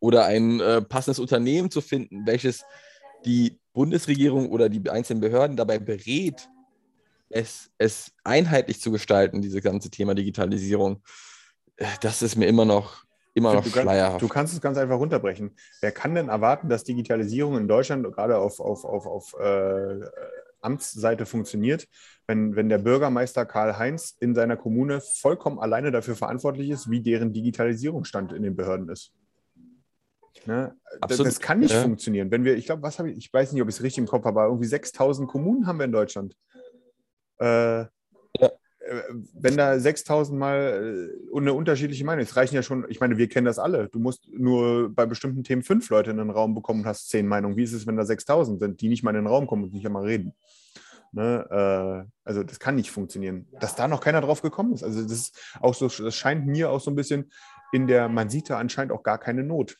oder 0.00 0.24
ein 0.24 0.60
äh, 0.60 0.82
passendes 0.82 1.18
Unternehmen 1.18 1.70
zu 1.70 1.80
finden, 1.80 2.26
welches 2.26 2.64
die 3.24 3.60
Bundesregierung 3.72 4.50
oder 4.50 4.68
die 4.68 4.88
einzelnen 4.90 5.20
Behörden 5.20 5.56
dabei 5.56 5.78
berät, 5.78 6.48
es, 7.28 7.70
es 7.78 8.12
einheitlich 8.24 8.80
zu 8.80 8.90
gestalten, 8.90 9.40
dieses 9.40 9.62
ganze 9.62 9.90
Thema 9.90 10.14
Digitalisierung, 10.14 11.02
äh, 11.76 11.86
das 12.00 12.22
ist 12.22 12.36
mir 12.36 12.46
immer 12.46 12.64
noch, 12.64 13.04
immer 13.34 13.54
noch 13.54 13.62
du, 13.62 13.70
schleierhaft. 13.70 14.22
du 14.22 14.28
kannst 14.28 14.54
es 14.54 14.60
ganz 14.60 14.76
einfach 14.78 14.98
runterbrechen. 14.98 15.54
Wer 15.80 15.92
kann 15.92 16.14
denn 16.14 16.28
erwarten, 16.28 16.68
dass 16.68 16.82
Digitalisierung 16.82 17.56
in 17.56 17.68
Deutschland 17.68 18.04
gerade 18.12 18.38
auf, 18.38 18.58
auf, 18.58 18.84
auf, 18.84 19.06
auf 19.06 19.34
äh, 19.38 20.00
Amtsseite 20.60 21.26
funktioniert, 21.26 21.88
wenn, 22.26 22.56
wenn 22.56 22.68
der 22.68 22.78
Bürgermeister 22.78 23.46
Karl-Heinz 23.46 24.16
in 24.20 24.34
seiner 24.34 24.56
Kommune 24.56 25.00
vollkommen 25.00 25.58
alleine 25.58 25.90
dafür 25.90 26.16
verantwortlich 26.16 26.70
ist, 26.70 26.90
wie 26.90 27.00
deren 27.00 27.32
Digitalisierungsstand 27.32 28.32
in 28.32 28.42
den 28.42 28.56
Behörden 28.56 28.88
ist? 28.88 29.12
Ne? 30.46 30.74
Das, 31.06 31.18
das, 31.18 31.40
kann 31.40 31.60
nicht 31.60 31.74
ja. 31.74 31.82
funktionieren. 31.82 32.30
Wenn 32.30 32.44
wir, 32.44 32.56
ich 32.56 32.66
glaube, 32.66 32.82
was 32.82 32.98
habe 32.98 33.10
ich, 33.10 33.16
ich 33.18 33.32
weiß 33.32 33.52
nicht, 33.52 33.62
ob 33.62 33.68
ich 33.68 33.76
es 33.76 33.82
richtig 33.82 33.98
im 33.98 34.06
Kopf 34.06 34.24
habe, 34.24 34.40
aber 34.40 34.48
irgendwie 34.48 34.68
6000 34.68 35.28
Kommunen 35.28 35.66
haben 35.66 35.78
wir 35.78 35.84
in 35.84 35.92
Deutschland. 35.92 36.36
Äh, 37.38 37.80
ja. 37.80 37.88
Wenn 39.34 39.56
da 39.56 39.78
6000 39.78 40.38
Mal 40.38 41.10
äh, 41.34 41.36
eine 41.36 41.52
unterschiedliche 41.52 42.04
Meinung 42.04 42.22
ist, 42.22 42.36
reichen 42.36 42.54
ja 42.54 42.62
schon, 42.62 42.86
ich 42.88 43.00
meine, 43.00 43.18
wir 43.18 43.28
kennen 43.28 43.44
das 43.44 43.58
alle. 43.58 43.88
Du 43.88 43.98
musst 43.98 44.28
nur 44.32 44.92
bei 44.92 45.06
bestimmten 45.06 45.44
Themen 45.44 45.62
fünf 45.62 45.88
Leute 45.90 46.10
in 46.10 46.16
den 46.16 46.30
Raum 46.30 46.54
bekommen 46.54 46.80
und 46.80 46.86
hast 46.86 47.08
zehn 47.08 47.26
Meinungen. 47.26 47.56
Wie 47.56 47.62
ist 47.62 47.72
es, 47.72 47.86
wenn 47.86 47.96
da 47.96 48.04
6000 48.04 48.58
sind, 48.60 48.80
die 48.80 48.88
nicht 48.88 49.02
mal 49.02 49.10
in 49.10 49.16
den 49.16 49.26
Raum 49.26 49.46
kommen 49.46 49.64
und 49.64 49.72
nicht 49.72 49.86
einmal 49.86 50.04
reden? 50.04 50.34
Ne, 51.12 51.44
äh, 51.50 52.10
also 52.24 52.44
das 52.44 52.60
kann 52.60 52.76
nicht 52.76 52.90
funktionieren. 52.90 53.48
Dass 53.58 53.74
da 53.74 53.88
noch 53.88 54.00
keiner 54.00 54.20
drauf 54.20 54.42
gekommen 54.42 54.72
ist. 54.72 54.84
Also 54.84 55.02
das 55.02 55.12
ist 55.12 55.56
auch 55.60 55.74
so, 55.74 55.88
das 55.88 56.14
scheint 56.14 56.46
mir 56.46 56.70
auch 56.70 56.80
so 56.80 56.90
ein 56.90 56.96
bisschen 56.96 57.30
in 57.72 57.86
der, 57.86 58.08
man 58.08 58.28
sieht 58.30 58.50
da 58.50 58.58
anscheinend 58.58 58.92
auch 58.92 59.02
gar 59.02 59.18
keine 59.18 59.42
Not. 59.42 59.76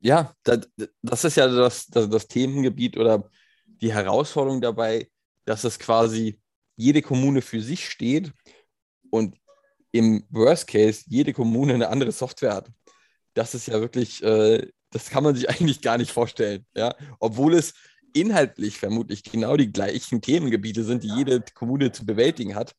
Ja, 0.00 0.32
das, 0.44 1.24
ist 1.24 1.36
ja 1.36 1.48
das, 1.48 1.86
das, 1.86 2.08
das 2.08 2.28
Themengebiet 2.28 2.96
oder 2.96 3.28
die 3.66 3.92
Herausforderung 3.92 4.60
dabei, 4.60 5.08
dass 5.44 5.64
es 5.64 5.78
quasi 5.78 6.40
jede 6.76 7.02
Kommune 7.02 7.42
für 7.42 7.60
sich 7.60 7.88
steht 7.88 8.32
und 9.10 9.36
im 9.90 10.24
Worst 10.30 10.68
Case 10.68 11.04
jede 11.06 11.32
Kommune 11.32 11.74
eine 11.74 11.88
andere 11.88 12.12
Software 12.12 12.54
hat. 12.54 12.70
Das 13.34 13.54
ist 13.54 13.66
ja 13.66 13.80
wirklich, 13.80 14.22
äh, 14.22 14.70
das 14.90 15.10
kann 15.10 15.24
man 15.24 15.34
sich 15.34 15.48
eigentlich 15.50 15.80
gar 15.80 15.98
nicht 15.98 16.12
vorstellen. 16.12 16.64
Ja? 16.76 16.94
Obwohl 17.18 17.54
es 17.54 17.74
inhaltlich 18.12 18.78
vermutlich 18.78 19.22
genau 19.24 19.56
die 19.56 19.72
gleichen 19.72 20.20
Themengebiete 20.20 20.84
sind, 20.84 21.02
die 21.02 21.12
jede 21.14 21.42
Kommune 21.54 21.92
zu 21.92 22.06
bewältigen 22.06 22.54
hat 22.54 22.74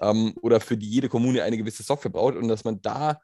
ähm, 0.00 0.34
oder 0.40 0.60
für 0.60 0.76
die 0.76 0.88
jede 0.88 1.08
Kommune 1.08 1.42
eine 1.42 1.56
gewisse 1.56 1.82
Software 1.82 2.10
braucht 2.10 2.36
und 2.36 2.48
dass 2.48 2.64
man 2.64 2.80
da 2.80 3.20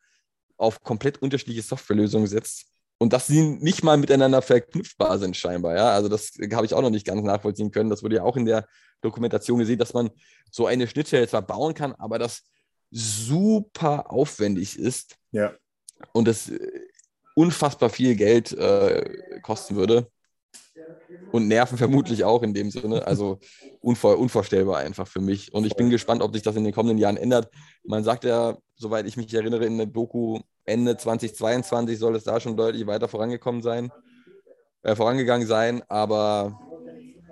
auf 0.57 0.83
komplett 0.83 1.23
unterschiedliche 1.23 1.63
Softwarelösungen 1.63 2.27
setzt 2.27 2.67
und 2.99 3.13
dass 3.13 3.27
sie 3.27 3.43
nicht 3.43 3.85
mal 3.85 3.97
miteinander 3.97 4.43
verknüpfbar 4.43 5.19
sind 5.19 5.37
scheinbar. 5.37 5.77
Ja? 5.77 5.91
Also 5.91 6.09
das 6.09 6.33
habe 6.53 6.67
ich 6.67 6.75
auch 6.75 6.83
noch 6.83 6.91
nicht 6.91 7.07
ganz 7.07 7.23
nachvollziehen 7.23 7.71
können. 7.71 7.91
Das 7.91 8.03
wurde 8.03 8.17
ja 8.17 8.23
auch 8.23 8.37
in 8.37 8.47
der 8.47 8.67
Dokumentation 9.03 9.59
gesehen, 9.59 9.79
dass 9.79 9.93
man 9.93 10.11
so 10.51 10.67
eine 10.67 10.87
Schnittstelle 10.89 11.29
zwar 11.29 11.43
bauen 11.43 11.75
kann, 11.75 11.93
aber 11.95 12.19
das 12.19 12.43
super 12.91 14.11
aufwendig 14.11 14.79
ist 14.79 15.17
ja. 15.33 15.53
und 16.13 16.27
das 16.27 16.51
unfassbar 17.35 17.91
viel 17.91 18.17
Geld 18.17 18.53
äh, 18.53 19.41
kosten 19.43 19.77
würde. 19.77 20.11
Und 21.33 21.49
Nerven 21.49 21.77
vermutlich 21.77 22.25
auch 22.25 22.43
in 22.43 22.55
dem 22.55 22.71
Sinne. 22.71 23.07
Also 23.07 23.41
unvor, 23.81 24.19
unvorstellbar 24.19 24.79
einfach 24.79 25.07
für 25.07 25.21
mich. 25.21 25.53
Und 25.53 25.67
ich 25.67 25.75
bin 25.75 25.91
gespannt, 25.91 26.23
ob 26.23 26.33
sich 26.33 26.43
das 26.43 26.57
in 26.57 26.65
den 26.65 26.73
kommenden 26.73 26.99
Jahren 26.99 27.17
ändert. 27.17 27.51
Man 27.85 28.05
sagt 28.05 28.25
ja, 28.25 28.57
soweit 28.77 29.07
ich 29.07 29.17
mich 29.17 29.33
erinnere, 29.35 29.67
in 29.67 29.77
der 29.77 29.87
Doku 29.87 30.41
Ende 30.67 30.97
2022 30.97 31.99
soll 31.99 32.17
es 32.17 32.25
da 32.25 32.41
schon 32.41 32.57
deutlich 32.57 32.87
weiter 32.87 33.09
vorangekommen 33.09 33.63
sein, 33.63 33.93
äh, 34.83 34.95
vorangegangen 34.95 35.47
sein. 35.47 35.83
Aber 35.89 36.61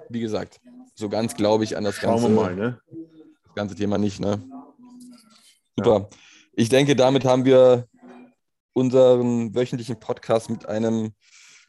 wie 0.08 0.20
gesagt, 0.20 0.60
so 0.94 1.08
ganz 1.08 1.34
glaube 1.34 1.64
ich 1.64 1.76
an 1.76 1.84
das 1.84 2.00
ganze, 2.00 2.28
mal, 2.28 2.54
ne? 2.54 2.80
das 3.44 3.54
ganze 3.54 3.74
Thema 3.74 3.98
nicht. 3.98 4.20
Ne? 4.20 4.42
Super. 5.76 6.00
Ja. 6.00 6.08
Ich 6.52 6.68
denke, 6.68 6.94
damit 6.94 7.24
haben 7.24 7.44
wir 7.44 7.88
unseren 8.72 9.54
wöchentlichen 9.54 9.98
Podcast 9.98 10.50
mit 10.50 10.66
einem 10.66 11.12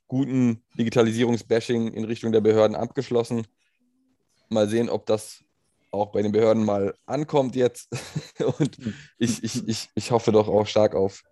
guten 0.08 0.64
Digitalisierungsbashing 0.78 1.92
in 1.94 2.06
Richtung 2.06 2.32
der 2.32 2.42
Behörden 2.42 2.76
abgeschlossen. 2.76 3.48
Mal 4.50 4.70
sehen, 4.70 4.90
ob 4.90 5.08
das 5.08 5.44
auch 5.92 6.12
bei 6.12 6.22
den 6.22 6.32
Behörden 6.32 6.64
mal 6.64 6.94
ankommt 7.06 7.56
jetzt. 7.56 7.90
Und 8.60 8.78
ich, 9.18 9.44
ich, 9.44 9.68
ich, 9.68 9.90
ich 9.96 10.12
hoffe 10.12 10.32
doch 10.32 10.48
auch 10.48 10.68
stark 10.68 10.94
auf, 10.94 11.24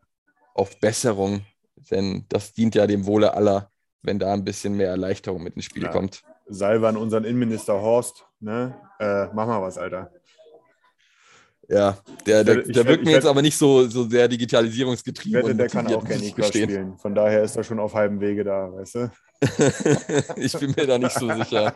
auf 0.54 0.80
Besserung, 0.80 1.45
denn 1.91 2.26
das 2.30 2.54
dient 2.54 2.76
ja 2.76 2.88
dem 2.88 3.06
Wohle 3.06 3.34
aller, 3.34 3.72
wenn 4.01 4.20
da 4.20 4.34
ein 4.34 4.43
bisschen 4.43 4.76
mehr 4.76 4.89
Erleichterung 4.89 5.43
mit 5.43 5.56
ins 5.56 5.66
Spiel 5.66 5.84
ja. 5.84 5.91
kommt. 5.91 6.24
Salve 6.47 6.88
an 6.88 6.97
unseren 6.97 7.24
Innenminister 7.24 7.82
Horst. 7.82 8.26
Ne? 8.39 8.76
Äh, 8.99 9.28
mach 9.34 9.47
mal 9.47 9.62
was, 9.62 9.78
Alter. 9.78 10.12
Ja, 11.70 11.97
der, 12.26 12.43
der, 12.43 12.58
der 12.64 12.86
wirkt 12.86 13.06
mir 13.06 13.12
jetzt 13.12 13.26
aber 13.26 13.41
nicht 13.41 13.58
so, 13.58 13.88
so 13.88 14.08
sehr 14.08 14.28
digitalisierungsgetrieben. 14.28 15.43
Wette, 15.43 15.56
der 15.56 15.70
kann 15.70 15.88
auch 15.88 16.04
Candy 16.04 16.32
Crush 16.32 16.47
spielen. 16.47 16.97
Von 16.97 17.16
daher 17.16 17.41
ist 17.43 17.56
er 17.56 17.64
schon 17.64 17.80
auf 17.80 17.93
halbem 17.93 18.20
Wege 18.20 18.43
da, 18.43 18.72
weißt 18.74 18.95
du? 18.95 19.12
ich 20.36 20.54
bin 20.54 20.74
mir 20.76 20.86
da 20.86 20.97
nicht 20.97 21.18
so 21.18 21.34
sicher. 21.34 21.74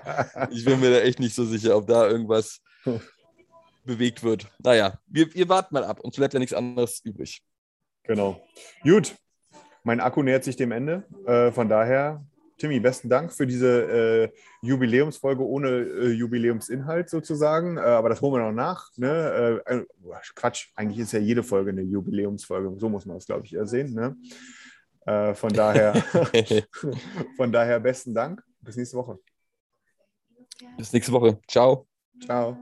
Ich 0.51 0.65
bin 0.65 0.79
mir 0.79 0.91
da 0.91 0.99
echt 0.99 1.19
nicht 1.19 1.33
so 1.33 1.45
sicher, 1.45 1.75
ob 1.77 1.87
da 1.87 2.07
irgendwas 2.07 2.61
bewegt 3.85 4.23
wird. 4.23 4.47
Naja, 4.59 4.99
wir, 5.07 5.33
wir 5.33 5.47
warten 5.47 5.73
mal 5.73 5.85
ab. 5.85 6.01
Uns 6.01 6.15
bleibt 6.15 6.33
ja 6.33 6.39
nichts 6.39 6.53
anderes 6.53 7.01
übrig. 7.03 7.41
Genau. 8.07 8.41
Gut. 8.83 9.15
Mein 9.83 9.99
Akku 9.99 10.21
nähert 10.21 10.43
sich 10.43 10.55
dem 10.55 10.71
Ende. 10.71 11.03
Äh, 11.25 11.51
von 11.51 11.69
daher 11.69 12.25
Timmy, 12.57 12.79
besten 12.79 13.07
Dank 13.07 13.31
für 13.31 13.45
diese 13.45 13.83
äh, 14.23 14.29
Jubiläumsfolge 14.61 15.45
ohne 15.45 15.69
äh, 15.69 16.09
Jubiläumsinhalt 16.09 17.09
sozusagen. 17.09 17.77
Äh, 17.77 17.81
aber 17.81 18.09
das 18.09 18.21
holen 18.21 18.33
wir 18.33 18.47
noch 18.47 18.55
nach. 18.55 18.89
Ne? 18.97 19.61
Äh, 19.65 19.75
äh, 19.75 19.85
Quatsch, 20.35 20.69
eigentlich 20.75 20.99
ist 20.99 21.11
ja 21.11 21.19
jede 21.19 21.43
Folge 21.43 21.71
eine 21.71 21.83
Jubiläumsfolge. 21.83 22.79
So 22.79 22.89
muss 22.89 23.05
man 23.05 23.17
es, 23.17 23.27
glaube 23.27 23.45
ich, 23.45 23.53
eher 23.53 23.67
sehen. 23.67 23.93
Ne? 23.93 24.15
Äh, 25.05 25.35
von, 25.35 25.53
daher, 25.53 25.93
von 27.37 27.51
daher 27.51 27.79
besten 27.79 28.13
Dank. 28.13 28.43
Bis 28.59 28.75
nächste 28.75 28.97
Woche. 28.97 29.19
Bis 30.77 30.91
nächste 30.91 31.11
Woche. 31.11 31.39
Ciao. 31.47 31.87
Ciao. 32.25 32.57